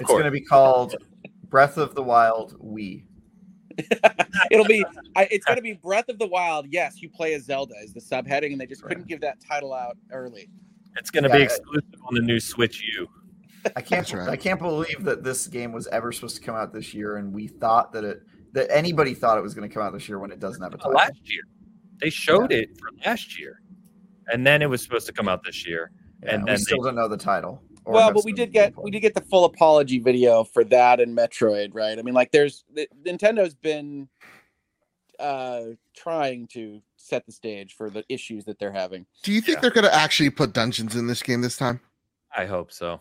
[0.00, 0.94] It's going to be called
[1.48, 3.06] Breath of the Wild We.
[4.50, 4.84] It'll be,
[5.16, 6.66] I, it's going to be Breath of the Wild.
[6.68, 9.08] Yes, you play as Zelda is the subheading, and they just couldn't Right.
[9.08, 10.48] give that title out early.
[10.96, 13.08] It's going to be exclusive on the new Switch U.
[13.76, 14.12] I can't.
[14.12, 14.28] Right.
[14.28, 17.32] I can't believe that this game was ever supposed to come out this year, and
[17.32, 18.22] we thought that it
[18.52, 20.74] that anybody thought it was going to come out this year when it doesn't have
[20.74, 20.92] a title.
[20.92, 21.42] last year.
[22.00, 23.60] They showed it for last year,
[24.32, 25.92] and then it was supposed to come out this year.
[26.22, 27.62] Yeah, and then we still they- don't know the title.
[27.84, 28.84] or well, but we did get gameplay.
[28.84, 31.98] we did get the full apology video for that and Metroid, right?
[31.98, 34.08] I mean, like, there's the, Nintendo's been
[35.18, 35.62] uh
[35.96, 39.06] trying to set the stage for the issues that they're having.
[39.22, 39.60] Do you think Yeah.
[39.62, 41.80] they're going to actually put dungeons in this game this time?
[42.36, 43.00] I hope so.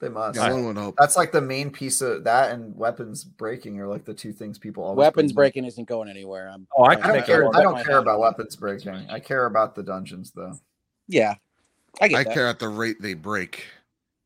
[0.00, 0.36] They must.
[0.38, 0.94] Yeah, one would hope.
[0.98, 4.58] That's like the main piece of that, and weapons breaking are like the two things
[4.58, 4.96] people always.
[4.96, 6.48] Weapons breaking isn't going anywhere.
[6.48, 7.54] I'm, Oh, I I can don't care.
[7.54, 8.94] I don't care have about weapons breaking.
[9.10, 10.58] I care about the dungeons, though.
[11.06, 11.34] Yeah,
[12.00, 12.32] I get I that.
[12.32, 13.66] care at the rate they break.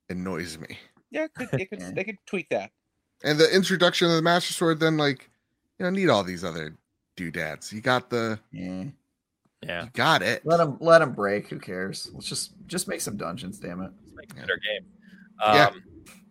[0.09, 0.79] Annoys me.
[1.11, 2.71] Yeah, it could, it could, they could tweak that.
[3.25, 5.29] And the introduction of the Master Sword, then like,
[5.79, 6.77] you don't need all these other
[7.17, 7.73] doodads.
[7.73, 8.85] You got the, Yeah.
[9.63, 10.45] Yeah, you got it.
[10.45, 11.49] Let them let them break.
[11.49, 12.11] Who cares?
[12.13, 13.59] Let's just just make some dungeons.
[13.59, 13.91] Damn it.
[14.15, 14.41] let's make a Yeah.
[14.43, 14.87] better game.
[15.43, 15.71] Um, Yeah.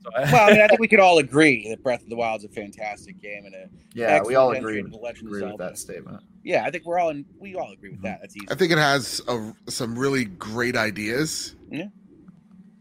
[0.03, 2.15] so I- Well, I mean, I think we could all agree that Breath of the
[2.15, 4.77] Wild is a fantastic game, and a, Yeah, we all Excellent agree.
[4.79, 6.21] entry The Legend Agree with that statement.
[6.43, 7.25] yeah, I think we're all in.
[7.39, 8.19] We all agree with that.
[8.21, 8.47] That's easy.
[8.49, 11.55] I think it has a, some really great ideas.
[11.71, 11.85] Yeah.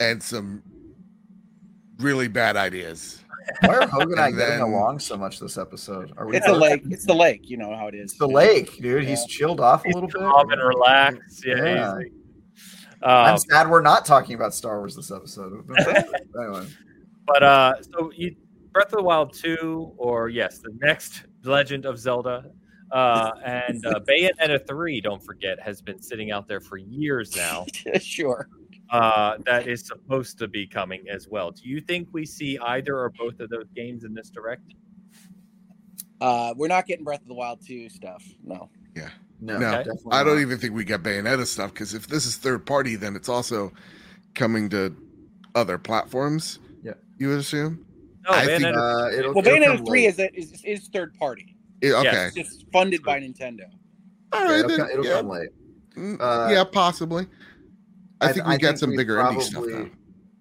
[0.01, 0.63] And some
[1.99, 3.21] really bad ideas.
[3.61, 6.13] Why are Hogan and I And getting along so much this episode?
[6.17, 6.37] Are we?
[6.37, 6.83] It's the lake.
[6.91, 7.49] It's the lake.
[7.51, 8.11] You know how it is.
[8.13, 9.05] It's the lake, dude.
[9.05, 10.17] He's chilled off a He's little bit.
[10.19, 11.45] calm and relaxed.
[11.47, 11.99] Yeah, Yeah.
[13.03, 13.13] Easy.
[13.13, 15.65] I'm Um, sad we're not talking about Star Wars this episode.
[16.41, 16.67] anyway,
[17.27, 18.37] but uh, so you
[18.73, 22.51] Breath of the Wild two, or yes, the next Legend of Zelda,
[22.91, 25.01] uh, and uh, Bayonetta three.
[25.01, 27.67] Don't forget, has been sitting out there for years now.
[28.01, 28.49] sure.
[28.91, 31.51] uh, that is supposed to be coming as well.
[31.51, 34.75] Do you think we see either or both of those games in this direct?
[36.21, 38.23] Uh, we're not getting Breath of the Wild 2 stuff.
[38.45, 38.71] No.
[39.43, 40.41] No, No, I don't not.
[40.41, 43.73] even think we get Bayonetta stuff because if this is third party, then it's also
[44.35, 44.95] coming to
[45.55, 46.61] other platforms.
[46.83, 46.93] Yeah.
[47.19, 47.85] You would assume?
[48.25, 48.77] No, I think, Bayonetta.
[48.77, 50.31] Uh, it'll, Well, it'll Bayonetta 3 late.
[50.35, 51.57] is, is is third party.
[51.83, 52.05] Yeah, okay.
[52.13, 52.37] Yes.
[52.37, 53.65] It's just funded by Nintendo.
[54.33, 55.13] All Yeah, it'll, then, it'll yeah.
[55.15, 55.49] come late.
[55.97, 57.27] Mm, Uh, yeah, possibly.
[58.21, 59.91] I, I- think I we get think some we bigger indie stuff probably- now.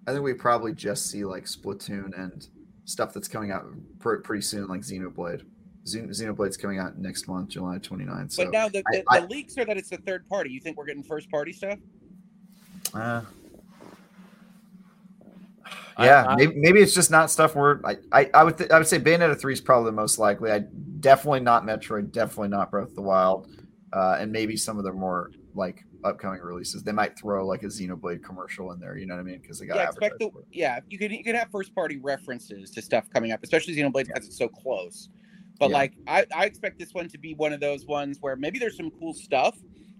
[0.06, 2.46] I think we probably just see like Splatoon and
[2.86, 3.66] stuff that's coming out
[4.00, 5.42] pr- pretty soon, like Xenoblade.
[5.84, 8.32] Xen- Xenoblade's coming out next month, July 29th.
[8.32, 10.50] So, But now the, I- the, I- the leaks are that it's the third party.
[10.50, 11.78] You think we're getting first party stuff?
[12.94, 13.22] uh,
[15.98, 17.80] yeah, I- maybe, maybe it's just not stuff we're.
[17.84, 20.50] I, I, I would th- I would say Bayonetta three is probably the most likely.
[20.50, 20.60] I
[21.00, 23.48] definitely not Metroid, definitely not Breath of the Wild,
[23.92, 26.82] uh, and maybe some of the more like upcoming releases.
[26.82, 28.96] They might throw like a Xenoblade commercial in there.
[28.96, 29.38] You know what I mean?
[29.40, 30.46] Because they got Yeah, expect the advertise for it.
[30.52, 30.80] yeah.
[30.88, 34.26] You could you could have first party references to stuff coming up, especially Xenoblade because
[34.26, 35.08] it's so close.
[35.62, 35.76] But Yeah.
[35.76, 38.76] like I, I expect this one to be one of those ones where maybe there's
[38.76, 39.56] some cool stuff,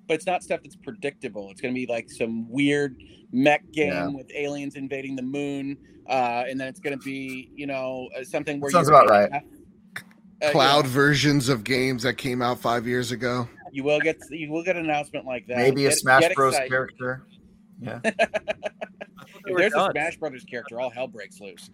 [0.08, 1.52] but it's not stuff that's predictable.
[1.52, 4.08] It's gonna be like some weird mech game Yeah.
[4.08, 5.76] with aliens invading the moon,
[6.08, 9.32] uh, and then it's gonna be you know uh, something where Sounds you're about right.
[9.32, 13.48] have- uh, you Cloud know, versions of games that came out five years ago.
[13.70, 15.58] you will get you will get an announcement like that.
[15.58, 16.70] Maybe a Smash Bros excited.
[16.72, 17.22] character.
[17.80, 18.00] Yeah.
[18.04, 19.90] I thought they If were there's a.
[19.92, 21.70] Smash Brothers character, all hell breaks loose.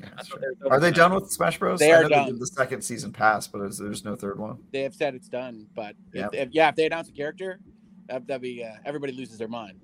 [0.00, 0.38] Yeah, I sure.
[0.38, 1.78] thought they were done Are they done with Smash Bros?
[1.80, 2.24] They I are know done.
[2.26, 4.58] They did the second season pass, but is, there's no third one.
[4.72, 6.28] They have said it's done, but Yeah.
[6.32, 7.60] if, if, yeah, if they announce a character,
[8.08, 9.78] that, that'd be uh, everybody loses their mind.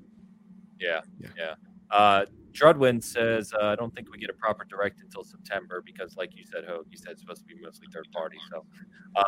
[0.80, 1.28] Yeah, Yeah.
[1.36, 1.55] yeah.
[1.90, 6.16] Uh, Drudwin says, uh, I don't think we get a proper direct until September because,
[6.16, 8.39] like you said, Hogue, you said it's supposed to be mostly third party.
[8.51, 8.64] So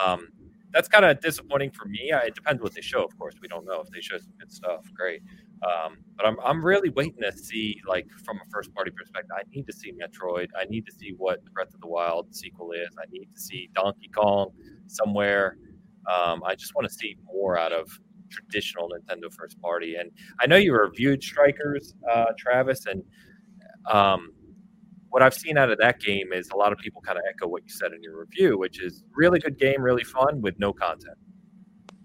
[0.05, 0.29] um,
[0.73, 2.13] that's kind of disappointing for me.
[2.13, 3.35] I, it depends what they show, of course.
[3.41, 4.85] We don't know if they show some good stuff.
[4.95, 5.23] Great.
[5.63, 9.43] Um, but I'm, I'm really waiting to see, like, from a first party perspective, I
[9.55, 10.49] need to see Metroid.
[10.59, 12.89] I need to see what the Breath of the Wild sequel is.
[12.99, 14.53] I need to see Donkey Kong
[14.87, 15.57] somewhere.
[16.11, 17.89] Um, I just want to see more out of
[18.31, 19.97] traditional Nintendo first party.
[19.97, 20.11] And
[20.41, 23.03] I know you reviewed Strikers, uh, Travis, and
[23.91, 24.33] um,
[25.11, 27.47] what I've seen out of that game is a lot of people kind of echo
[27.49, 30.73] what you said in your review, which is really good game, really fun with no
[30.73, 31.17] content.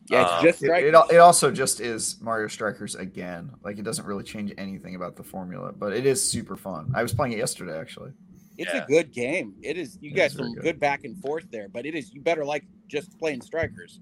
[0.07, 3.49] Yeah, it's Um, just It, it, it also just is Mario Strikers again.
[3.63, 6.91] Like it doesn't really change anything about the formula, but it is super fun.
[6.95, 8.11] I was playing it yesterday actually.
[8.57, 8.83] it's yeah.
[8.83, 9.55] a good game.
[9.63, 9.97] It is.
[10.01, 10.63] You It got is some good.
[10.63, 10.79] good.
[10.79, 12.13] back and forth there, but it is.
[12.13, 13.99] You better like just playing strikers.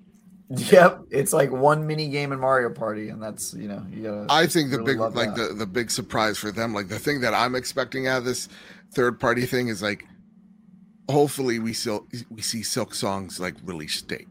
[0.56, 4.26] Yep, it's like one mini game in Mario Party, and that's you know you gotta.
[4.30, 5.50] I think the really big like that.
[5.50, 8.50] the the big surprise for them, like the thing that I'm expecting out of this
[8.94, 10.06] third party thing is like
[11.10, 14.28] hopefully we still we see Silksong's like release date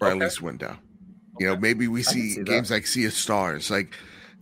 [0.00, 0.24] or at Okay.
[0.24, 0.76] least window.
[1.40, 2.46] You know, maybe we can see, see that.
[2.46, 3.92] games like Sea of Stars, like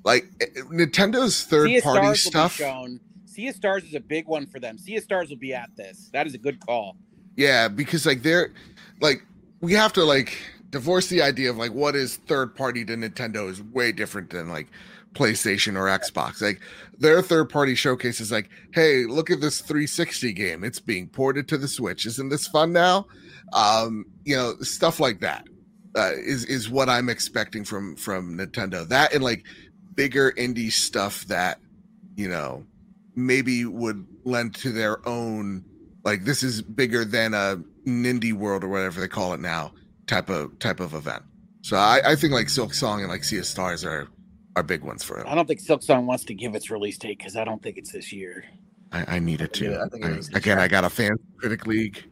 [0.04, 2.58] like eh, Nintendo's third Sea of party Stars stuff.
[2.58, 3.00] will be shown.
[3.24, 4.76] Sea of Stars is a big one for them.
[4.76, 6.10] Sea of Stars will be at this.
[6.12, 6.96] That is a good call.
[7.36, 8.52] Yeah, because like they're
[9.00, 9.24] like
[9.62, 10.36] we have to like
[10.72, 14.48] divorce the idea of like what is third party to Nintendo is way different than
[14.48, 14.66] like
[15.14, 16.42] PlayStation or Xbox.
[16.42, 16.60] Like
[16.98, 20.64] their third party showcase is like, hey, look at this 360 game.
[20.64, 22.06] It's being ported to the Switch.
[22.06, 23.06] Isn't this fun now?
[23.52, 25.46] Um, you know, stuff like that
[25.94, 28.88] uh, is is what I'm expecting from from Nintendo.
[28.88, 29.44] That and like
[29.94, 31.60] bigger indie stuff that
[32.16, 32.64] you know
[33.14, 35.64] maybe would lend to their own
[36.02, 39.72] like this is bigger than a Nindy World or whatever they call it now
[40.12, 41.22] type of type of event.
[41.62, 44.08] So I, I think like Silksong and like Sea of Stars are
[44.56, 45.26] are big ones for it.
[45.26, 47.92] I don't think Silksong wants to give its release date because I don't think it's
[47.92, 48.44] this year.
[48.92, 49.70] I, I need it to.
[49.70, 50.64] Yeah, I think it I- again, year.
[50.64, 52.04] I got a fan critic league,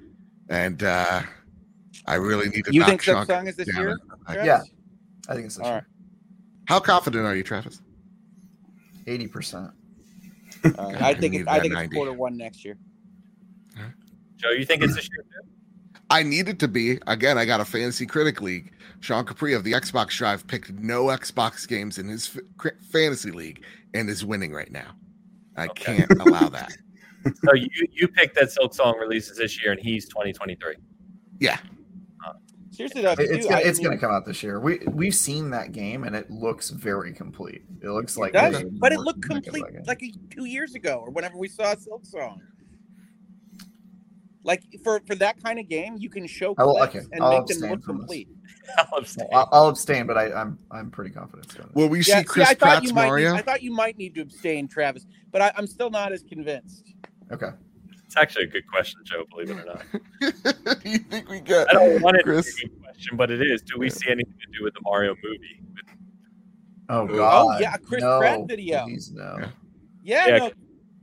[0.48, 1.22] and uh
[2.06, 2.72] I really need to.
[2.72, 3.90] You knock think Silksong is this year?
[3.90, 4.46] a- a- Travis?
[4.46, 4.60] Yeah.
[5.28, 5.84] I think it's All right.
[6.66, 7.82] How confident are you, Travis?
[9.06, 9.70] eighty percent.
[10.78, 11.02] All right.
[11.02, 11.96] I I think need it's, I that think it's 90.
[11.96, 12.76] quarter one next year.
[14.36, 15.22] Joe, you think it's this year?
[15.24, 15.48] too?
[16.10, 16.98] I need it to be.
[17.06, 18.72] Again, I got a fantasy critic league.
[19.00, 23.64] Sean Capri of the Xbox Drive picked no Xbox games in his f- fantasy league
[23.94, 24.90] and is winning right now.
[25.56, 25.96] I Okay.
[25.96, 26.72] can't allow that.
[27.44, 30.76] So you you picked that Silksong releases this year, and he's 2023.
[31.38, 31.58] Yeah.
[32.70, 34.58] Seriously though, It's gonna, it's gonna come out this year.
[34.58, 37.62] We we've seen that game and it looks very complete.
[37.82, 40.46] It looks like it does, but it looked to make of complete that like two
[40.46, 42.38] years ago or whenever we saw Silksong.
[44.42, 47.22] Like for for that kind of game, you can show I will- clips okay, and
[47.22, 48.28] I'll make them abstain look complete.
[48.78, 49.26] I'll abstain.
[49.32, 51.46] I'll, I'll abstain, but I, I'm I'm pretty confident.
[51.54, 51.74] It's.
[51.74, 53.06] Will we Yeah, see Chris I thought Pratt's you might.
[53.06, 53.32] Mario?
[53.32, 56.22] Need, I thought you might need to abstain, Travis, but I, I'm still not as
[56.22, 56.94] convinced.
[57.30, 57.48] Okay.
[58.06, 59.24] It's actually a good question, Joe.
[59.30, 60.82] Believe it or not.
[60.82, 61.68] Do you think we get?
[61.68, 62.46] I don't want it Chris?
[62.56, 63.62] to be a good question, but it is.
[63.62, 65.60] Do we see anything to do with the Mario movie?
[66.88, 67.56] Oh Oh, God.
[67.56, 68.84] Oh, yeah, Chris no, Pratt video.
[68.84, 69.36] Please no.
[69.38, 69.46] Yeah.
[70.02, 70.26] Yeah.
[70.26, 70.38] Yeah.
[70.38, 70.50] No,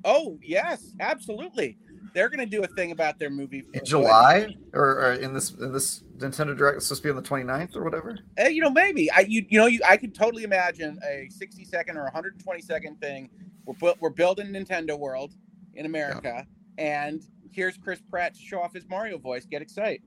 [0.03, 1.77] oh yes, absolutely.
[2.13, 5.51] They're going to do a thing about their movie In July or, or in this
[5.51, 8.17] in this Nintendo Direct, it's supposed to be on the 29th or whatever.
[8.39, 11.65] Uh, you know, maybe I you you know you I could totally imagine a 60
[11.65, 13.29] second or 120 second thing.
[13.65, 15.34] We're bu- we're building Nintendo World
[15.73, 16.45] in America,
[16.77, 17.21] and
[17.51, 19.45] here's Chris Pratt to show off his Mario voice.
[19.45, 20.01] Get excited!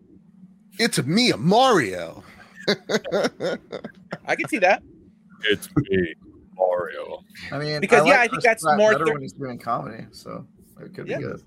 [0.79, 2.25] It's me, Mario.
[4.27, 4.83] I can see that.
[5.45, 6.15] It's me,
[6.57, 7.25] Mario.
[7.53, 9.59] I mean, Because, yeah, I think Chris that's Pratt more better thir- when he's doing
[9.59, 10.47] comedy, so
[10.85, 11.19] it could Yeah.
[11.19, 11.43] be good.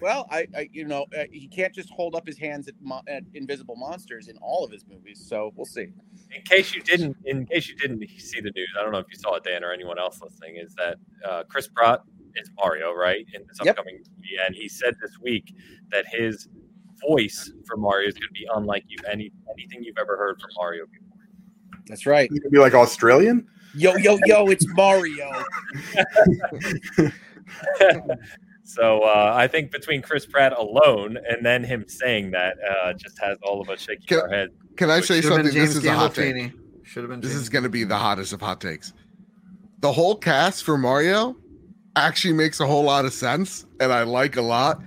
[0.00, 3.02] Well, I, I you know uh, he can't just hold up his hands at, mo-
[3.06, 5.24] at invisible monsters in all of his movies.
[5.26, 5.88] So we'll see.
[6.34, 9.06] In case you didn't, in case you didn't see the news, I don't know if
[9.10, 10.96] you saw it, Dan, or anyone else listening, is that
[11.28, 12.00] uh, Chris Pratt
[12.36, 13.78] is Mario, right, in this Yep.
[13.78, 15.54] upcoming movie, and he said this week
[15.90, 16.48] that his
[17.08, 20.50] voice for Mario is going to be unlike you any anything you've ever heard from
[20.56, 21.18] Mario before.
[21.86, 22.30] That's right.
[22.30, 23.46] You could be like Australian.
[23.74, 24.50] Yo yo yo!
[24.50, 25.30] It's Mario.
[28.74, 33.18] so uh, I think between Chris Pratt alone and then him saying that uh, just
[33.20, 34.52] has all of us shaking Can- our heads.
[34.76, 35.60] Can I say Should have been something?
[35.60, 36.52] This is a hot take.
[36.84, 37.20] Should have been.
[37.20, 38.92] This James is going to be the hottest of hot takes.
[39.80, 41.36] The whole cast for Mario
[41.96, 44.80] actually makes a whole lot of sense, and I like a lot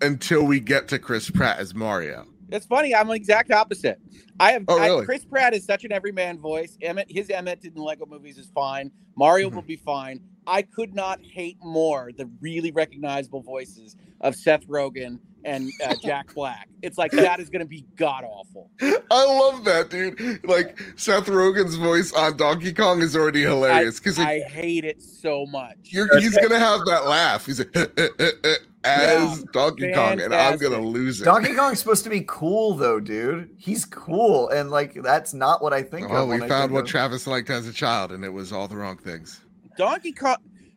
[0.00, 2.26] until we get to Chris Pratt as Mario.
[2.50, 2.94] It's funny.
[2.94, 4.00] I'm the exact opposite.
[4.40, 6.76] I have Oh, I- Chris Pratt is such an everyman voice.
[6.82, 8.90] Emmett, his Emmett in Lego movies is fine.
[9.16, 9.56] Mario Mm-hmm.
[9.56, 10.20] will be fine.
[10.46, 16.32] I could not hate more the really recognizable voices of Seth Rogen and uh, Jack
[16.34, 16.68] Black.
[16.82, 18.70] It's like that is going to be god awful.
[18.80, 20.42] I love that, dude.
[20.48, 25.44] Like Seth Rogen's voice on Donkey Kong is already hilarious because I hate it so
[25.46, 25.76] much.
[25.84, 27.44] you're he's gonna have that laugh.
[27.46, 27.74] He's like,
[28.84, 31.24] as Donkey Kong, and I'm gonna lose it.
[31.24, 33.50] Donkey Kong's supposed to be cool though, dude.
[33.58, 36.28] He's cool, and like that's not what I think Oh, of.
[36.28, 38.96] we found what of- Travis liked as a child, and it was all the wrong
[38.98, 39.40] things.
[39.76, 40.36] Donkey Kong.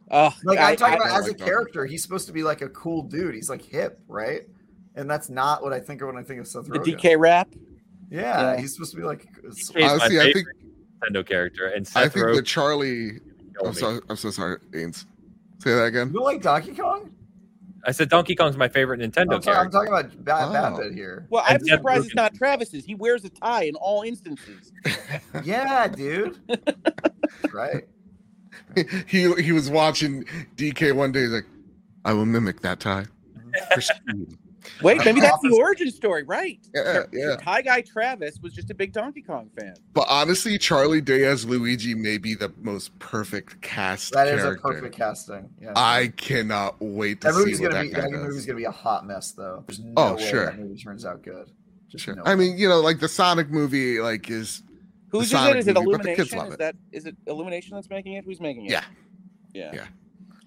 [0.09, 2.27] Uh, Like I, I'm talking I- about don't as a like Donkey character, he's supposed
[2.27, 3.33] to be like a cool dude.
[3.35, 4.41] He's like hip, right?
[4.95, 6.97] And that's not what I think of when I think of Seth the Rogen.
[6.99, 7.47] DK rap.
[8.09, 8.59] Yeah, Yeah.
[8.59, 9.25] he's supposed to be like.
[9.41, 10.57] DK is my Honestly, I think favorite
[11.01, 13.09] Nintendo character, and I Seth think Rogen the Charlie.
[13.63, 13.73] I'm me.
[13.73, 15.05] so I'm so sorry, Ains.
[15.59, 16.11] Say that again.
[16.13, 17.09] You like Donkey Kong?
[17.85, 20.77] I said Donkey Kong's my favorite Nintendo I'm, talking, I'm talking about Bad Oh.
[20.77, 21.25] Bad here.
[21.29, 22.85] Well, And I'm Seth surprised it's not Travis's.
[22.85, 24.71] He wears a tie in all instances.
[25.43, 26.37] Yeah, dude.
[27.53, 27.85] right.
[29.07, 30.25] he he was watching
[30.55, 31.21] DK one day.
[31.21, 31.45] He's like,
[32.05, 33.05] I will mimic that tie.
[33.71, 34.37] Pristine.
[34.81, 36.59] Wait, maybe that's the origin story, right?
[36.73, 37.35] Yeah, Tra- yeah.
[37.37, 39.73] Tie guy Travis was just a big Donkey Kong fan.
[39.93, 44.67] But honestly, Charlie Day as Luigi may be the most perfect cast That is character.
[44.67, 45.49] a perfect casting.
[45.61, 45.73] Yeah.
[45.75, 48.21] I cannot wait to that see movie's what gonna that be guy that does.
[48.27, 49.63] movie's gonna be a hot mess though.
[49.67, 50.45] There's oh, no Oh, way sure.
[50.45, 51.49] that movie turns out good.
[51.89, 52.15] Just Sure.
[52.15, 54.63] no I mean, you know, like the Sonic movie, like is
[55.09, 55.57] Who's is it?
[55.57, 56.47] Is it movie, but the kids Illumination?
[56.47, 56.59] Is it.
[56.59, 58.23] that is it Illumination that's making it?
[58.23, 58.71] Who's making it?
[58.71, 58.83] Yeah.
[59.53, 59.71] Yeah.
[59.73, 59.85] Yeah.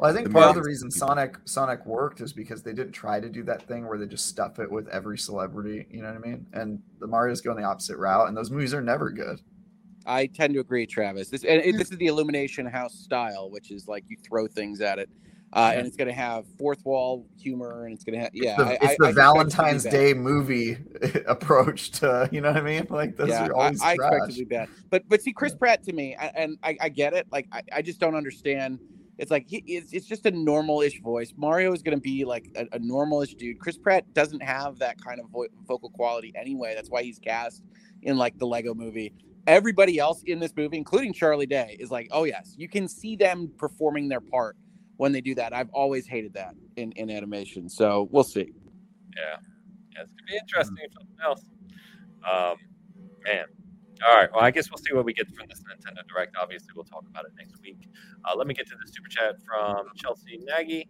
[0.05, 3.21] Well, I think part of the reason Sonic Sonic worked is because they didn't try
[3.21, 5.87] to do that thing where they just stuff it with every celebrity.
[5.91, 6.47] You know what I mean?
[6.53, 9.41] And the Mario's going the opposite route, and those movies are never good.
[10.05, 11.31] I tend to agree, Travis.
[11.31, 14.83] This and it, this is the Illumination House style, which is like you throw things
[14.83, 15.09] at it,
[15.55, 18.51] uh, and it's going to have fourth wall humor, and it's going to have yeah.
[18.51, 20.77] It's the, I, it's I, the I Valentine's Day movie
[21.27, 22.87] approach to you know what I mean?
[22.91, 25.55] Like those yeah, are always I, I expect to be bad, but but see, Chris
[25.55, 27.27] Pratt to me, and I, I get it.
[27.33, 28.81] Like I, I just don't understand.
[29.19, 31.32] It's like he, it's, it's just a normal-ish voice.
[31.36, 33.61] Mario is going to be like a, a normal-ish dude.
[33.61, 36.74] Chris Pratt doesn't have that kind of vo- vocal quality anyway.
[36.74, 37.62] That's why he's cast
[38.03, 39.12] in like the Lego movie
[39.47, 43.16] everybody else in this movie, including Charlie Day, is like, oh yes, you can see
[43.16, 44.57] them performing their part
[44.97, 45.53] when they do that.
[45.53, 47.69] I've always hated that in, in animation.
[47.69, 48.53] So we'll see.
[49.16, 49.36] Yeah.
[49.95, 51.45] Yeah, it's gonna be interesting if something else.
[52.24, 52.57] Um
[53.24, 53.45] man.
[54.07, 54.29] All right.
[54.33, 56.37] Well, I guess we'll see what we get from this Nintendo Direct.
[56.41, 57.89] Obviously, we'll talk about it next week.
[58.25, 60.89] Uh, let me get to the super chat from Chelsea Nagy.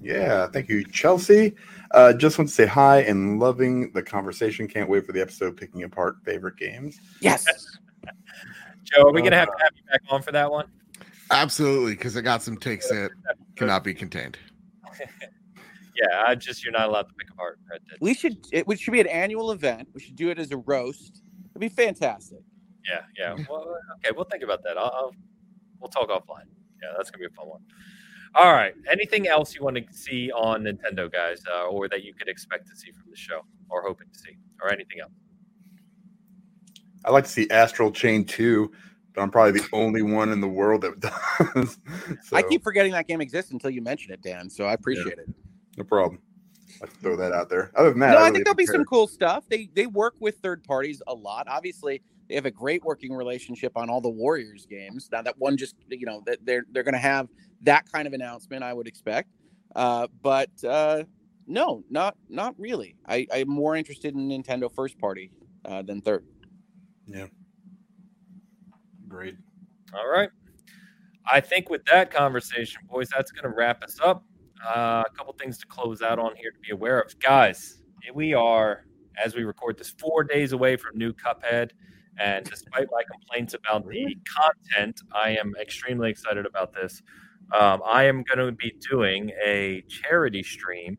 [0.00, 1.54] Yeah, thank you, Chelsea.
[1.90, 4.68] Uh, just want to say hi and loving the conversation.
[4.68, 7.00] Can't wait for the episode picking apart favorite games.
[7.20, 7.44] Yes.
[8.84, 10.66] Joe, are we gonna have to have you back on for that one?
[11.30, 13.10] Absolutely, because I got some takes that
[13.56, 14.38] cannot be contained.
[15.00, 17.58] yeah, I just you're not allowed to pick apart
[18.00, 19.88] We should it should be an annual event.
[19.94, 21.22] We should do it as a roast.
[21.60, 22.38] It'd be fantastic.
[22.88, 23.44] Yeah, yeah.
[23.50, 24.78] Well, okay, we'll think about that.
[24.78, 25.14] I'll, I'll
[25.80, 26.46] we'll talk offline.
[26.80, 27.60] Yeah, that's gonna be a fun one.
[28.34, 28.74] All right.
[28.90, 32.68] Anything else you want to see on Nintendo, guys, uh, or that you could expect
[32.68, 33.40] to see from the show,
[33.70, 35.12] or hoping to see, or anything else?
[37.04, 38.70] I'd like to see Astral Chain 2,
[39.14, 41.00] but I'm probably the only one in the world that
[41.54, 41.78] does.
[42.22, 44.50] so, I keep forgetting that game exists until you mention it, Dan.
[44.50, 45.34] So I appreciate yeah, it.
[45.76, 46.20] No problem.
[46.82, 47.70] I throw that out there.
[47.74, 49.44] Other than that, no, I, I think there'll be some cool stuff.
[49.48, 51.48] They they work with third parties a lot.
[51.48, 55.08] Obviously, they have a great working relationship on all the Warriors games.
[55.10, 57.28] Now that one just you know that they're they're going to have
[57.62, 59.30] that kind of announcement, I would expect.
[59.74, 61.04] Uh, but uh,
[61.46, 62.96] no, not not really.
[63.06, 65.32] I, I'm more interested in Nintendo first party
[65.64, 66.24] uh, than third.
[67.06, 67.26] Yeah.
[69.08, 69.36] Great.
[69.94, 70.28] All right.
[71.30, 74.24] I think with that conversation, boys, that's going to wrap us up.
[74.66, 77.80] Uh, a couple things to close out on here to be aware of, guys.
[78.14, 78.84] We are,
[79.22, 81.70] as we record this, four days away from new Cuphead.
[82.20, 87.02] And despite my complaints about the content, I am extremely excited about this.
[87.58, 90.98] Um, I am going to be doing a charity stream.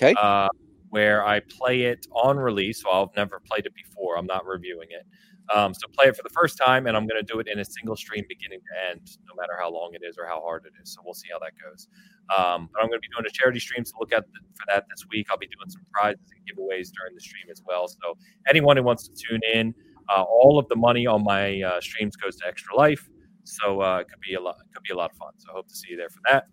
[0.00, 0.14] Okay.
[0.20, 0.48] Uh,
[0.94, 2.82] where I play it on release.
[2.82, 4.16] So I've never played it before.
[4.16, 5.04] I'm not reviewing it.
[5.52, 7.58] Um, so play it for the first time, and I'm going to do it in
[7.58, 10.64] a single stream, beginning to end, no matter how long it is or how hard
[10.64, 10.94] it is.
[10.94, 11.88] So we'll see how that goes.
[12.34, 14.22] Um, but I'm going to be doing a charity stream, so look the,
[14.54, 15.26] for that this week.
[15.30, 17.88] I'll be doing some prizes and giveaways during the stream as well.
[17.88, 18.16] So
[18.48, 19.74] anyone who wants to tune in,
[20.14, 23.08] uh, all of the money on my uh, streams goes to Extra Life.
[23.44, 24.56] So uh, it could be a lot.
[24.60, 25.32] It could be a lot of fun.
[25.36, 26.46] So I hope to see you there for that.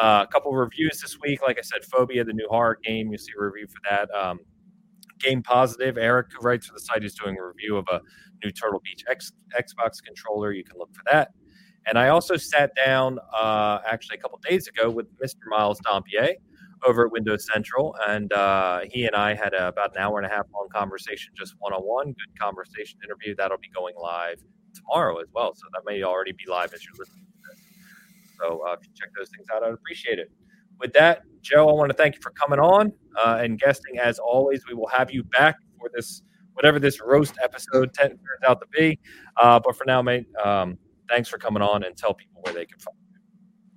[0.00, 1.42] Uh, a couple of reviews this week.
[1.42, 3.10] Like I said, Phobia, the new horror game.
[3.10, 4.08] You'll see a review for that.
[4.14, 4.38] Um,
[5.18, 8.00] game Positive, Eric, who writes for the site, is doing a review of a
[8.44, 10.52] new Turtle Beach X, Xbox controller.
[10.52, 11.30] You can look for that.
[11.86, 15.46] And I also sat down uh, actually a couple days ago with Mr.
[15.48, 16.34] Miles Dompier
[16.86, 20.26] over at Windows Central, and uh, he and I had a, about an hour and
[20.26, 22.06] a half long conversation, just one on one.
[22.08, 24.42] Good conversation interview that'll be going live
[24.74, 25.54] tomorrow as well.
[25.54, 27.60] So that may already be live as you're listening to this.
[28.38, 30.30] So uh, if you check those things out, I'd appreciate it.
[30.78, 32.92] With that, Joe, I want to thank you for coming on
[33.22, 33.98] uh, and guesting.
[33.98, 36.22] As always, we will have you back for this
[36.54, 38.98] whatever this roast episode turns out to be.
[39.40, 40.76] Uh, but for now, mate, um,
[41.08, 42.96] thanks for coming on and tell people where they can find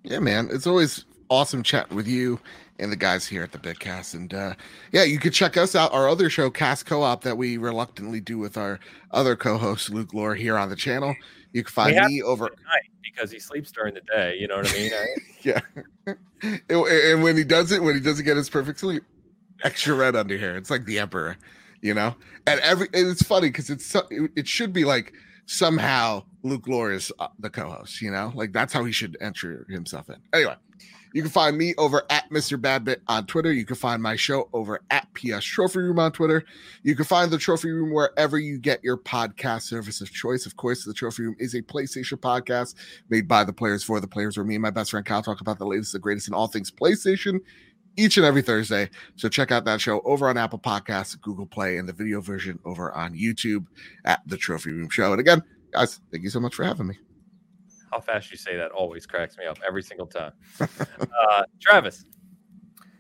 [0.04, 0.12] you.
[0.12, 2.40] Yeah, man, it's always awesome chatting with you
[2.80, 4.16] and the guys here at the Bitcast.
[4.16, 4.56] And uh,
[4.92, 8.40] yeah, you could check us out, our other show, Cast Co-op, that we reluctantly do
[8.40, 8.80] with our
[9.12, 11.16] other co-host Luke Lore here on the channel.
[11.54, 12.50] You can find me over
[13.02, 14.38] because he sleeps during the day.
[14.40, 14.92] You know what I mean?
[15.42, 15.62] yeah.
[16.70, 19.04] and when he does it, when he doesn't get his perfect sleep,
[19.64, 20.56] extra red under here.
[20.56, 21.38] It's like the emperor,
[21.82, 22.16] you know.
[22.48, 25.14] And every and it's funny because it's it should be like
[25.46, 28.02] somehow Luke Lore is uh, the co-host.
[28.02, 30.18] You know, like that's how he should enter himself in.
[30.34, 30.56] Anyway.
[31.14, 32.58] You can find me over at Mr.
[32.60, 33.52] Badbit on Twitter.
[33.52, 36.46] You can find my show over at PS Trophy Room on Twitter.
[36.84, 40.46] You can find the Trophy Room wherever you get your podcast service of choice.
[40.46, 42.76] Of course, the Trophy Room is a PlayStation podcast
[43.10, 45.42] made by the players for the players, where me and my best friend Kyle talk
[45.42, 47.40] about the latest, the greatest in all things PlayStation
[47.98, 48.90] each and every Thursday.
[49.18, 52.58] So check out that show over on Apple Podcasts, Google Play, and the video version
[52.64, 53.66] over on YouTube
[54.06, 55.12] at the Trophy Room Show.
[55.12, 56.98] And again, guys, thank you so much for having me
[57.92, 60.32] how fast you say that always cracks me up every single time.
[60.60, 62.06] uh, Travis.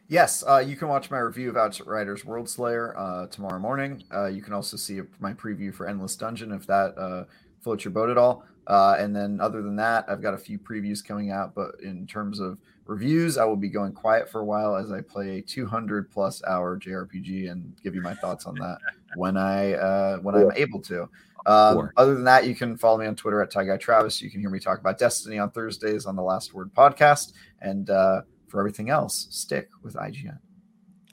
[0.08, 4.04] Yes, uh, you can watch my review of Outriders World Slayer uh, tomorrow morning.
[4.14, 7.24] Uh, you can also see my preview for Endless Dungeon if that uh,
[7.62, 8.44] floats your boat at all.
[8.68, 11.56] Uh, and then other than that, I've got a few previews coming out.
[11.56, 15.00] But in terms of reviews, I will be going quiet for a while as I
[15.00, 18.80] play a 200 plus hour JRPG and give you my thoughts on that
[19.16, 21.10] when I uh, when I'm able to.
[21.46, 24.22] Um, other than that, you can follow me on Twitter at Tie Guy Travis.
[24.22, 27.34] You can hear me talk about Destiny on Thursdays on the Last Word podcast.
[27.62, 30.38] And uh, for everything else, stick with IGN.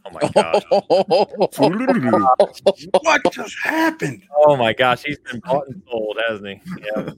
[0.05, 0.65] Oh my god!
[3.03, 4.23] what just happened?
[4.35, 6.61] Oh my gosh, he's been bought and sold, hasn't he?
[6.81, 7.11] Yeah,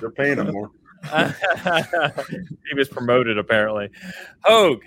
[0.00, 0.70] they're paying him more.
[1.02, 3.90] he was promoted apparently.
[4.44, 4.82] Hogue.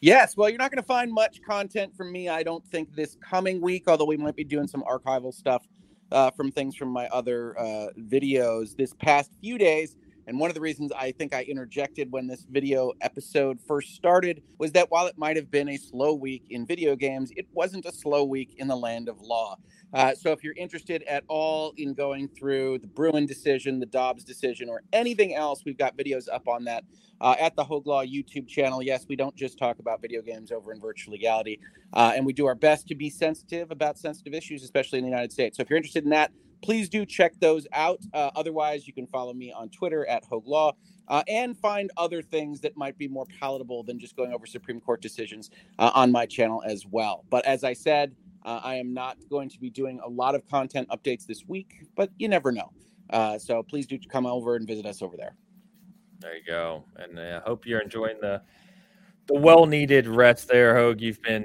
[0.00, 3.16] Yes, well, you're not going to find much content from me, I don't think, this
[3.20, 3.84] coming week.
[3.88, 5.66] Although we might be doing some archival stuff
[6.12, 9.96] uh, from things from my other uh, videos this past few days.
[10.28, 14.42] And one of the reasons I think I interjected when this video episode first started
[14.58, 17.86] was that while it might have been a slow week in video games, it wasn't
[17.86, 19.56] a slow week in the land of law.
[19.94, 24.22] Uh, so if you're interested at all in going through the Bruen decision, the Dobbs
[24.22, 26.84] decision, or anything else, we've got videos up on that
[27.22, 28.82] uh, at the Hogue Law YouTube channel.
[28.82, 31.58] Yes, we don't just talk about video games over in virtual legality,
[31.94, 35.10] uh, and we do our best to be sensitive about sensitive issues, especially in the
[35.10, 35.56] United States.
[35.56, 36.32] So if you're interested in that,
[36.62, 38.00] please do check those out.
[38.12, 40.72] Uh, otherwise, you can follow me on Twitter at Hogue Law.
[41.08, 44.78] Uh, and find other things that might be more palatable than just going over Supreme
[44.78, 47.24] Court decisions uh, on my channel as well.
[47.30, 48.14] But as I said,
[48.44, 51.86] uh, I am not going to be doing a lot of content updates this week,
[51.96, 52.72] but you never know.
[53.10, 55.34] Uh, so please do come over and visit us over there.
[56.20, 58.42] There you go, and I uh, hope you're enjoying the
[59.28, 61.00] the well needed rest there, Hogue.
[61.00, 61.44] You've been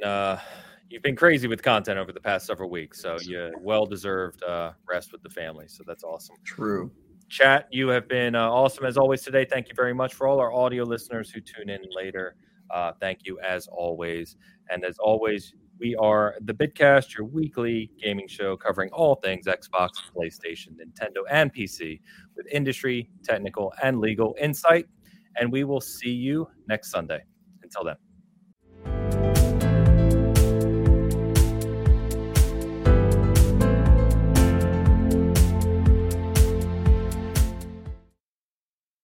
[0.93, 4.73] you've been crazy with content over the past several weeks, so you well deserved uh,
[4.87, 5.65] rest with the family.
[5.67, 6.35] So that's awesome.
[6.45, 6.91] True.
[7.29, 9.43] Chat, you have been uh, awesome as always today.
[9.43, 12.35] Thank you very much for all our audio listeners who tune in later.
[12.69, 14.37] Uh, thank you as always,
[14.69, 19.89] and as always, we are the Bitcast, your weekly gaming show covering all things Xbox,
[20.15, 22.01] PlayStation, Nintendo, and PC
[22.37, 24.85] with industry, technical, and legal insight.
[25.37, 27.23] And we will see you next Sunday.
[27.63, 27.95] Until then.